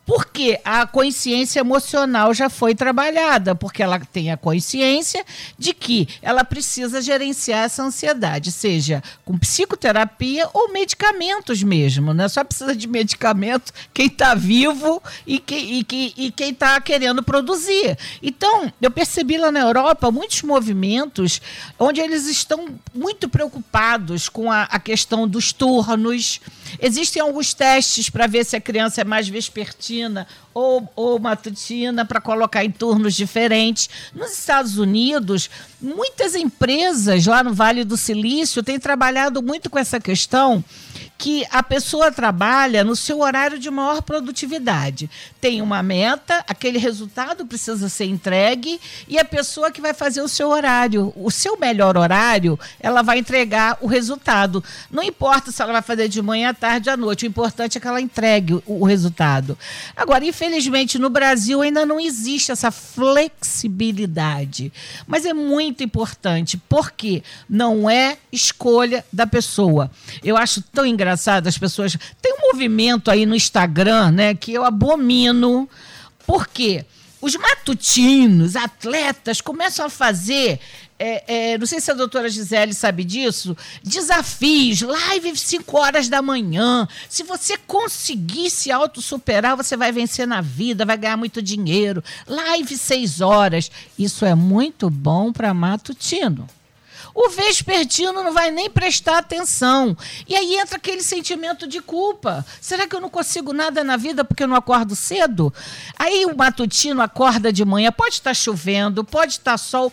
Porque 0.05 0.59
a 0.65 0.85
consciência 0.85 1.61
emocional 1.61 2.35
já 2.35 2.51
foi 2.51 2.75
trabalhada, 2.75 3.55
porque 3.55 3.83
ela 3.83 4.01
tem 4.01 4.33
a 4.33 4.37
consciência 4.37 5.25
de 5.57 5.73
que 5.73 6.09
ela 6.21 6.43
precisa 6.43 7.01
gerenciar 7.01 7.65
essa 7.65 7.85
ansiedade, 7.85 8.51
seja 8.51 9.03
com 9.25 9.39
psicoterapia 9.39 10.49
ou 10.53 10.73
medicamentos 10.73 11.63
mesmo, 11.63 12.13
né? 12.13 12.29
Só 12.29 12.43
precisa 12.43 12.75
de 12.75 12.89
medicamento 12.89 13.73
quem 13.95 14.07
está 14.07 14.35
vivo 14.35 15.01
e, 15.25 15.39
que, 15.39 15.55
e, 15.55 15.85
que, 15.85 16.15
e 16.17 16.33
quem 16.33 16.51
está 16.51 16.81
querendo 16.81 17.23
produzir. 17.23 17.97
Então, 18.21 18.73
eu 18.81 18.91
percebi 18.91 19.39
lá 19.39 19.53
na 19.53 19.61
Europa 19.61 20.11
muitos 20.11 20.43
movimentos 20.43 21.41
onde 21.79 22.01
eles 22.01 22.27
estão 22.27 22.67
muito 22.93 23.29
preocupados 23.29 24.29
com 24.29 24.51
a, 24.51 24.63
a 24.65 24.81
questão 24.81 25.29
dos 25.29 25.53
turnos. 25.53 26.41
Existem 26.81 27.21
alguns 27.23 27.55
testes 27.55 28.09
para 28.09 28.27
ver 28.27 28.45
se 28.45 28.57
a 28.57 28.61
criança 28.61 29.01
é 29.01 29.05
mais 29.05 29.29
vespertina 29.29 30.27
ou, 30.55 30.89
ou 30.95 31.19
matutina 31.19 32.05
para 32.05 32.21
colocar 32.21 32.65
em 32.65 32.71
turnos 32.71 33.15
diferentes. 33.15 33.89
Nos 34.15 34.33
Estados 34.39 34.79
Unidos, 34.79 35.51
muitas 35.81 36.35
empresas 36.35 37.27
lá 37.27 37.43
no 37.43 37.55
Vale 37.55 37.85
do 37.85 37.97
Silício 37.97 38.63
têm 38.63 38.79
trabalhado 38.79 39.43
muito 39.43 39.71
com 39.71 39.79
essa 39.79 40.01
questão 40.01 40.65
que 41.19 41.45
a 41.51 41.63
pessoa 41.63 42.13
trabalha 42.13 42.85
no 42.85 42.95
seu 42.95 43.21
horário 43.21 43.59
de 43.59 43.71
maior 43.71 44.03
produtividade. 44.03 45.11
Tem 45.41 45.63
uma 45.63 45.83
meta, 45.83 46.45
aquele 46.47 46.79
resultado 46.79 47.47
precisa 47.47 47.89
ser 47.89 48.07
entregue 48.07 48.81
e 49.09 49.19
a 49.19 49.25
pessoa 49.25 49.71
que 49.71 49.81
vai 49.81 49.95
fazer 49.95 50.21
o 50.21 50.29
seu 50.29 50.49
horário, 50.49 51.13
o 51.17 51.31
seu 51.31 51.59
melhor 51.59 51.97
horário, 51.97 52.59
ela 52.81 53.03
vai 53.03 53.19
entregar 53.19 53.79
o 53.81 53.87
resultado. 53.87 54.63
Não 54.91 55.03
importa 55.03 55.51
se 55.51 55.63
ela 55.63 55.73
vai 55.73 55.83
fazer 55.83 56.09
de 56.09 56.23
manhã, 56.23 56.51
à 56.51 56.55
tarde, 56.55 56.91
à 56.91 56.97
noite, 56.97 57.25
o 57.25 57.29
importante 57.29 57.79
é 57.79 57.81
que 57.81 57.87
ela 57.87 58.01
entregue 58.01 58.63
o, 58.67 58.85
resultado. 58.85 59.57
Agora, 59.97 60.25
infelizmente, 60.25 60.99
no 60.99 61.09
Brasil 61.09 61.63
ainda 61.63 61.87
não 61.87 61.99
existe 61.99 62.53
essa 62.53 62.71
flexibilidade, 62.71 64.73
mas 65.07 65.25
é 65.25 65.33
muito 65.33 65.83
importante 65.83 66.61
porque 66.69 67.23
não 67.49 67.89
é 67.89 68.19
escolha 68.31 69.05
da 69.13 69.27
pessoa. 69.27 69.91
Eu 70.23 70.37
acho 70.37 70.63
tão 70.63 70.85
engraçado 70.93 71.47
as 71.47 71.59
pessoas. 71.59 71.97
Tem 72.21 72.33
um 72.35 72.53
movimento 72.53 73.11
aí 73.11 73.27
no 73.27 73.35
Instagram, 73.35 74.11
né, 74.13 74.35
que 74.35 74.53
eu 74.53 74.65
abomino. 74.65 75.69
Por 76.27 76.47
quê? 76.47 76.85
Os 77.21 77.37
matutinos, 77.37 78.57
atletas, 78.57 79.41
começam 79.41 79.87
a 79.87 79.89
fazer. 79.89 80.59
É, 80.99 81.53
é, 81.53 81.59
não 81.59 81.67
sei 81.67 81.81
se 81.81 81.91
a 81.91 81.95
doutora 81.95 82.29
Gisele 82.29 82.75
sabe 82.75 83.05
disso. 83.05 83.57
Desafios, 83.83 84.83
live 84.83 85.37
5 85.37 85.77
horas 85.77 86.09
da 86.09 86.21
manhã. 86.21 86.87
Se 87.09 87.23
você 87.23 87.57
conseguir 87.57 88.51
se 88.51 88.71
autossuperar, 88.71 89.57
você 89.57 89.77
vai 89.77 89.91
vencer 89.91 90.27
na 90.27 90.41
vida, 90.41 90.85
vai 90.85 90.97
ganhar 90.97 91.17
muito 91.17 91.41
dinheiro. 91.43 92.03
Live 92.27 92.77
6 92.77 93.21
horas. 93.21 93.71
Isso 93.99 94.25
é 94.25 94.35
muito 94.35 94.91
bom 94.91 95.33
para 95.33 95.55
matutino 95.55 96.49
o 97.15 97.29
vespertino 97.29 98.23
não 98.23 98.33
vai 98.33 98.51
nem 98.51 98.71
prestar 98.71 99.19
atenção. 99.19 99.97
E 100.27 100.35
aí 100.35 100.57
entra 100.59 100.77
aquele 100.77 101.03
sentimento 101.03 101.67
de 101.67 101.81
culpa. 101.81 102.45
Será 102.61 102.87
que 102.87 102.95
eu 102.95 103.01
não 103.01 103.11
consigo 103.11 103.53
nada 103.53 103.85
na 103.85 103.97
vida 103.97 104.25
porque 104.25 104.43
eu 104.43 104.49
não 104.49 104.57
acordo 104.57 104.97
cedo? 104.97 105.53
Aí 105.99 106.25
o 106.27 106.37
matutino 106.37 107.03
acorda 107.03 107.53
de 107.53 107.65
manhã, 107.65 107.93
pode 107.93 108.15
estar 108.15 108.35
chovendo, 108.35 109.05
pode 109.05 109.33
estar 109.33 109.59
sol. 109.59 109.93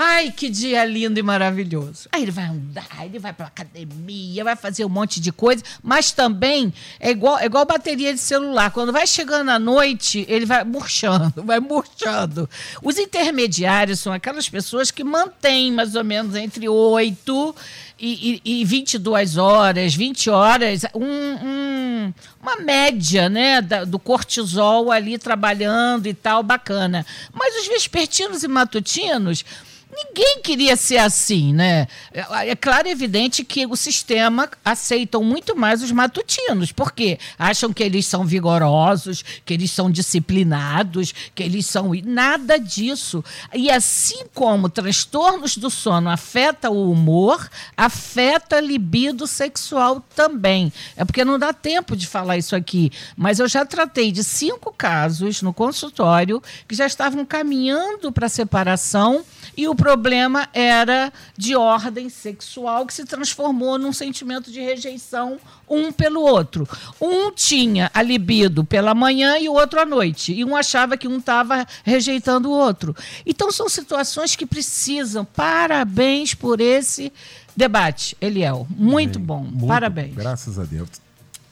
Ai, 0.00 0.30
que 0.30 0.48
dia 0.48 0.84
lindo 0.84 1.18
e 1.18 1.22
maravilhoso. 1.24 2.08
Aí 2.12 2.22
ele 2.22 2.30
vai 2.30 2.44
andar, 2.44 3.04
ele 3.04 3.18
vai 3.18 3.32
para 3.32 3.46
academia, 3.46 4.44
vai 4.44 4.54
fazer 4.54 4.84
um 4.84 4.88
monte 4.88 5.18
de 5.20 5.32
coisa, 5.32 5.60
mas 5.82 6.12
também 6.12 6.72
é 7.00 7.10
igual, 7.10 7.36
é 7.36 7.46
igual 7.46 7.66
bateria 7.66 8.14
de 8.14 8.20
celular. 8.20 8.70
Quando 8.70 8.92
vai 8.92 9.08
chegando 9.08 9.48
à 9.50 9.58
noite, 9.58 10.24
ele 10.28 10.46
vai 10.46 10.62
murchando, 10.62 11.42
vai 11.42 11.58
murchando. 11.58 12.48
Os 12.80 12.96
intermediários 12.96 13.98
são 13.98 14.12
aquelas 14.12 14.48
pessoas 14.48 14.92
que 14.92 15.02
mantêm 15.02 15.72
mais 15.72 15.96
ou 15.96 16.04
menos 16.04 16.36
entre 16.36 16.68
8 16.68 17.56
e, 17.98 18.40
e, 18.44 18.60
e 18.60 18.64
22 18.64 19.36
horas, 19.36 19.96
20 19.96 20.30
horas, 20.30 20.82
um, 20.94 21.04
um, 21.04 22.14
uma 22.40 22.54
média 22.56 23.28
né, 23.28 23.60
da, 23.60 23.82
do 23.82 23.98
cortisol 23.98 24.92
ali 24.92 25.18
trabalhando 25.18 26.06
e 26.06 26.14
tal, 26.14 26.44
bacana. 26.44 27.04
Mas 27.32 27.56
os 27.56 27.66
vespertinos 27.66 28.44
e 28.44 28.48
matutinos 28.48 29.44
Ninguém 29.90 30.40
queria 30.42 30.76
ser 30.76 30.98
assim, 30.98 31.52
né? 31.52 31.88
É, 32.12 32.50
é 32.50 32.56
claro 32.56 32.86
e 32.86 32.90
evidente 32.90 33.42
que 33.42 33.66
o 33.66 33.74
sistema 33.74 34.48
aceitam 34.64 35.24
muito 35.24 35.56
mais 35.56 35.82
os 35.82 35.90
matutinos, 35.90 36.72
porque 36.72 37.18
acham 37.38 37.72
que 37.72 37.82
eles 37.82 38.04
são 38.06 38.24
vigorosos, 38.24 39.24
que 39.44 39.54
eles 39.54 39.70
são 39.70 39.90
disciplinados, 39.90 41.14
que 41.34 41.42
eles 41.42 41.66
são. 41.66 41.92
Nada 42.04 42.58
disso. 42.58 43.24
E 43.54 43.70
assim 43.70 44.26
como 44.34 44.68
transtornos 44.68 45.56
do 45.56 45.70
sono 45.70 46.10
afeta 46.10 46.70
o 46.70 46.90
humor, 46.90 47.48
afeta 47.76 48.56
a 48.56 48.60
libido 48.60 49.26
sexual 49.26 50.04
também. 50.14 50.72
É 50.96 51.04
porque 51.04 51.24
não 51.24 51.38
dá 51.38 51.52
tempo 51.52 51.96
de 51.96 52.06
falar 52.06 52.36
isso 52.36 52.54
aqui, 52.54 52.92
mas 53.16 53.38
eu 53.38 53.48
já 53.48 53.64
tratei 53.64 54.12
de 54.12 54.22
cinco 54.22 54.72
casos 54.72 55.40
no 55.40 55.54
consultório 55.54 56.42
que 56.66 56.74
já 56.74 56.86
estavam 56.86 57.24
caminhando 57.24 58.12
para 58.12 58.28
separação 58.28 59.24
e 59.56 59.66
o 59.66 59.74
problema 59.88 60.46
era 60.52 61.10
de 61.34 61.56
ordem 61.56 62.10
sexual 62.10 62.84
que 62.84 62.92
se 62.92 63.06
transformou 63.06 63.78
num 63.78 63.90
sentimento 63.90 64.52
de 64.52 64.60
rejeição 64.60 65.38
um 65.66 65.90
pelo 65.90 66.20
outro. 66.20 66.68
Um 67.00 67.32
tinha 67.32 67.90
a 67.94 68.02
libido 68.02 68.64
pela 68.64 68.94
manhã 68.94 69.38
e 69.38 69.48
o 69.48 69.54
outro 69.54 69.80
à 69.80 69.86
noite, 69.86 70.34
e 70.34 70.44
um 70.44 70.54
achava 70.54 70.98
que 70.98 71.08
um 71.08 71.16
estava 71.16 71.66
rejeitando 71.82 72.50
o 72.50 72.52
outro. 72.52 72.94
Então 73.24 73.50
são 73.50 73.66
situações 73.66 74.36
que 74.36 74.44
precisam. 74.44 75.24
Parabéns 75.24 76.34
por 76.34 76.60
esse 76.60 77.10
debate, 77.56 78.14
Eliel. 78.20 78.66
Muito 78.68 79.18
Bem, 79.18 79.26
bom. 79.26 79.40
Muito, 79.40 79.66
Parabéns. 79.68 80.14
Graças 80.14 80.58
a 80.58 80.64
Deus. 80.64 80.90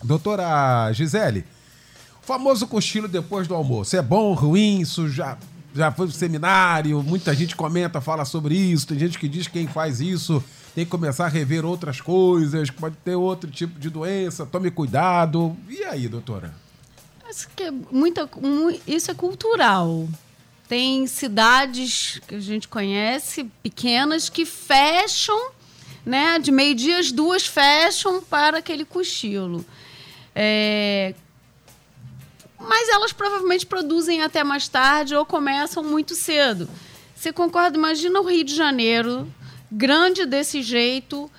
Doutora 0.05 0.93
Gisele, 0.93 1.43
famoso 2.20 2.66
cochilo 2.66 3.09
depois 3.09 3.49
do 3.49 3.55
almoço. 3.55 3.97
É 3.97 4.03
bom, 4.03 4.34
ruim? 4.34 4.80
Isso 4.80 5.09
já 5.77 5.93
foi 5.93 6.07
pro 6.07 6.16
seminário, 6.16 7.03
muita 7.03 7.35
gente 7.35 7.55
comenta, 7.55 8.01
fala 8.01 8.24
sobre 8.24 8.57
isso, 8.57 8.87
tem 8.87 8.99
gente 8.99 9.18
que 9.18 9.29
diz 9.29 9.47
que 9.47 9.55
quem 9.55 9.66
faz 9.66 10.01
isso 10.01 10.43
tem 10.74 10.85
que 10.85 10.91
começar 10.91 11.24
a 11.24 11.29
rever 11.29 11.64
outras 11.64 12.03
coisas, 12.03 12.70
pode 12.70 12.97
ter 12.97 13.14
outro 13.14 13.51
tipo 13.51 13.81
de 13.81 13.89
doença, 13.89 14.45
tome 14.45 14.70
cuidado. 14.70 15.57
E 15.70 15.83
aí, 15.85 16.07
doutora? 16.07 16.55
Acho 17.27 17.49
que 17.57 17.62
é 17.62 17.70
muita, 17.91 18.29
isso 18.87 19.11
é 19.11 19.14
cultural. 19.14 20.07
Tem 20.68 21.07
cidades 21.07 22.20
que 22.29 22.35
a 22.35 22.41
gente 22.41 22.68
conhece, 22.68 23.45
pequenas, 23.62 24.29
que 24.29 24.45
fecham, 24.45 25.51
né? 26.05 26.39
De 26.39 26.53
meio-dia, 26.53 26.99
as 26.99 27.11
duas 27.11 27.47
fecham 27.47 28.20
para 28.20 28.59
aquele 28.59 28.85
cochilo. 28.85 29.64
É, 30.35 31.14
mas 32.59 32.89
elas 32.89 33.13
provavelmente 33.13 33.67
produzem 33.67 34.23
até 34.23 34.43
mais 34.43 34.69
tarde 34.69 35.15
ou 35.15 35.25
começam 35.25 35.83
muito 35.83 36.15
cedo. 36.15 36.69
Você 37.15 37.33
concorda? 37.33 37.77
Imagina 37.77 38.21
o 38.21 38.29
Rio 38.29 38.45
de 38.45 38.55
Janeiro, 38.55 39.33
grande 39.71 40.27
desse 40.27 40.63
jeito, 40.63 41.31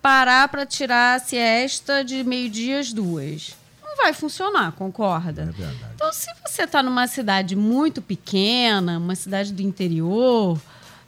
parar 0.00 0.48
para 0.48 0.66
tirar 0.66 1.16
a 1.16 1.18
siesta 1.18 2.04
de 2.04 2.22
meio-dia 2.22 2.78
às 2.78 2.92
duas. 2.92 3.56
Não 3.82 3.96
vai 3.96 4.12
funcionar, 4.12 4.72
concorda? 4.72 5.54
É 5.58 5.74
então, 5.94 6.12
se 6.12 6.26
você 6.44 6.64
está 6.64 6.82
numa 6.82 7.06
cidade 7.06 7.54
muito 7.54 8.02
pequena, 8.02 8.98
uma 8.98 9.14
cidade 9.14 9.52
do 9.52 9.62
interior, 9.62 10.60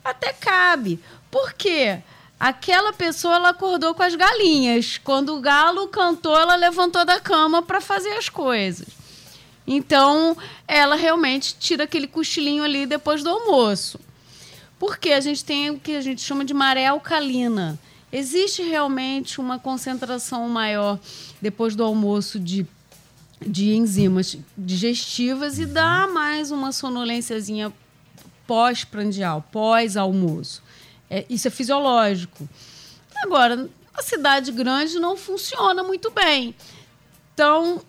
até 0.05 0.33
cabe. 0.33 1.01
Por 1.31 1.53
quê? 1.53 1.99
Aquela 2.39 2.93
pessoa 2.93 3.37
ela 3.37 3.49
acordou 3.49 3.95
com 3.95 4.03
as 4.03 4.14
galinhas. 4.14 4.99
Quando 4.99 5.35
o 5.35 5.41
galo 5.41 5.89
cantou, 5.89 6.37
ela 6.37 6.55
levantou 6.55 7.05
da 7.05 7.19
cama 7.19 7.62
para 7.62 7.81
fazer 7.81 8.12
as 8.12 8.29
coisas. 8.29 8.87
Então, 9.67 10.37
ela 10.69 10.95
realmente 10.95 11.57
tira 11.59 11.85
aquele 11.85 12.07
cochilinho 12.07 12.62
ali 12.62 12.87
depois 12.87 13.23
do 13.23 13.31
almoço. 13.31 13.99
Porque 14.79 15.11
a 15.12 15.21
gente 15.21 15.45
tem 15.45 15.71
o 15.71 15.81
que 15.81 15.97
a 15.97 16.01
gente 16.01 16.21
chama 16.21 16.45
de 16.45 16.55
maré 16.55 16.87
alcalina. 16.87 17.79
Existe 18.12 18.62
realmente 18.62 19.41
uma 19.41 19.59
concentração 19.59 20.49
maior 20.49 20.99
depois 21.41 21.75
do 21.75 21.83
almoço 21.83 22.39
de, 22.39 22.67
de 23.45 23.75
enzimas 23.75 24.39
digestivas 24.57 25.59
e 25.59 25.67
dá 25.67 26.07
mais 26.07 26.51
uma 26.51 26.71
sonolênciazinha 26.71 27.73
pós-prandial, 28.47 29.45
pós-almoço. 29.51 30.62
É, 31.11 31.25
isso 31.29 31.49
é 31.49 31.51
fisiológico. 31.51 32.49
Agora, 33.25 33.69
a 33.93 34.03
cidade 34.03 34.53
grande 34.53 34.99
não 34.99 35.17
funciona 35.17 35.83
muito 35.83 36.11
bem. 36.11 36.55
Então, 37.35 37.83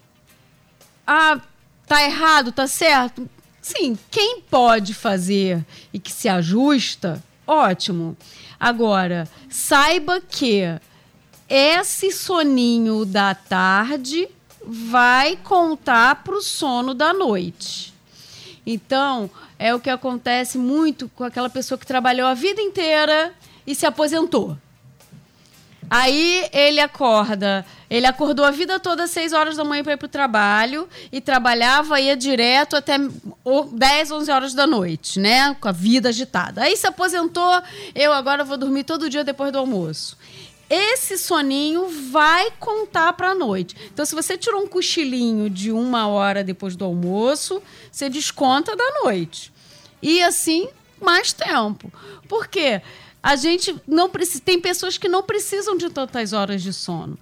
a 1.06 1.40
Tá 1.88 2.04
errado, 2.04 2.52
tá 2.52 2.68
certo? 2.68 3.28
Sim, 3.62 3.98
quem 4.12 4.42
pode 4.42 4.94
fazer 4.94 5.66
e 5.94 6.00
que 6.00 6.12
se 6.12 6.30
ajusta, 6.30 7.24
ótimo. 7.46 8.16
Agora, 8.60 9.28
saiba 9.50 10.22
que 10.22 10.64
esse 11.50 12.12
soninho 12.12 13.06
da 13.06 13.34
tarde 13.34 14.28
vai 14.66 15.38
contar 15.38 16.24
para 16.24 16.36
o 16.36 16.42
sono 16.42 16.94
da 16.94 17.14
noite. 17.14 17.94
Então, 18.66 19.30
é 19.58 19.74
o 19.74 19.80
que 19.80 19.90
acontece 19.90 20.58
muito 20.58 21.10
com 21.16 21.24
aquela 21.24 21.50
pessoa 21.50 21.78
que 21.78 21.86
trabalhou 21.86 22.28
a 22.28 22.34
vida 22.34 22.62
inteira 22.62 23.34
e 23.66 23.74
se 23.74 23.86
aposentou. 23.86 24.58
Aí 25.90 26.50
ele 26.52 26.82
acorda, 26.82 27.66
ele 27.90 28.06
acordou 28.06 28.46
a 28.46 28.52
vida 28.52 28.80
toda 28.80 29.04
às 29.04 29.12
6 29.12 29.34
horas 29.34 29.56
da 29.56 29.64
manhã 29.64 29.84
para 29.84 29.94
ir 29.94 29.98
para 29.98 30.06
o 30.06 30.10
trabalho 30.10 30.90
e 31.12 31.22
trabalhava, 31.22 32.00
ia 32.00 32.18
direto 32.18 32.76
até 32.76 32.98
10, 32.98 34.12
11 34.12 34.32
horas 34.32 34.54
da 34.54 34.68
noite, 34.68 35.20
né? 35.20 35.56
Com 35.56 35.70
a 35.70 35.72
vida 35.72 36.10
agitada. 36.10 36.64
Aí 36.64 36.76
se 36.76 36.86
aposentou, 36.86 37.62
eu 37.96 38.12
agora 38.12 38.44
vou 38.44 38.58
dormir 38.58 38.84
todo 38.84 39.10
dia 39.10 39.24
depois 39.24 39.52
do 39.52 39.58
almoço. 39.58 40.18
Esse 40.70 41.18
soninho 41.18 41.88
vai 42.12 42.52
contar 42.60 43.14
para 43.14 43.30
a 43.30 43.36
noite. 43.36 43.74
Então, 43.94 44.06
se 44.06 44.14
você 44.14 44.38
tirou 44.38 44.62
um 44.62 44.68
cochilinho 44.68 45.50
de 45.50 45.72
uma 45.72 46.08
hora 46.10 46.44
depois 46.44 46.76
do 46.76 46.84
almoço, 46.84 47.64
você 47.90 48.10
desconta 48.10 48.76
da 48.76 49.02
noite. 49.02 49.54
E 50.02 50.22
assim, 50.22 50.68
mais 51.02 51.32
tempo. 51.32 51.90
Por 52.28 52.48
quê? 52.48 52.82
A 53.24 53.38
gente 53.38 53.76
não 53.88 54.10
precisa. 54.10 54.42
Tem 54.42 54.60
pessoas 54.60 54.98
que 54.98 55.08
não 55.08 55.24
precisam 55.24 55.78
de 55.78 55.90
tantas 55.90 56.34
horas 56.34 56.62
de 56.62 56.74
sono. 56.74 57.18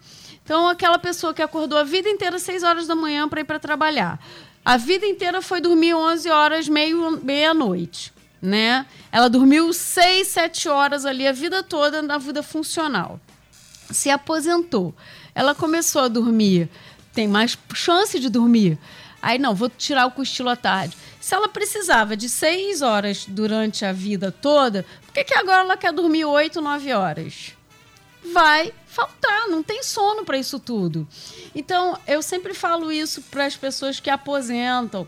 Então, 0.46 0.68
aquela 0.68 1.00
pessoa 1.00 1.34
que 1.34 1.41
acordou 1.41 1.76
a 1.76 1.84
vida 1.84 2.08
inteira 2.08 2.36
às 2.36 2.43
6 2.43 2.62
horas 2.62 2.86
da 2.86 2.93
manhã 2.93 3.28
para 3.28 3.41
ir 3.41 3.46
para 3.46 3.58
trabalhar. 3.58 4.20
A 4.64 4.78
vida 4.78 5.04
inteira 5.04 5.41
foi 5.41 5.60
dormir 5.60 5.96
11 5.96 6.30
horas, 6.30 6.70
meia-noite. 6.70 8.14
Né? 8.39 8.86
Ela 9.12 9.28
dormiu 9.28 9.74
6, 9.74 10.28
7 10.28 10.70
horas 10.70 11.04
ali 11.04 11.28
a 11.28 11.32
vida 11.32 11.64
toda 11.64 12.00
na 12.04 12.20
vida 12.20 12.43
funcional. 12.43 13.20
Se 13.89 14.12
aposentou. 14.12 14.93
Ela 15.34 15.56
começou 15.56 16.04
a 16.04 16.08
dormir. 16.08 16.70
Tem 17.12 17.28
mais 17.28 17.58
chance 17.74 18.20
de 18.20 18.30
dormir. 18.30 18.78
Aí, 19.24 19.39
não, 19.39 19.56
vou 19.56 19.68
tirar 19.68 20.06
o 20.06 20.12
cochilo 20.12 20.50
à 20.50 20.56
tarde. 20.56 20.96
Se 21.20 21.34
ela 21.34 21.50
precisava 21.50 22.16
de 22.16 22.30
seis 22.30 22.84
horas 22.84 23.26
durante 23.28 23.84
a 23.84 23.91
vida 23.91 24.32
toda, 24.32 24.86
por 25.08 25.12
que, 25.12 25.24
que 25.24 25.34
agora 25.34 25.62
ela 25.62 25.76
quer 25.76 25.91
dormir 25.91 26.26
oito, 26.26 26.62
nove 26.62 26.93
horas? 26.93 27.55
Vai 28.34 28.73
faltar, 28.88 29.47
não 29.47 29.61
tem 29.61 29.84
sono 29.84 30.23
para 30.23 30.38
isso 30.38 30.59
tudo. 30.59 31.07
Então, 31.53 31.97
eu 32.07 32.21
sempre 32.21 32.53
falo 32.53 32.91
isso 32.91 33.21
para 33.23 33.45
as 33.45 33.55
pessoas 33.55 33.99
que 33.99 34.09
aposentam. 34.09 35.07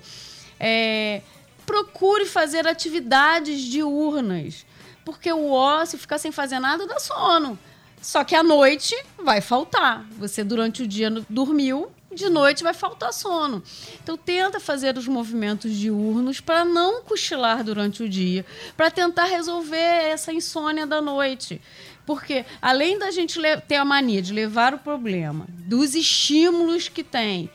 É, 0.59 1.21
procure 1.65 2.25
fazer 2.25 2.67
atividades 2.67 3.61
diurnas, 3.61 4.65
porque 5.03 5.31
o 5.31 5.51
ócio, 5.51 5.97
ficar 5.97 6.17
sem 6.17 6.31
fazer 6.31 6.59
nada, 6.59 6.85
dá 6.85 6.99
sono. 6.99 7.57
Só 8.01 8.23
que 8.23 8.35
à 8.35 8.43
noite 8.43 8.95
vai 9.17 9.41
faltar. 9.41 10.05
Você, 10.17 10.43
durante 10.43 10.83
o 10.83 10.87
dia, 10.87 11.09
dormiu, 11.29 11.91
de 12.13 12.29
noite 12.29 12.63
vai 12.63 12.73
faltar 12.73 13.13
sono. 13.13 13.61
Então 14.01 14.17
tenta 14.17 14.59
fazer 14.59 14.97
os 14.97 15.07
movimentos 15.07 15.73
diurnos 15.73 16.39
para 16.39 16.65
não 16.65 17.01
cochilar 17.01 17.63
durante 17.63 18.03
o 18.03 18.09
dia, 18.09 18.45
para 18.75 18.89
tentar 18.89 19.25
resolver 19.25 19.77
essa 19.77 20.33
insônia 20.33 20.85
da 20.85 21.01
noite. 21.01 21.61
Porque 22.07 22.45
além 22.61 22.97
da 22.97 23.11
gente 23.11 23.37
ter 23.67 23.75
a 23.75 23.83
mania 23.83 24.21
de 24.21 24.31
levar 24.31 24.73
o 24.73 24.79
problema 24.79 25.45
dos 25.49 25.93
estímulos 25.93 26.87
que 26.87 27.03
tem 27.03 27.49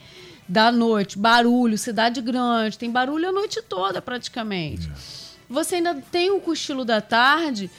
da 0.46 0.70
noite, 0.70 1.18
barulho, 1.18 1.78
cidade 1.78 2.20
grande, 2.20 2.76
tem 2.76 2.90
barulho 2.90 3.30
a 3.30 3.32
noite 3.32 3.62
toda 3.62 4.02
praticamente. 4.02 4.90
Você 5.48 5.76
ainda 5.76 5.94
tem 5.94 6.30
o 6.30 6.38
cochilo 6.38 6.84
da 6.84 7.00
tarde 7.00 7.70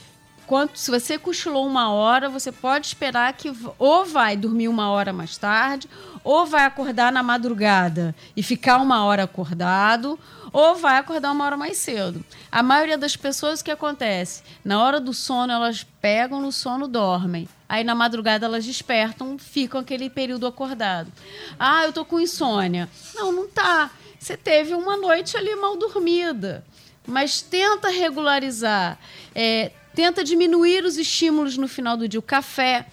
Quanto, 0.46 0.78
se 0.78 0.90
você 0.90 1.18
cochilou 1.18 1.66
uma 1.66 1.90
hora, 1.90 2.28
você 2.28 2.52
pode 2.52 2.86
esperar 2.86 3.32
que 3.32 3.52
ou 3.78 4.04
vai 4.04 4.36
dormir 4.36 4.68
uma 4.68 4.90
hora 4.90 5.12
mais 5.12 5.36
tarde, 5.36 5.88
ou 6.22 6.46
vai 6.46 6.64
acordar 6.64 7.12
na 7.12 7.22
madrugada 7.22 8.14
e 8.36 8.42
ficar 8.42 8.78
uma 8.78 9.04
hora 9.04 9.24
acordado, 9.24 10.18
ou 10.52 10.76
vai 10.76 10.98
acordar 10.98 11.32
uma 11.32 11.44
hora 11.44 11.56
mais 11.56 11.78
cedo. 11.78 12.24
A 12.50 12.62
maioria 12.62 12.96
das 12.96 13.16
pessoas, 13.16 13.60
o 13.60 13.64
que 13.64 13.70
acontece? 13.70 14.42
Na 14.64 14.82
hora 14.82 15.00
do 15.00 15.12
sono, 15.12 15.52
elas 15.52 15.84
pegam 16.00 16.40
no 16.40 16.52
sono, 16.52 16.86
dormem. 16.86 17.48
Aí 17.68 17.82
na 17.82 17.94
madrugada 17.94 18.46
elas 18.46 18.64
despertam, 18.64 19.38
ficam 19.38 19.80
aquele 19.80 20.08
período 20.08 20.46
acordado. 20.46 21.10
Ah, 21.58 21.84
eu 21.84 21.92
tô 21.92 22.04
com 22.04 22.20
insônia. 22.20 22.88
Não, 23.14 23.32
não 23.32 23.48
tá. 23.48 23.90
Você 24.18 24.36
teve 24.36 24.74
uma 24.74 24.96
noite 24.96 25.36
ali 25.36 25.54
mal 25.56 25.76
dormida. 25.76 26.64
Mas 27.06 27.42
tenta 27.42 27.88
regularizar. 27.88 28.98
É, 29.34 29.72
Tenta 29.94 30.24
diminuir 30.24 30.84
os 30.84 30.96
estímulos 30.96 31.56
no 31.56 31.68
final 31.68 31.96
do 31.96 32.08
dia. 32.08 32.18
O 32.18 32.22
café. 32.22 32.86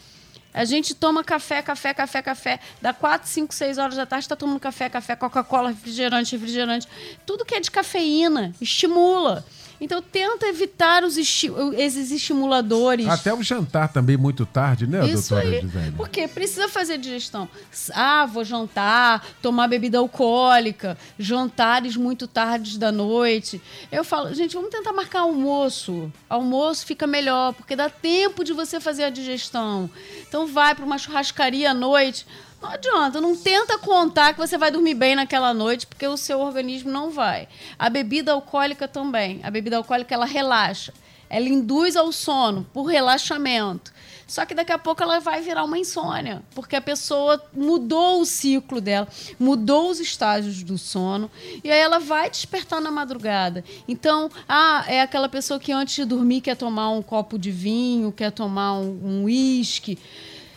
A 0.54 0.66
gente 0.66 0.94
toma 0.94 1.24
café, 1.24 1.62
café, 1.62 1.94
café, 1.94 2.22
café. 2.22 2.60
Da 2.82 2.94
4, 2.94 3.28
5, 3.28 3.54
6 3.54 3.78
horas 3.78 3.96
da 3.96 4.06
tarde 4.06 4.26
está 4.26 4.36
tomando 4.36 4.60
café, 4.60 4.90
café, 4.90 5.16
Coca-Cola, 5.16 5.70
refrigerante, 5.70 6.36
refrigerante. 6.36 6.88
Tudo 7.26 7.46
que 7.46 7.56
é 7.56 7.60
de 7.60 7.72
cafeína 7.72 8.54
estimula. 8.60 9.46
Então 9.82 10.00
tenta 10.00 10.46
evitar 10.46 11.04
os 11.04 11.18
esti 11.18 11.52
esses 11.76 12.12
estimuladores. 12.12 13.08
Até 13.08 13.34
o 13.34 13.42
jantar 13.42 13.92
também 13.92 14.16
muito 14.16 14.46
tarde, 14.46 14.86
né, 14.86 15.04
Isso 15.08 15.34
doutora 15.34 15.56
aí. 15.56 15.62
Gisele? 15.62 15.92
Porque 15.98 16.28
precisa 16.28 16.70
fazer 16.70 17.00
digestão. 17.00 17.50
Ah, 17.94 18.28
vou 18.28 18.46
jantar, 18.46 19.26
tomar 19.42 19.68
bebida 19.68 19.98
alcoólica, 19.98 20.96
jantares 21.18 21.98
muito 21.98 22.28
tardes 22.28 22.78
da 22.78 22.92
noite. 22.92 23.60
Eu 23.92 24.04
falo, 24.04 24.32
gente, 24.36 24.54
vamos 24.54 24.70
tentar 24.70 24.94
marcar 24.94 25.22
almoço. 25.22 26.14
Almoço 26.30 26.86
fica 26.86 27.08
melhor, 27.08 27.54
porque 27.54 27.76
dá 27.76 27.90
tempo 27.90 28.44
de 28.44 28.54
você 28.54 28.80
fazer 28.80 29.06
a 29.06 29.10
digestão. 29.10 29.90
Então 30.28 30.46
vai 30.46 30.76
para 30.76 30.86
uma 30.86 31.00
churrascaria 31.00 31.72
à 31.72 31.74
noite 31.74 32.28
não 32.62 32.70
adianta, 32.70 33.20
não 33.20 33.36
tenta 33.36 33.78
contar 33.78 34.34
que 34.34 34.40
você 34.40 34.58
vai 34.58 34.70
dormir 34.70 34.94
bem 34.94 35.16
naquela 35.16 35.54
noite, 35.54 35.88
porque 35.88 36.08
o 36.08 36.16
seu 36.16 36.40
organismo 36.40 36.92
não 36.92 37.10
vai. 37.10 37.48
A 37.78 37.90
bebida 37.90 38.34
alcoólica 38.34 38.88
também. 38.88 39.40
A 39.44 39.50
bebida 39.50 39.78
alcoólica 39.78 40.14
ela 40.14 40.26
relaxa. 40.26 40.94
Ela 41.30 41.48
induz 41.48 41.96
ao 41.96 42.12
sono 42.12 42.68
por 42.72 42.84
relaxamento. 42.84 43.92
Só 44.28 44.46
que 44.46 44.54
daqui 44.54 44.72
a 44.72 44.78
pouco 44.78 45.04
ela 45.04 45.20
vai 45.20 45.42
virar 45.42 45.66
uma 45.66 45.78
insônia, 45.78 46.42
porque 46.56 46.76
a 46.78 46.82
pessoa 46.82 47.44
mudou 47.54 48.22
o 48.22 48.26
ciclo 48.26 48.80
dela, 48.80 49.06
mudou 49.38 49.90
os 49.90 50.00
estágios 50.00 50.64
do 50.64 50.78
sono, 50.78 51.30
e 51.62 51.70
aí 51.70 51.80
ela 51.80 52.00
vai 52.00 52.30
despertar 52.30 52.80
na 52.80 52.90
madrugada. 52.90 53.62
Então, 53.90 54.30
ah, 54.48 54.86
é 54.88 55.02
aquela 55.02 55.28
pessoa 55.28 55.60
que 55.60 55.74
antes 55.74 55.96
de 55.96 56.06
dormir 56.06 56.40
quer 56.40 56.56
tomar 56.56 56.92
um 56.92 57.02
copo 57.02 57.38
de 57.38 57.52
vinho, 57.52 58.10
quer 58.10 58.32
tomar 58.32 58.76
um 58.76 59.26
uísque. 59.26 60.00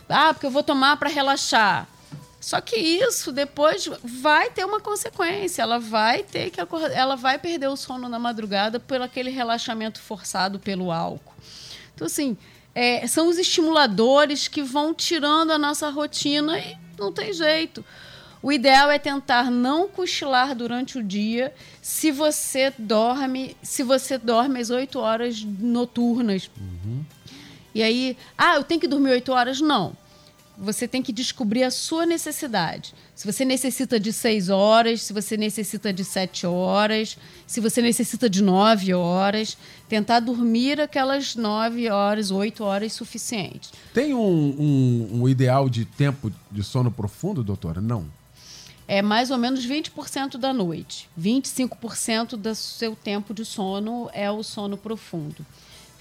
Ah, 0.07 0.33
porque 0.33 0.45
eu 0.45 0.51
vou 0.51 0.63
tomar 0.63 0.95
para 0.95 1.09
relaxar. 1.09 1.85
Só 2.45 2.61
que 2.61 2.75
isso 2.75 3.31
depois 3.31 3.89
vai 4.03 4.51
ter 4.51 4.63
uma 4.63 4.79
consequência. 4.79 5.63
Ela 5.63 5.79
vai 5.79 6.21
ter 6.21 6.51
que 6.51 6.61
acordar, 6.61 6.91
ela 6.91 7.15
vai 7.15 7.39
perder 7.39 7.69
o 7.69 7.75
sono 7.75 8.07
na 8.07 8.19
madrugada 8.19 8.79
por 8.79 9.01
aquele 9.01 9.31
relaxamento 9.31 9.99
forçado 9.99 10.59
pelo 10.59 10.91
álcool. 10.91 11.33
Então, 11.95 12.05
assim, 12.05 12.37
é, 12.75 13.07
são 13.07 13.27
os 13.27 13.39
estimuladores 13.39 14.47
que 14.47 14.61
vão 14.61 14.93
tirando 14.93 15.49
a 15.49 15.57
nossa 15.57 15.89
rotina 15.89 16.59
e 16.59 16.77
não 16.99 17.11
tem 17.11 17.33
jeito. 17.33 17.83
O 18.43 18.51
ideal 18.51 18.91
é 18.91 18.99
tentar 18.99 19.49
não 19.49 19.87
cochilar 19.87 20.53
durante 20.53 20.99
o 20.99 21.03
dia 21.03 21.51
se 21.81 22.11
você 22.11 22.71
dorme, 22.77 23.57
se 23.63 23.81
você 23.81 24.19
dorme 24.19 24.59
às 24.59 24.69
8 24.69 24.99
horas 24.99 25.43
noturnas. 25.43 26.51
Uhum. 26.55 27.03
E 27.73 27.81
aí, 27.81 28.15
ah, 28.37 28.57
eu 28.57 28.63
tenho 28.63 28.79
que 28.79 28.87
dormir 28.87 29.09
8 29.09 29.31
horas? 29.31 29.59
Não 29.59 29.97
você 30.57 30.87
tem 30.87 31.01
que 31.01 31.11
descobrir 31.11 31.63
a 31.63 31.71
sua 31.71 32.05
necessidade. 32.05 32.93
Se 33.13 33.25
você 33.25 33.43
necessita 33.45 33.99
de 33.99 34.11
seis 34.11 34.49
horas, 34.49 35.01
se 35.01 35.13
você 35.13 35.37
necessita 35.37 35.91
de 35.91 36.03
sete 36.03 36.45
horas, 36.45 37.17
se 37.45 37.59
você 37.59 37.81
necessita 37.81 38.29
de 38.29 38.41
nove 38.41 38.93
horas, 38.93 39.57
tentar 39.87 40.19
dormir 40.19 40.79
aquelas 40.79 41.35
nove 41.35 41.89
horas, 41.89 42.31
oito 42.31 42.63
horas 42.63 42.93
suficientes. 42.93 43.71
Tem 43.93 44.13
um, 44.13 44.19
um, 44.19 45.21
um 45.21 45.29
ideal 45.29 45.69
de 45.69 45.85
tempo 45.85 46.31
de 46.51 46.63
sono 46.63 46.91
profundo, 46.91 47.43
doutora? 47.43 47.81
Não. 47.81 48.05
É 48.87 49.01
mais 49.01 49.31
ou 49.31 49.37
menos 49.37 49.65
20% 49.65 50.37
da 50.37 50.53
noite. 50.53 51.09
25% 51.19 52.37
do 52.37 52.53
seu 52.53 52.95
tempo 52.95 53.33
de 53.33 53.43
sono 53.43 54.09
é 54.13 54.29
o 54.29 54.43
sono 54.43 54.77
profundo. 54.77 55.45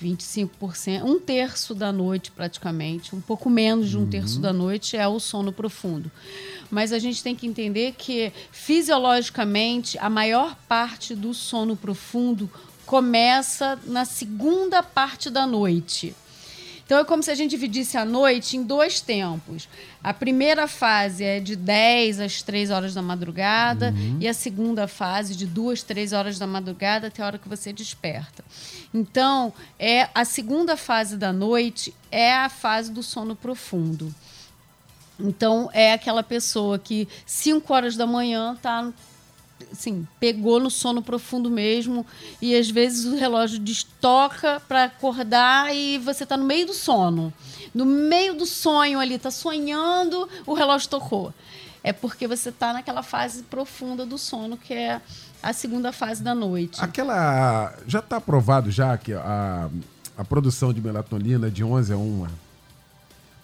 25%, 0.02 1.02
um 1.04 1.18
terço 1.18 1.74
da 1.74 1.92
noite 1.92 2.30
praticamente, 2.30 3.14
um 3.14 3.20
pouco 3.20 3.48
menos 3.48 3.88
de 3.88 3.96
um 3.96 4.00
uhum. 4.00 4.10
terço 4.10 4.40
da 4.40 4.52
noite 4.52 4.96
é 4.96 5.06
o 5.06 5.20
sono 5.20 5.52
profundo. 5.52 6.10
Mas 6.70 6.92
a 6.92 6.98
gente 6.98 7.22
tem 7.22 7.34
que 7.34 7.46
entender 7.46 7.94
que 7.96 8.32
fisiologicamente 8.50 9.98
a 9.98 10.10
maior 10.10 10.56
parte 10.68 11.14
do 11.14 11.32
sono 11.32 11.76
profundo 11.76 12.50
começa 12.84 13.78
na 13.86 14.04
segunda 14.04 14.82
parte 14.82 15.30
da 15.30 15.46
noite. 15.46 16.14
Então 16.84 16.98
é 16.98 17.04
como 17.04 17.22
se 17.22 17.30
a 17.30 17.34
gente 17.34 17.50
dividisse 17.50 17.96
a 17.96 18.04
noite 18.04 18.56
em 18.56 18.62
dois 18.62 19.00
tempos. 19.00 19.68
A 20.02 20.12
primeira 20.12 20.68
fase 20.68 21.24
é 21.24 21.40
de 21.40 21.56
10 21.56 22.20
às 22.20 22.42
3 22.42 22.70
horas 22.70 22.92
da 22.92 23.00
madrugada 23.00 23.94
uhum. 23.96 24.18
e 24.20 24.28
a 24.28 24.34
segunda 24.34 24.86
fase 24.86 25.34
de 25.34 25.46
2, 25.46 25.82
3 25.82 26.12
horas 26.12 26.38
da 26.38 26.46
madrugada 26.46 27.06
até 27.06 27.22
a 27.22 27.26
hora 27.26 27.38
que 27.38 27.48
você 27.48 27.72
desperta. 27.72 28.44
Então, 28.94 29.52
é 29.76 30.08
a 30.14 30.24
segunda 30.24 30.76
fase 30.76 31.16
da 31.16 31.32
noite 31.32 31.92
é 32.12 32.32
a 32.32 32.48
fase 32.48 32.92
do 32.92 33.02
sono 33.02 33.34
profundo. 33.34 34.14
Então, 35.18 35.68
é 35.72 35.92
aquela 35.92 36.22
pessoa 36.22 36.78
que 36.78 37.08
5 37.26 37.74
horas 37.74 37.96
da 37.96 38.06
manhã 38.06 38.56
tá 38.62 38.92
assim, 39.72 40.06
pegou 40.20 40.60
no 40.60 40.70
sono 40.70 41.02
profundo 41.02 41.50
mesmo 41.50 42.06
e 42.40 42.54
às 42.54 42.70
vezes 42.70 43.04
o 43.04 43.16
relógio 43.16 43.58
destoca 43.58 44.62
para 44.68 44.84
acordar 44.84 45.74
e 45.74 45.98
você 45.98 46.22
está 46.22 46.36
no 46.36 46.44
meio 46.44 46.66
do 46.66 46.74
sono. 46.74 47.32
No 47.74 47.84
meio 47.84 48.34
do 48.34 48.46
sonho 48.46 49.00
ali, 49.00 49.14
está 49.14 49.30
sonhando, 49.30 50.28
o 50.46 50.54
relógio 50.54 50.88
tocou. 50.88 51.34
É 51.82 51.92
porque 51.92 52.26
você 52.26 52.48
está 52.48 52.72
naquela 52.72 53.02
fase 53.02 53.42
profunda 53.42 54.06
do 54.06 54.16
sono, 54.16 54.56
que 54.56 54.72
é 54.72 55.00
a 55.44 55.52
segunda 55.52 55.92
fase 55.92 56.22
da 56.22 56.34
noite. 56.34 56.82
Aquela. 56.82 57.74
Já 57.86 57.98
está 57.98 58.16
aprovado 58.16 58.70
já 58.70 58.96
que 58.96 59.12
a, 59.12 59.68
a 60.16 60.24
produção 60.24 60.72
de 60.72 60.80
melatonina 60.80 61.50
de 61.50 61.62
11 61.62 61.92
a 61.92 61.96
1 61.96 62.26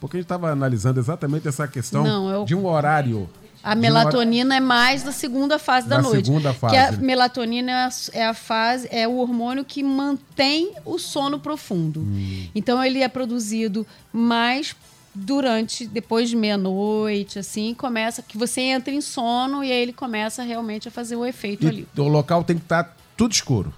porque 0.01 0.16
a 0.16 0.18
gente 0.18 0.24
estava 0.24 0.51
analisando 0.51 0.98
exatamente 0.98 1.46
essa 1.46 1.68
questão 1.68 2.03
Não, 2.03 2.30
eu... 2.30 2.44
de 2.46 2.55
um 2.55 2.66
horário 2.66 3.28
a 3.62 3.74
melatonina 3.74 4.57
é 4.57 4.61
mais 4.61 5.03
da 5.03 5.12
segunda 5.12 5.59
fase 5.59 5.86
da, 5.86 5.96
da 5.96 6.03
noite. 6.03 6.24
Segunda 6.24 6.55
fase. 6.55 6.74
Que 6.74 6.80
a 6.80 6.92
melatonina 6.92 7.90
é 8.12 8.24
a 8.24 8.32
fase, 8.32 8.88
é 8.90 9.07
o 9.07 9.18
hormônio 9.18 9.66
que 9.66 9.82
mantém 9.82 10.72
o 10.84 10.98
sono 10.98 11.38
profundo. 11.38 12.01
Hum. 12.01 12.48
Então 12.55 12.82
ele 12.82 13.03
é 13.03 13.09
produzido 13.09 13.86
mais 14.11 14.74
durante 15.15 15.87
depois 15.87 16.29
de 16.29 16.37
meia-noite, 16.37 17.39
assim, 17.39 17.75
começa 17.75 18.23
que 18.23 18.39
você 18.39 18.61
entra 18.61 18.93
em 18.93 19.01
sono 19.01 19.65
e 19.65 19.73
aí 19.73 19.83
ele 19.83 19.93
começa 19.93 20.43
realmente 20.43 20.89
a 20.89 20.91
fazer 20.91 21.17
o 21.17 21.27
efeito 21.27 21.65
e 21.65 21.69
ali. 21.69 21.89
O 21.97 22.09
local 22.09 22.45
tem 22.45 22.57
que 22.57 22.63
estar 22.63 22.85
tá 22.85 22.97
tudo 23.17 23.33
escuro. 23.33 23.75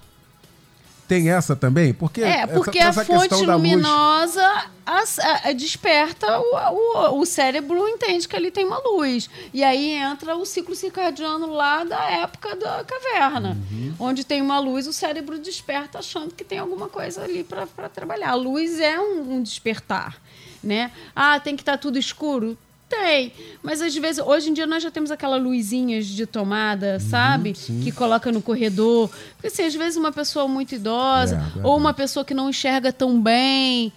Tem 1.07 1.29
essa 1.29 1.55
também? 1.55 1.93
Porque 1.93 2.23
é, 2.23 2.47
porque 2.47 2.79
essa, 2.79 3.01
a 3.01 3.05
fonte 3.05 3.35
luminosa 3.35 4.41
luz... 4.87 5.19
a, 5.19 5.49
a, 5.49 5.51
desperta 5.51 6.39
o, 6.39 6.55
o, 6.55 7.19
o, 7.19 7.25
cérebro 7.25 7.87
entende 7.89 8.25
que 8.25 8.35
ali 8.35 8.49
tem 8.49 8.65
uma 8.65 8.79
luz. 8.79 9.29
E 9.53 9.63
aí 9.63 9.91
entra 9.91 10.35
o 10.35 10.45
ciclo 10.45 10.73
circadiano 10.73 11.47
lá 11.47 11.83
da 11.83 12.09
época 12.09 12.55
da 12.55 12.85
caverna. 12.85 13.57
Uhum. 13.69 13.93
Onde 13.99 14.23
tem 14.23 14.41
uma 14.41 14.59
luz, 14.59 14.87
o 14.87 14.93
cérebro 14.93 15.37
desperta 15.37 15.99
achando 15.99 16.33
que 16.33 16.43
tem 16.43 16.57
alguma 16.57 16.87
coisa 16.87 17.23
ali 17.23 17.43
para 17.43 17.89
trabalhar. 17.89 18.29
A 18.29 18.35
luz 18.35 18.79
é 18.79 18.97
um, 18.97 19.35
um 19.35 19.43
despertar. 19.43 20.21
Né? 20.63 20.91
Ah, 21.15 21.39
tem 21.39 21.55
que 21.55 21.61
estar 21.61 21.73
tá 21.73 21.77
tudo 21.77 21.99
escuro? 21.99 22.57
Tem. 22.93 23.33
Mas 23.61 23.81
às 23.81 23.95
vezes, 23.95 24.23
hoje 24.23 24.49
em 24.49 24.53
dia 24.53 24.67
nós 24.67 24.83
já 24.83 24.91
temos 24.91 25.09
aquelas 25.09 25.41
luzinhas 25.41 26.05
de 26.05 26.25
tomada, 26.25 26.93
uhum, 26.93 27.09
sabe? 27.09 27.55
Sim. 27.55 27.81
Que 27.83 27.91
coloca 27.91 28.31
no 28.31 28.41
corredor. 28.41 29.09
Porque 29.35 29.47
assim, 29.47 29.63
às 29.63 29.73
vezes 29.73 29.97
uma 29.97 30.11
pessoa 30.11 30.47
muito 30.47 30.75
idosa, 30.75 31.43
é, 31.57 31.65
ou 31.65 31.75
uma 31.75 31.93
pessoa 31.93 32.23
que 32.23 32.33
não 32.33 32.49
enxerga 32.49 32.93
tão 32.93 33.19
bem, 33.19 33.91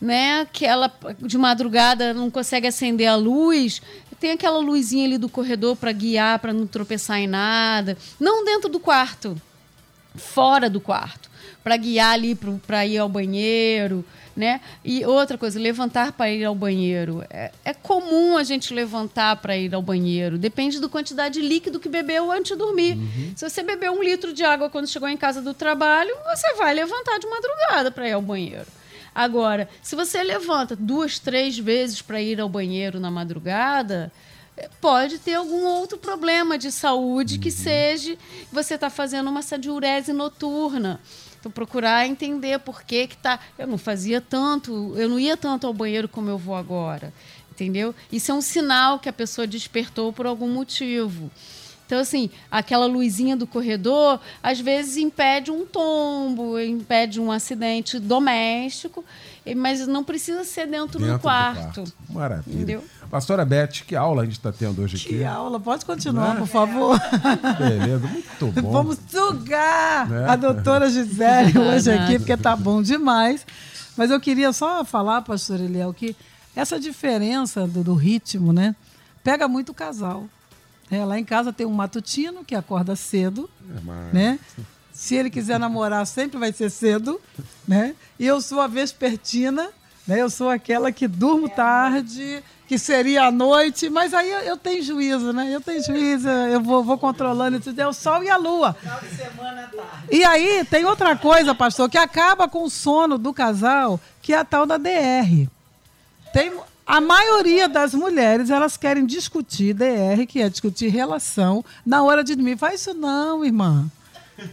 né? 0.00 0.46
Que 0.52 0.66
ela 0.66 0.92
de 1.20 1.38
madrugada 1.38 2.12
não 2.12 2.30
consegue 2.30 2.66
acender 2.66 3.06
a 3.06 3.16
luz. 3.16 3.80
Tem 4.20 4.32
aquela 4.32 4.58
luzinha 4.58 5.06
ali 5.06 5.18
do 5.18 5.28
corredor 5.28 5.74
para 5.74 5.90
guiar, 5.90 6.38
para 6.38 6.52
não 6.52 6.66
tropeçar 6.66 7.18
em 7.18 7.26
nada. 7.26 7.96
Não 8.20 8.44
dentro 8.44 8.68
do 8.68 8.78
quarto, 8.78 9.40
fora 10.14 10.68
do 10.68 10.80
quarto. 10.80 11.30
Para 11.64 11.76
guiar 11.76 12.12
ali 12.12 12.36
para 12.66 12.84
ir 12.86 12.98
ao 12.98 13.08
banheiro 13.08 14.04
né? 14.36 14.60
E 14.84 15.04
outra 15.04 15.36
coisa, 15.36 15.58
levantar 15.58 16.12
para 16.12 16.30
ir 16.30 16.44
ao 16.44 16.54
banheiro. 16.54 17.24
É, 17.30 17.50
é 17.64 17.74
comum 17.74 18.36
a 18.36 18.42
gente 18.42 18.72
levantar 18.72 19.36
para 19.36 19.56
ir 19.56 19.74
ao 19.74 19.82
banheiro. 19.82 20.38
Depende 20.38 20.80
da 20.80 20.88
quantidade 20.88 21.40
de 21.40 21.46
líquido 21.46 21.78
que 21.78 21.88
bebeu 21.88 22.30
antes 22.30 22.52
de 22.52 22.58
dormir. 22.58 22.96
Uhum. 22.96 23.32
Se 23.36 23.48
você 23.48 23.62
bebeu 23.62 23.92
um 23.92 24.02
litro 24.02 24.32
de 24.32 24.44
água 24.44 24.70
quando 24.70 24.88
chegou 24.88 25.08
em 25.08 25.16
casa 25.16 25.40
do 25.40 25.54
trabalho, 25.54 26.14
você 26.24 26.54
vai 26.54 26.74
levantar 26.74 27.18
de 27.18 27.26
madrugada 27.26 27.90
para 27.90 28.08
ir 28.08 28.12
ao 28.12 28.22
banheiro. 28.22 28.66
Agora, 29.14 29.68
se 29.82 29.94
você 29.94 30.22
levanta 30.22 30.74
duas, 30.74 31.18
três 31.18 31.58
vezes 31.58 32.00
para 32.00 32.20
ir 32.20 32.40
ao 32.40 32.48
banheiro 32.48 32.98
na 32.98 33.10
madrugada, 33.10 34.10
pode 34.80 35.18
ter 35.18 35.34
algum 35.34 35.64
outro 35.64 35.98
problema 35.98 36.56
de 36.56 36.70
saúde 36.72 37.34
uhum. 37.34 37.40
que 37.40 37.50
seja 37.50 38.16
você 38.50 38.74
está 38.74 38.88
fazendo 38.88 39.28
uma 39.28 39.40
diurese 39.58 40.12
noturna. 40.12 41.00
Então, 41.42 41.50
procurar 41.50 42.06
entender 42.06 42.60
por 42.60 42.84
que 42.84 43.08
que 43.08 43.16
tá... 43.16 43.40
Eu 43.58 43.66
não 43.66 43.76
fazia 43.76 44.20
tanto, 44.20 44.94
eu 44.96 45.08
não 45.08 45.18
ia 45.18 45.36
tanto 45.36 45.66
ao 45.66 45.74
banheiro 45.74 46.06
como 46.06 46.30
eu 46.30 46.38
vou 46.38 46.54
agora, 46.54 47.12
entendeu? 47.50 47.92
Isso 48.12 48.30
é 48.30 48.34
um 48.34 48.40
sinal 48.40 49.00
que 49.00 49.08
a 49.08 49.12
pessoa 49.12 49.44
despertou 49.44 50.12
por 50.12 50.24
algum 50.24 50.48
motivo. 50.48 51.28
Então, 51.84 51.98
assim, 51.98 52.30
aquela 52.48 52.86
luzinha 52.86 53.36
do 53.36 53.44
corredor, 53.44 54.20
às 54.40 54.60
vezes 54.60 54.98
impede 54.98 55.50
um 55.50 55.66
tombo, 55.66 56.60
impede 56.60 57.20
um 57.20 57.32
acidente 57.32 57.98
doméstico, 57.98 59.04
mas 59.56 59.86
não 59.86 60.04
precisa 60.04 60.44
ser 60.44 60.66
dentro, 60.66 60.98
dentro 60.98 61.14
do, 61.14 61.20
quarto. 61.20 61.82
do 61.82 61.90
quarto. 61.90 61.92
Maravilha. 62.10 62.54
Entendeu? 62.54 62.84
Pastora 63.10 63.44
Beth, 63.44 63.84
que 63.86 63.96
aula 63.96 64.22
a 64.22 64.24
gente 64.24 64.38
está 64.38 64.52
tendo 64.52 64.82
hoje 64.82 64.96
aqui? 64.96 65.18
Que 65.18 65.24
aula, 65.24 65.58
pode 65.58 65.84
continuar, 65.84 66.34
né? 66.34 66.40
por 66.40 66.46
favor. 66.46 66.98
Beleza, 67.58 68.06
muito 68.06 68.62
bom. 68.62 68.70
Vamos 68.70 68.98
sugar 69.10 70.08
né? 70.08 70.28
a 70.28 70.36
doutora 70.36 70.88
Gisele 70.88 71.58
hoje 71.58 71.90
aqui, 71.90 72.18
porque 72.18 72.36
tá 72.36 72.54
bom 72.56 72.80
demais. 72.82 73.44
Mas 73.96 74.10
eu 74.10 74.20
queria 74.20 74.52
só 74.52 74.84
falar, 74.84 75.22
pastor 75.22 75.60
Eliel, 75.60 75.92
que 75.92 76.16
essa 76.54 76.78
diferença 76.78 77.66
do, 77.66 77.82
do 77.82 77.94
ritmo, 77.94 78.52
né? 78.52 78.74
Pega 79.24 79.48
muito 79.48 79.70
o 79.70 79.74
casal. 79.74 80.24
É, 80.90 81.04
lá 81.04 81.18
em 81.18 81.24
casa 81.24 81.52
tem 81.52 81.66
um 81.66 81.72
matutino 81.72 82.44
que 82.44 82.54
acorda 82.54 82.94
cedo, 82.94 83.48
é 83.68 84.14
né? 84.14 84.38
Se 85.02 85.16
ele 85.16 85.30
quiser 85.30 85.58
namorar, 85.58 86.06
sempre 86.06 86.38
vai 86.38 86.52
ser 86.52 86.70
cedo, 86.70 87.20
né? 87.66 87.92
E 88.20 88.24
eu 88.24 88.40
sou 88.40 88.60
a 88.60 88.68
vespertina, 88.68 89.68
né? 90.06 90.22
Eu 90.22 90.30
sou 90.30 90.48
aquela 90.48 90.92
que 90.92 91.08
durmo 91.08 91.48
tarde, 91.48 92.40
que 92.68 92.78
seria 92.78 93.24
à 93.24 93.30
noite, 93.32 93.90
mas 93.90 94.14
aí 94.14 94.30
eu, 94.46 94.56
tenho 94.56 94.80
juízo, 94.80 95.32
né? 95.32 95.52
Eu 95.52 95.60
tenho 95.60 95.82
juízo, 95.82 96.28
eu 96.28 96.60
vou, 96.60 96.84
vou 96.84 96.96
controlando 96.96 97.58
isso, 97.58 97.74
é 97.76 97.88
o 97.88 97.92
sol 97.92 98.22
e 98.22 98.30
a 98.30 98.36
lua. 98.36 98.76
E 100.08 100.24
aí 100.24 100.64
tem 100.70 100.84
outra 100.84 101.16
coisa, 101.16 101.52
pastor, 101.52 101.90
que 101.90 101.98
acaba 101.98 102.46
com 102.46 102.62
o 102.62 102.70
sono 102.70 103.18
do 103.18 103.34
casal, 103.34 103.98
que 104.22 104.32
é 104.32 104.38
a 104.38 104.44
tal 104.44 104.64
da 104.64 104.76
DR. 104.76 105.48
Tem, 106.32 106.52
a 106.86 107.00
maioria 107.00 107.68
das 107.68 107.92
mulheres, 107.92 108.50
elas 108.50 108.76
querem 108.76 109.04
discutir 109.04 109.74
DR, 109.74 110.24
que 110.28 110.40
é 110.40 110.48
discutir 110.48 110.90
relação, 110.90 111.64
na 111.84 112.04
hora 112.04 112.22
de 112.22 112.36
dormir. 112.36 112.56
Faz 112.56 112.82
isso 112.82 112.94
não, 112.94 113.44
irmã. 113.44 113.90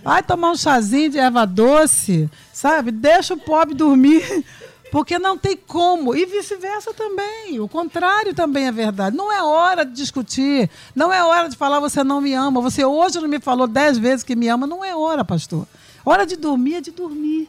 Vai 0.04 0.24
tomar 0.24 0.52
um 0.52 0.56
chazinho 0.56 1.10
de 1.10 1.18
erva 1.18 1.46
doce, 1.46 2.30
sabe? 2.54 2.92
Deixa 2.92 3.34
o 3.34 3.38
pobre 3.38 3.76
dormir, 3.76 4.46
porque 4.92 5.20
não 5.20 5.38
tem 5.38 5.56
como. 5.56 6.16
E 6.16 6.26
vice-versa 6.26 6.94
também. 6.94 7.60
O 7.60 7.68
contrário 7.68 8.34
também 8.34 8.68
é 8.68 8.72
verdade. 8.72 9.16
Não 9.16 9.32
é 9.32 9.42
hora 9.42 9.86
de 9.86 9.94
discutir. 9.94 10.70
Não 10.96 11.12
é 11.12 11.24
hora 11.24 11.50
de 11.50 11.58
falar 11.58 11.80
você 11.80 12.04
não 12.04 12.22
me 12.22 12.34
ama. 12.34 12.62
Você 12.62 12.84
hoje 12.84 13.20
não 13.20 13.28
me 13.28 13.40
falou 13.40 13.68
dez 13.68 13.98
vezes 13.98 14.24
que 14.24 14.36
me 14.36 14.48
ama. 14.48 14.66
Não 14.66 14.84
é 14.84 14.96
hora, 14.96 15.24
pastor. 15.24 15.68
Hora 16.06 16.26
de 16.26 16.36
dormir 16.36 16.76
é 16.76 16.82
de 16.82 16.92
dormir. 16.92 17.48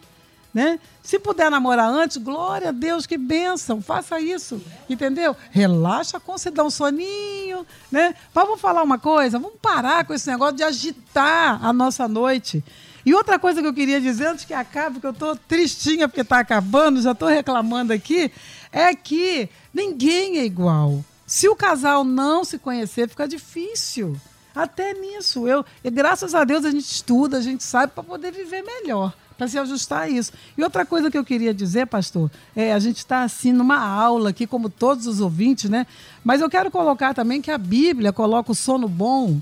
Né? 0.53 0.81
Se 1.01 1.19
puder 1.19 1.49
namorar 1.49 1.89
antes, 1.89 2.17
glória 2.17 2.71
a 2.71 2.73
Deus, 2.73 3.07
que 3.07 3.17
bênção, 3.17 3.81
faça 3.81 4.21
isso, 4.21 4.61
entendeu? 4.89 5.37
Relaxa 5.51 6.21
você 6.27 6.51
dá 6.51 6.65
um 6.65 6.71
soninho, 6.71 7.65
né? 7.91 8.15
Vamos 8.35 8.61
falar 8.61 8.83
uma 8.83 8.99
coisa, 8.99 9.39
vamos 9.39 9.59
parar 9.63 10.05
com 10.05 10.13
esse 10.13 10.29
negócio 10.29 10.57
de 10.57 10.65
agitar 10.65 11.65
a 11.65 11.73
nossa 11.73 12.09
noite. 12.09 12.65
E 13.07 13.15
outra 13.15 13.39
coisa 13.39 13.63
que 13.63 13.67
eu 13.67 13.75
queria 13.75 14.01
dizer 14.01 14.27
antes 14.27 14.45
que 14.45 14.53
acabe, 14.53 14.95
porque 14.95 15.07
eu 15.07 15.13
estou 15.13 15.37
tristinha 15.37 16.09
porque 16.09 16.21
está 16.21 16.41
acabando, 16.41 17.01
já 17.01 17.13
estou 17.13 17.29
reclamando 17.29 17.93
aqui, 17.93 18.31
é 18.73 18.95
que 18.95 19.49
ninguém 19.73 20.39
é 20.39 20.45
igual. 20.45 21.05
Se 21.27 21.49
o 21.49 21.57
casal 21.57 22.05
não 22.05 22.45
se 22.45 22.59
conhecer, 22.59 23.09
fica 23.09 23.27
difícil. 23.27 24.17
Até 24.55 24.93
nisso. 24.95 25.47
Eu, 25.47 25.65
graças 25.85 26.35
a 26.35 26.43
Deus 26.45 26.65
a 26.65 26.71
gente 26.71 26.91
estuda, 26.91 27.39
a 27.39 27.41
gente 27.41 27.63
sabe 27.63 27.93
para 27.93 28.03
poder 28.03 28.33
viver 28.33 28.63
melhor 28.63 29.15
para 29.41 29.49
se 29.49 29.59
ajustar 29.59 30.03
a 30.03 30.09
isso. 30.11 30.33
E 30.55 30.63
outra 30.63 30.85
coisa 30.85 31.11
que 31.11 31.17
eu 31.17 31.25
queria 31.25 31.55
dizer, 31.55 31.87
pastor, 31.87 32.31
é 32.55 32.75
a 32.75 32.79
gente 32.79 32.99
está 32.99 33.23
assim 33.23 33.53
numa 33.53 33.79
aula 33.79 34.29
aqui, 34.29 34.47
como 34.47 34.69
todos 34.69 35.07
os 35.07 35.19
ouvintes, 35.19 35.71
né? 35.71 35.87
Mas 36.23 36.43
eu 36.43 36.51
quero 36.51 36.71
colocar 36.71 37.15
também 37.15 37.41
que 37.41 37.51
a 37.51 37.57
Bíblia 37.57 38.13
coloca 38.13 38.53
o 38.53 38.55
sono 38.55 38.87
bom, 38.87 39.41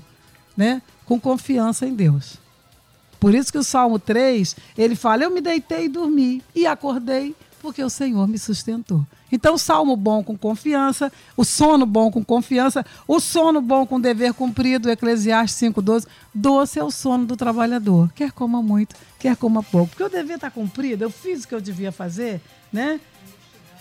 né, 0.55 0.81
com 1.05 1.19
confiança 1.19 1.85
em 1.85 1.93
Deus. 1.93 2.37
Por 3.19 3.35
isso 3.35 3.51
que 3.51 3.57
o 3.57 3.63
Salmo 3.63 3.99
3, 3.99 4.55
ele 4.77 4.95
fala: 4.95 5.23
Eu 5.23 5.31
me 5.31 5.41
deitei 5.41 5.85
e 5.85 5.89
dormi, 5.89 6.41
e 6.55 6.65
acordei, 6.65 7.35
porque 7.61 7.83
o 7.83 7.89
Senhor 7.89 8.27
me 8.27 8.37
sustentou. 8.37 9.05
Então, 9.31 9.57
salmo 9.57 9.95
bom 9.95 10.23
com 10.23 10.37
confiança, 10.37 11.11
o 11.37 11.45
sono 11.45 11.85
bom 11.85 12.11
com 12.11 12.23
confiança, 12.23 12.85
o 13.07 13.19
sono 13.19 13.61
bom 13.61 13.85
com 13.85 13.99
dever 13.99 14.33
cumprido, 14.33 14.89
Eclesiastes 14.89 15.69
5,12. 15.69 16.07
Doce 16.33 16.79
é 16.79 16.83
o 16.83 16.89
sono 16.89 17.25
do 17.25 17.37
trabalhador, 17.37 18.11
quer 18.15 18.31
coma 18.31 18.61
muito, 18.61 18.95
quer 19.19 19.35
coma 19.35 19.61
pouco. 19.61 19.89
Porque 19.89 20.03
o 20.03 20.09
dever 20.09 20.35
está 20.35 20.49
cumprido, 20.49 21.03
eu 21.03 21.09
fiz 21.09 21.43
o 21.43 21.47
que 21.47 21.55
eu 21.55 21.61
devia 21.61 21.91
fazer, 21.91 22.41
né? 22.71 22.99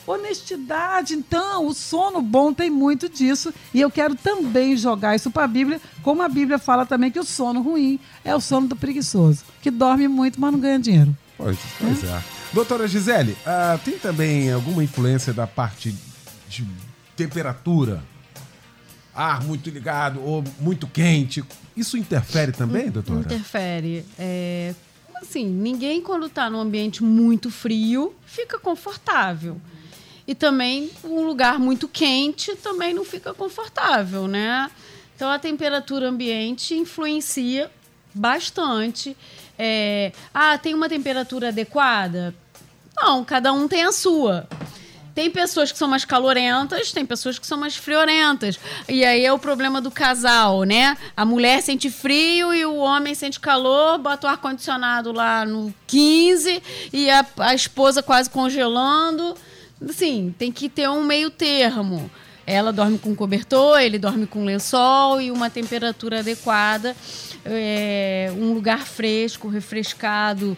Honestidade, 0.07 1.15
então, 1.15 1.67
o 1.67 1.75
sono 1.75 2.23
bom 2.23 2.51
tem 2.53 2.71
muito 2.71 3.11
disso. 3.11 3.53
E 3.75 3.81
eu 3.81 3.91
quero 3.91 4.15
também 4.15 4.75
jogar 4.75 5.15
isso 5.15 5.31
para 5.31 5.45
a 5.45 5.49
Bíblia, 5.49 5.81
como 6.03 6.23
a 6.23 6.29
Bíblia 6.29 6.59
fala 6.59 6.87
também 6.87 7.11
que 7.11 7.21
o 7.21 7.25
sono 7.25 7.61
ruim 7.61 8.01
é 8.25 8.35
o 8.35 8.41
sono 8.41 8.69
do 8.69 8.77
preguiçoso, 8.77 9.45
que 9.61 9.71
dorme 9.71 10.09
muito, 10.09 10.41
mas 10.41 10.51
não 10.51 10.59
ganha 10.59 10.79
dinheiro. 10.79 11.15
Pois, 11.39 11.57
pois 11.79 12.05
é. 12.05 12.09
é. 12.09 12.23
Doutora 12.53 12.89
Gisele, 12.89 13.33
uh, 13.33 13.79
tem 13.85 13.99
também 13.99 14.53
alguma 14.53 14.83
influência 14.85 15.33
da 15.33 15.47
parte 15.47 15.95
de 16.49 16.67
temperatura 17.17 18.03
ar 19.15 19.43
muito 19.43 19.71
ligado 19.71 20.23
ou 20.23 20.45
muito 20.61 20.87
quente. 20.87 21.45
Isso 21.77 21.97
interfere 21.97 22.53
também, 22.53 22.91
doutora? 22.91 23.21
Interfere. 23.21 24.05
É, 24.19 24.75
assim, 25.17 25.45
ninguém 25.45 26.01
quando 26.01 26.27
está 26.27 26.49
num 26.51 26.61
ambiente 26.61 27.03
muito 27.03 27.51
frio 27.51 28.15
fica 28.27 28.59
confortável. 28.59 29.61
E 30.27 30.35
também 30.35 30.91
um 31.03 31.27
lugar 31.27 31.59
muito 31.59 31.89
quente 31.89 32.55
também 32.57 32.93
não 32.93 33.05
fica 33.05 33.33
confortável, 33.33 34.29
né? 34.29 34.71
Então 35.17 35.31
a 35.31 35.39
temperatura 35.39 36.09
ambiente 36.09 36.75
influencia 36.75 37.71
bastante. 38.15 39.17
É, 39.59 40.13
ah, 40.33 40.57
tem 40.57 40.75
uma 40.75 40.89
temperatura 40.89 41.49
adequada? 41.49 42.35
Não, 42.97 43.25
cada 43.25 43.53
um 43.53 43.67
tem 43.67 43.83
a 43.85 43.93
sua. 43.93 44.49
Tem 45.19 45.29
pessoas 45.33 45.73
que 45.73 45.79
são 45.79 45.89
mais 45.89 46.05
calorentas, 46.05 46.93
tem 46.93 47.05
pessoas 47.05 47.41
que 47.41 47.47
são 47.47 47.59
mais 47.59 47.75
friorentas. 47.75 48.57
E 48.89 49.05
aí 49.05 49.25
é 49.25 49.33
o 49.33 49.39
problema 49.39 49.81
do 49.81 49.91
casal, 49.91 50.63
né? 50.63 50.97
A 51.17 51.25
mulher 51.25 51.61
sente 51.61 51.91
frio 51.91 52.55
e 52.55 52.65
o 52.65 52.77
homem 52.77 53.17
sente 53.17 53.41
calor, 53.41 53.99
bota 53.99 54.29
o 54.29 54.31
ar-condicionado 54.31 55.11
lá 55.11 55.45
no 55.45 55.75
15 55.89 56.63
e 56.93 57.11
a, 57.11 57.27
a 57.39 57.53
esposa 57.53 58.01
quase 58.01 58.31
congelando. 58.31 59.35
Assim, 59.89 60.33
tem 60.39 60.53
que 60.53 60.69
ter 60.69 60.89
um 60.89 61.03
meio 61.03 61.31
termo. 61.31 62.09
Ela 62.47 62.73
dorme 62.73 62.97
com 62.97 63.15
cobertor, 63.15 63.81
ele 63.81 63.99
dorme 63.99 64.25
com 64.27 64.45
lençol 64.45 65.21
e 65.21 65.31
uma 65.31 65.51
temperatura 65.51 66.21
adequada, 66.21 66.97
é, 67.51 68.33
um 68.37 68.53
lugar 68.53 68.87
fresco, 68.87 69.49
refrescado, 69.49 70.57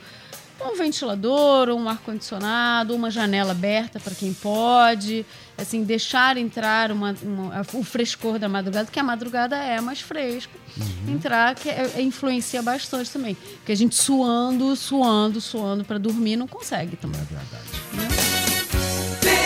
um 0.63 0.77
ventilador, 0.77 1.71
um 1.71 1.89
ar-condicionado, 1.89 2.95
uma 2.95 3.11
janela 3.11 3.53
aberta 3.53 3.99
para 3.99 4.15
quem 4.15 4.33
pode, 4.35 5.25
assim, 5.57 5.83
deixar 5.83 6.37
entrar 6.37 6.93
uma, 6.93 7.15
uma, 7.23 7.63
o 7.73 7.83
frescor 7.83 8.39
da 8.39 8.49
madrugada, 8.49 8.91
que 8.91 8.99
a 8.99 9.03
madrugada 9.03 9.57
é 9.57 9.81
mais 9.81 10.01
fresca, 10.01 10.53
uhum. 10.77 11.15
entrar, 11.15 11.55
que 11.55 11.69
é, 11.69 11.93
é, 11.97 12.03
influencia 12.03 12.63
bastante 12.63 13.11
também. 13.11 13.35
Porque 13.35 13.73
a 13.73 13.77
gente 13.77 13.95
suando, 13.95 14.77
suando, 14.77 15.41
suando 15.41 15.85
para 15.85 15.99
dormir 15.99 16.37
não 16.37 16.47
consegue 16.47 16.97
também. 16.97 17.21
É 17.21 17.25
verdade. 17.25 17.65
Né? 17.95 18.40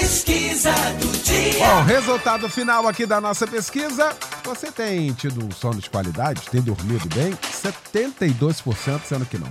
Pesquisa 0.04 0.70
do 1.00 1.08
dia. 1.22 1.66
Bom, 1.66 1.82
resultado 1.84 2.46
final 2.46 2.86
aqui 2.86 3.06
da 3.06 3.22
nossa 3.22 3.46
pesquisa. 3.46 4.14
Você 4.44 4.70
tem 4.70 5.10
tido 5.14 5.42
um 5.42 5.50
sono 5.50 5.80
de 5.80 5.88
qualidade? 5.88 6.42
Tem 6.50 6.60
dormido 6.60 7.08
bem? 7.08 7.32
72% 7.32 9.00
sendo 9.02 9.24
que 9.24 9.38
não. 9.38 9.50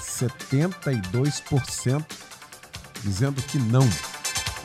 72% 0.00 2.02
dizendo 3.04 3.42
que 3.42 3.58
não. 3.58 3.86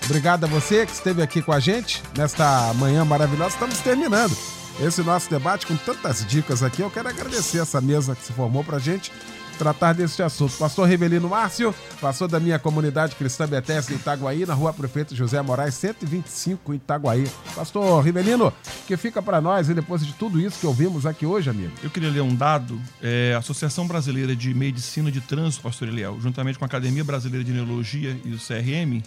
Obrigado 0.06 0.46
a 0.46 0.48
você 0.48 0.86
que 0.86 0.94
esteve 0.94 1.22
aqui 1.22 1.42
com 1.42 1.52
a 1.52 1.60
gente 1.60 2.02
nesta 2.18 2.74
manhã 2.76 3.04
maravilhosa. 3.04 3.56
Estamos 3.56 3.80
terminando 3.80 4.34
esse 4.80 5.04
nosso 5.04 5.30
debate 5.30 5.68
com 5.68 5.76
tantas 5.76 6.26
dicas 6.26 6.64
aqui. 6.64 6.82
Eu 6.82 6.90
quero 6.90 7.10
agradecer 7.10 7.58
essa 7.58 7.82
mesa 7.82 8.16
que 8.16 8.24
se 8.24 8.32
formou 8.32 8.64
para 8.64 8.78
a 8.78 8.80
gente 8.80 9.12
tratar 9.56 9.94
desse 9.94 10.22
assunto. 10.22 10.58
Pastor 10.58 10.88
Rivelino 10.88 11.30
Márcio, 11.30 11.74
pastor 12.00 12.28
da 12.28 12.40
minha 12.40 12.60
comunidade 12.60 13.16
cristã 13.16 13.48
Betesda 13.48 13.94
em 13.94 13.96
Itaguaí, 13.96 14.46
na 14.46 14.54
rua 14.54 14.74
Prefeito 14.74 15.16
José 15.16 15.42
Moraes, 15.42 15.74
125 15.76 16.74
em 16.74 16.78
Itaguaí. 16.78 17.28
Pastor 17.56 18.04
Rivelino, 18.04 18.54
que 18.88 18.96
fica 18.98 19.22
para 19.22 19.42
nós 19.42 19.70
e 19.70 19.74
depois 19.74 20.06
de 20.06 20.14
tudo 20.14 20.40
isso 20.40 20.60
que 20.60 20.68
ouvimos 20.68 21.06
aqui 21.06 21.26
hoje, 21.26 21.50
amigo? 21.50 21.74
Eu 21.82 21.90
queria 21.90 22.10
ler 22.10 22.22
um 22.22 22.36
dado. 22.36 22.80
É, 23.02 23.34
a 23.36 23.40
Associação 23.40 23.88
Brasileira 23.88 24.36
de 24.36 24.54
Medicina 24.54 25.12
de 25.12 25.22
Trânsito, 25.22 25.64
pastor 25.64 25.88
Eliel, 25.88 26.18
juntamente 26.22 26.60
com 26.60 26.66
a 26.66 26.68
Academia 26.68 27.04
Brasileira 27.04 27.44
de 27.44 27.52
Neurologia 27.52 28.18
e 28.24 28.34
o 28.34 28.38
CRM, 28.38 29.02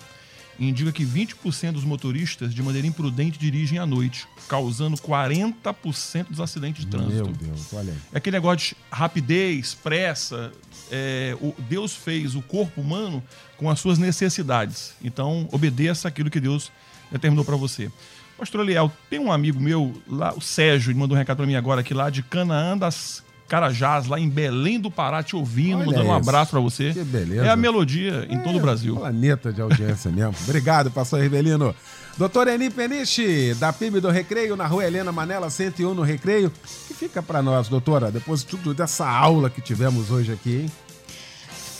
indica 0.59 0.91
que 0.91 1.05
20% 1.05 1.73
dos 1.73 1.85
motoristas, 1.85 2.53
de 2.53 2.63
maneira 2.63 2.87
imprudente, 2.87 3.39
dirigem 3.39 3.79
à 3.79 3.87
noite, 3.87 4.27
causando 4.49 4.97
40% 4.97 6.27
dos 6.31 6.41
acidentes 6.41 6.85
de 6.85 6.91
trânsito. 6.91 7.25
Meu 7.25 7.33
Deus, 7.33 7.73
olha 7.73 7.93
aí. 7.93 7.99
É 8.13 8.19
aquele 8.19 8.37
negócio 8.37 8.75
de 8.75 8.77
rapidez, 8.91 9.75
pressa. 9.75 10.53
É, 10.91 11.37
o, 11.41 11.55
Deus 11.69 11.95
fez 11.95 12.35
o 12.35 12.43
corpo 12.43 12.81
humano 12.81 13.23
com 13.57 13.71
as 13.71 13.79
suas 13.79 13.99
necessidades. 13.99 14.95
Então, 15.03 15.49
obedeça 15.53 16.09
aquilo 16.09 16.31
que 16.31 16.41
Deus 16.41 16.73
determinou 17.11 17.45
para 17.45 17.57
você. 17.57 17.91
Pastor 18.37 18.61
Eliel, 18.61 18.91
tem 19.11 19.19
um 19.19 19.33
amigo 19.33 19.61
meu, 19.61 20.01
lá, 20.07 20.33
o 20.33 20.41
Sérgio, 20.41 20.91
ele 20.93 20.99
mandou 20.99 21.17
um 21.17 21.19
recado 21.19 21.39
para 21.39 21.47
mim 21.47 21.57
agora 21.57 21.81
aqui 21.81 21.93
lá 21.93 22.09
de 22.09 22.23
Canaã 22.23 22.79
das 22.79 23.25
Carajás, 23.49 24.07
lá 24.07 24.21
em 24.21 24.29
Belém 24.29 24.79
do 24.79 24.91
Pará, 24.91 25.23
te 25.23 25.35
ouvindo, 25.35 25.79
Olha 25.79 25.87
mandando 25.87 26.05
isso. 26.05 26.13
um 26.13 26.15
abraço 26.15 26.51
para 26.51 26.61
você. 26.61 26.93
Que 26.93 27.03
beleza. 27.03 27.47
É 27.47 27.49
a 27.49 27.57
melodia 27.57 28.27
em 28.29 28.37
é, 28.37 28.39
todo 28.41 28.59
o 28.59 28.61
Brasil. 28.61 28.95
Planeta 28.95 29.51
de 29.53 29.63
audiência 29.63 30.11
mesmo. 30.11 30.35
Obrigado, 30.45 30.91
pastor 30.91 31.21
Rivelino. 31.21 31.75
Doutor 32.19 32.49
Eni 32.49 32.69
Peniche, 32.69 33.55
da 33.55 33.73
PIB 33.73 34.01
do 34.01 34.11
Recreio, 34.11 34.57
na 34.57 34.67
rua 34.67 34.85
Helena 34.85 35.11
Manela, 35.11 35.49
101 35.49 35.95
no 35.95 36.03
Recreio. 36.03 36.53
que 36.87 36.93
fica 36.93 37.23
para 37.23 37.41
nós, 37.41 37.69
doutora, 37.69 38.11
depois 38.11 38.41
de 38.41 38.47
tudo 38.49 38.75
dessa 38.75 39.09
aula 39.09 39.49
que 39.49 39.63
tivemos 39.63 40.11
hoje 40.11 40.33
aqui, 40.33 40.63
hein? 40.63 40.73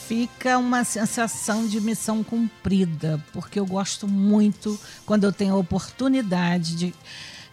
Fica 0.09 0.57
uma 0.57 0.85
sensação 0.85 1.67
de 1.67 1.81
missão 1.83 2.25
cumprida, 2.25 3.23
porque 3.31 3.61
eu 3.61 3.67
gosto 3.67 4.09
muito 4.09 4.81
quando 5.05 5.25
eu 5.25 5.33
tenho 5.33 5.55
a 5.55 5.59
oportunidade 5.59 6.77
de 6.77 6.95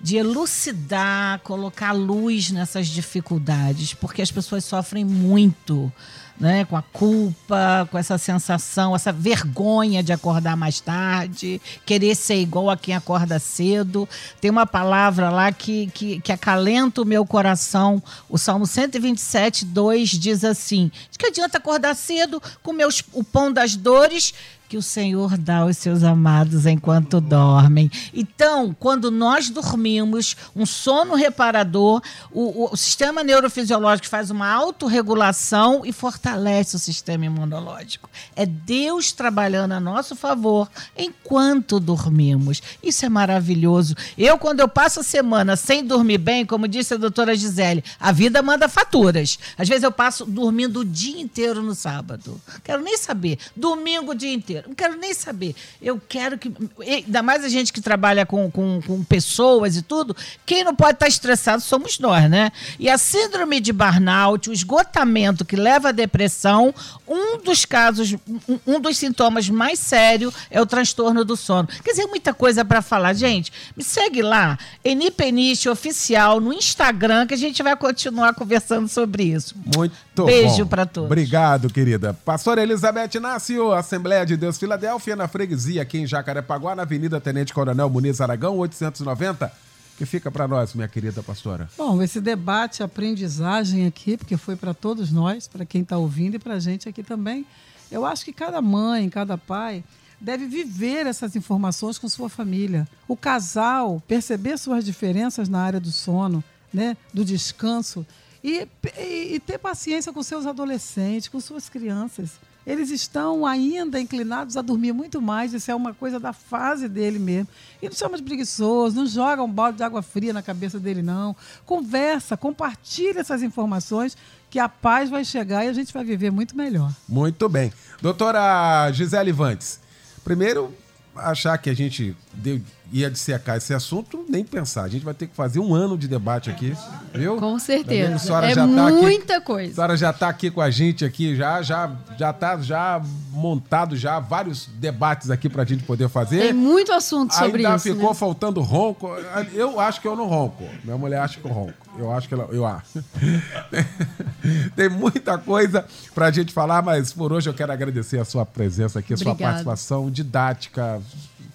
de 0.05 0.17
elucidar, 0.17 1.39
colocar 1.39 1.91
luz 1.91 2.51
nessas 2.51 2.85
dificuldades, 2.85 3.95
porque 3.95 4.21
as 4.21 4.29
pessoas 4.29 4.63
sofrem 4.63 5.03
muito. 5.03 5.91
Né, 6.37 6.65
com 6.65 6.75
a 6.75 6.81
culpa, 6.81 7.87
com 7.89 7.97
essa 7.97 8.17
sensação, 8.17 8.93
essa 8.93 9.09
vergonha 9.09 10.03
de 10.03 10.11
acordar 10.11 10.57
mais 10.57 10.81
tarde, 10.81 11.61
querer 11.85 12.13
ser 12.13 12.35
igual 12.41 12.69
a 12.69 12.75
quem 12.75 12.93
acorda 12.93 13.39
cedo. 13.39 14.05
Tem 14.41 14.51
uma 14.51 14.65
palavra 14.65 15.29
lá 15.29 15.53
que, 15.53 15.87
que, 15.93 16.19
que 16.19 16.33
acalenta 16.33 17.01
o 17.01 17.05
meu 17.05 17.25
coração. 17.25 18.03
O 18.27 18.37
Salmo 18.37 18.67
127, 18.67 19.63
2 19.63 20.09
diz 20.09 20.43
assim: 20.43 20.91
de 21.09 21.17
que 21.17 21.27
adianta 21.27 21.57
acordar 21.57 21.95
cedo, 21.95 22.43
os, 22.85 23.01
o 23.13 23.23
pão 23.23 23.49
das 23.49 23.77
dores 23.77 24.33
que 24.75 24.79
o 24.79 24.81
Senhor 24.81 25.37
dá 25.37 25.59
aos 25.59 25.77
seus 25.77 26.03
amados 26.03 26.65
enquanto 26.65 27.21
dormem. 27.21 27.89
Então, 28.13 28.75
quando 28.77 29.09
nós 29.09 29.49
dormimos, 29.49 30.35
um 30.53 30.65
sono 30.65 31.15
reparador, 31.15 32.01
o, 32.29 32.73
o 32.73 32.75
sistema 32.75 33.23
neurofisiológico 33.23 34.09
faz 34.09 34.29
uma 34.29 34.51
autorregulação 34.51 35.85
e 35.85 35.93
fortalece 35.93 36.75
o 36.75 36.79
sistema 36.79 37.25
imunológico. 37.25 38.09
É 38.35 38.45
Deus 38.45 39.13
trabalhando 39.13 39.71
a 39.71 39.79
nosso 39.79 40.13
favor 40.13 40.69
enquanto 40.97 41.79
dormimos. 41.79 42.61
Isso 42.83 43.05
é 43.05 43.09
maravilhoso. 43.09 43.95
Eu, 44.17 44.37
quando 44.37 44.59
eu 44.59 44.67
passo 44.67 44.99
a 44.99 45.03
semana 45.03 45.55
sem 45.55 45.85
dormir 45.85 46.17
bem, 46.17 46.45
como 46.45 46.67
disse 46.67 46.95
a 46.95 46.97
doutora 46.97 47.33
Gisele, 47.33 47.81
a 47.97 48.11
vida 48.11 48.41
manda 48.41 48.67
faturas. 48.67 49.39
Às 49.57 49.69
vezes 49.69 49.83
eu 49.83 49.91
passo 49.91 50.25
dormindo 50.25 50.81
o 50.81 50.85
dia 50.85 51.21
inteiro 51.21 51.63
no 51.63 51.73
sábado. 51.73 52.41
Quero 52.61 52.83
nem 52.83 52.97
saber. 52.97 53.37
Domingo 53.55 54.11
o 54.11 54.15
dia 54.15 54.33
inteiro. 54.33 54.64
Não 54.67 54.75
quero 54.75 54.97
nem 54.97 55.13
saber. 55.13 55.55
Eu 55.81 56.01
quero 56.07 56.37
que. 56.37 56.51
Ainda 56.79 57.21
mais 57.21 57.43
a 57.43 57.49
gente 57.49 57.71
que 57.71 57.81
trabalha 57.81 58.25
com, 58.25 58.49
com, 58.49 58.81
com 58.81 59.03
pessoas 59.03 59.75
e 59.75 59.81
tudo, 59.81 60.15
quem 60.45 60.63
não 60.63 60.75
pode 60.75 60.93
estar 60.93 61.07
estressado 61.07 61.61
somos 61.61 61.99
nós, 61.99 62.29
né? 62.29 62.51
E 62.79 62.89
a 62.89 62.97
síndrome 62.97 63.59
de 63.59 63.71
burnout, 63.71 64.49
o 64.49 64.53
esgotamento 64.53 65.45
que 65.45 65.55
leva 65.55 65.89
à 65.89 65.91
depressão, 65.91 66.73
um 67.07 67.37
dos 67.37 67.65
casos, 67.65 68.13
um, 68.47 68.59
um 68.65 68.79
dos 68.79 68.97
sintomas 68.97 69.49
mais 69.49 69.79
sérios 69.79 70.33
é 70.49 70.61
o 70.61 70.65
transtorno 70.65 71.23
do 71.23 71.35
sono. 71.35 71.67
Quer 71.83 71.91
dizer, 71.91 72.05
muita 72.07 72.33
coisa 72.33 72.63
para 72.63 72.81
falar. 72.81 73.13
Gente, 73.13 73.51
me 73.75 73.83
segue 73.83 74.21
lá, 74.21 74.57
Enipeniche 74.83 75.69
Oficial, 75.69 76.39
no 76.39 76.53
Instagram, 76.53 77.27
que 77.27 77.33
a 77.33 77.37
gente 77.37 77.61
vai 77.61 77.75
continuar 77.75 78.33
conversando 78.33 78.87
sobre 78.87 79.23
isso. 79.23 79.55
Muito 79.75 79.95
Beijo 80.23 80.65
para 80.65 80.85
todos. 80.85 81.07
Obrigado, 81.07 81.69
querida. 81.69 82.13
Pastora 82.13 82.61
Elizabeth 82.61 83.15
Inácio, 83.15 83.73
Assembleia 83.73 84.25
de 84.25 84.37
Deus 84.37 84.44
Filadélfia, 84.53 85.15
na 85.15 85.27
freguesia 85.27 85.81
aqui 85.81 85.97
em 85.97 86.07
Jacarepaguá, 86.07 86.75
na 86.75 86.83
Avenida 86.83 87.19
Tenente 87.19 87.53
Coronel 87.53 87.89
Muniz 87.89 88.21
Aragão, 88.21 88.57
890. 88.57 89.51
Que 89.97 90.05
fica 90.05 90.29
para 90.29 90.47
nós, 90.47 90.73
minha 90.73 90.87
querida 90.87 91.23
pastora? 91.23 91.69
Bom, 91.77 92.01
esse 92.01 92.19
debate, 92.19 92.83
aprendizagem 92.83 93.87
aqui, 93.87 94.17
porque 94.17 94.35
foi 94.35 94.55
para 94.55 94.73
todos 94.73 95.09
nós, 95.11 95.47
para 95.47 95.65
quem 95.65 95.83
está 95.83 95.97
ouvindo 95.97 96.35
e 96.35 96.39
para 96.39 96.55
a 96.55 96.59
gente 96.59 96.89
aqui 96.89 97.01
também. 97.01 97.45
Eu 97.89 98.05
acho 98.05 98.25
que 98.25 98.33
cada 98.33 98.61
mãe, 98.61 99.09
cada 99.09 99.37
pai 99.37 99.83
deve 100.19 100.47
viver 100.47 101.05
essas 101.05 101.35
informações 101.35 101.97
com 101.97 102.09
sua 102.09 102.29
família. 102.29 102.87
O 103.07 103.15
casal 103.15 104.03
perceber 104.05 104.57
suas 104.57 104.83
diferenças 104.83 105.47
na 105.47 105.61
área 105.61 105.79
do 105.79 105.91
sono, 105.91 106.43
né, 106.73 106.97
do 107.13 107.23
descanso 107.23 108.05
e, 108.43 108.67
e, 108.97 109.35
e 109.35 109.39
ter 109.39 109.57
paciência 109.57 110.11
com 110.11 110.21
seus 110.21 110.45
adolescentes, 110.45 111.29
com 111.29 111.39
suas 111.39 111.69
crianças 111.69 112.31
eles 112.65 112.89
estão 112.89 113.45
ainda 113.45 113.99
inclinados 113.99 114.57
a 114.57 114.61
dormir 114.61 114.91
muito 114.91 115.21
mais. 115.21 115.53
Isso 115.53 115.69
é 115.69 115.75
uma 115.75 115.93
coisa 115.93 116.19
da 116.19 116.33
fase 116.33 116.89
dele 116.89 117.19
mesmo. 117.19 117.47
E 117.81 117.87
não 117.87 117.95
chama 117.95 118.17
de 118.17 118.23
preguiçoso, 118.23 118.95
não 118.95 119.05
joga 119.05 119.43
um 119.43 119.51
balde 119.51 119.77
de 119.77 119.83
água 119.83 120.01
fria 120.01 120.33
na 120.33 120.41
cabeça 120.41 120.79
dele, 120.79 121.01
não. 121.01 121.35
Conversa, 121.65 122.35
compartilha 122.35 123.19
essas 123.19 123.43
informações 123.43 124.17
que 124.49 124.57
a 124.57 124.67
paz 124.67 125.09
vai 125.09 125.23
chegar 125.23 125.65
e 125.65 125.67
a 125.67 125.73
gente 125.73 125.93
vai 125.93 126.03
viver 126.03 126.31
muito 126.31 126.57
melhor. 126.57 126.91
Muito 127.07 127.47
bem. 127.47 127.71
Doutora 128.01 128.91
Gisele 128.91 129.31
Vantes, 129.31 129.79
primeiro, 130.23 130.73
achar 131.15 131.57
que 131.57 131.69
a 131.69 131.73
gente 131.73 132.15
de, 132.33 132.61
ia 132.99 133.09
dissecar 133.11 133.57
esse 133.57 133.73
assunto, 133.73 134.25
nem 134.29 134.43
pensar. 134.43 134.83
A 134.83 134.87
gente 134.87 135.03
vai 135.03 135.13
ter 135.13 135.27
que 135.27 135.35
fazer 135.35 135.59
um 135.59 135.73
ano 135.75 135.97
de 135.97 136.07
debate 136.07 136.49
aqui, 136.49 136.73
viu? 137.13 137.35
Com 137.37 137.55
A 137.55 137.59
certeza. 137.59 138.17
senhora 138.19 138.49
É 138.49 138.53
já 138.55 138.67
tá 138.67 138.87
aqui- 138.87 139.01
muita 139.01 139.37
A 139.37 139.41
coisa. 139.41 139.73
senhora 139.75 139.97
já 139.97 140.09
está 140.11 140.29
aqui 140.29 140.49
com 140.49 140.61
a 140.61 140.69
gente 140.69 141.03
aqui, 141.03 141.35
já 141.35 141.61
já 141.61 141.91
já 142.17 142.31
tá 142.31 142.57
já 142.61 143.01
montado 143.31 143.97
já 143.97 144.19
vários 144.19 144.67
debates 144.75 145.29
aqui 145.29 145.49
para 145.49 145.63
a 145.63 145.65
gente 145.65 145.83
poder 145.83 146.07
fazer. 146.07 146.39
Tem 146.39 146.53
muito 146.53 146.93
assunto 146.93 147.33
sobre 147.33 147.65
Ainda 147.65 147.75
isso. 147.75 147.93
ficou 147.93 148.09
né? 148.09 148.15
faltando 148.15 148.61
ronco. 148.61 149.09
Eu 149.53 149.77
acho 149.79 149.99
que 149.99 150.07
eu 150.07 150.15
não 150.15 150.27
ronco. 150.27 150.63
Minha 150.83 150.97
mulher 150.97 151.19
acha 151.19 151.37
que 151.39 151.45
eu 151.45 151.51
ronco. 151.51 151.73
Eu 151.97 152.11
acho 152.13 152.27
que 152.27 152.33
ela. 152.33 152.47
Eu 152.51 152.65
acho. 152.65 153.03
Tem 154.75 154.89
muita 154.89 155.37
coisa 155.37 155.85
pra 156.13 156.31
gente 156.31 156.53
falar, 156.53 156.81
mas 156.81 157.11
por 157.13 157.31
hoje 157.33 157.49
eu 157.49 157.53
quero 157.53 157.71
agradecer 157.71 158.19
a 158.19 158.25
sua 158.25 158.45
presença 158.45 158.99
aqui, 158.99 159.13
a 159.13 159.17
sua 159.17 159.31
Obrigada. 159.31 159.53
participação 159.53 160.09
didática, 160.09 161.01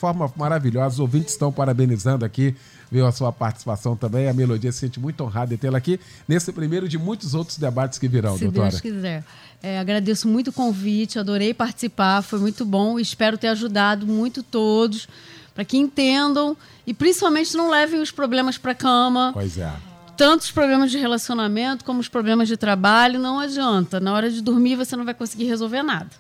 forma 0.01 0.33
maravilhosa. 0.35 0.95
Os 0.95 1.01
ouvintes 1.01 1.35
estão 1.35 1.53
parabenizando 1.53 2.25
aqui. 2.25 2.57
Viu 2.91 3.07
a 3.07 3.13
sua 3.13 3.31
participação 3.31 3.95
também. 3.95 4.29
A 4.29 4.33
Melodia 4.33 4.73
se 4.73 4.79
sente 4.79 4.99
muito 4.99 5.23
honrada 5.23 5.49
de 5.49 5.59
tê-la 5.59 5.77
aqui 5.77 6.01
nesse 6.27 6.51
primeiro 6.53 6.89
de 6.89 6.99
muitos 6.99 7.35
outros 7.35 7.59
debates 7.59 7.99
que 7.99 8.09
virão, 8.09 8.37
Se 8.37 8.45
doutora. 8.45 8.71
Deus 8.71 8.81
quiser. 8.81 9.23
É, 9.63 9.79
agradeço 9.79 10.27
muito 10.27 10.49
o 10.49 10.53
convite, 10.53 11.19
adorei 11.19 11.53
participar, 11.53 12.23
foi 12.23 12.39
muito 12.39 12.65
bom. 12.65 12.99
Espero 12.99 13.37
ter 13.37 13.49
ajudado 13.49 14.07
muito 14.07 14.43
todos 14.43 15.07
para 15.55 15.65
que 15.65 15.77
entendam 15.77 16.57
e 16.87 16.95
principalmente 16.95 17.55
não 17.55 17.69
levem 17.69 18.01
os 18.01 18.11
problemas 18.11 18.57
para 18.57 18.75
cama. 18.75 19.31
Pois 19.35 19.59
é. 19.59 19.71
Tanto 20.17 20.41
os 20.41 20.51
problemas 20.51 20.91
de 20.91 20.99
relacionamento 20.99 21.85
como 21.85 22.01
os 22.01 22.09
problemas 22.09 22.49
de 22.49 22.57
trabalho, 22.57 23.19
não 23.19 23.39
adianta. 23.39 24.01
Na 24.01 24.15
hora 24.15 24.31
de 24.31 24.41
dormir 24.41 24.77
você 24.77 24.97
não 24.97 25.05
vai 25.05 25.15
conseguir 25.15 25.45
resolver 25.45 25.83
nada. 25.83 26.11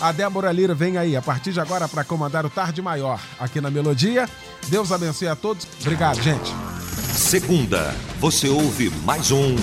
A 0.00 0.12
Débora 0.12 0.52
Lira 0.52 0.74
vem 0.74 0.96
aí 0.96 1.16
a 1.16 1.20
partir 1.22 1.52
de 1.52 1.60
agora 1.60 1.88
para 1.88 2.04
comandar 2.04 2.46
o 2.46 2.50
Tarde 2.50 2.80
Maior 2.80 3.20
aqui 3.38 3.60
na 3.60 3.70
Melodia. 3.70 4.28
Deus 4.68 4.92
abençoe 4.92 5.28
a 5.28 5.34
todos. 5.36 5.66
Obrigado, 5.80 6.22
gente. 6.22 6.83
Segunda, 7.16 7.94
você 8.18 8.48
ouve 8.48 8.90
mais 9.04 9.30
um. 9.30 9.54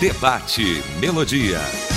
Debate 0.00 0.82
Melodia. 1.00 1.91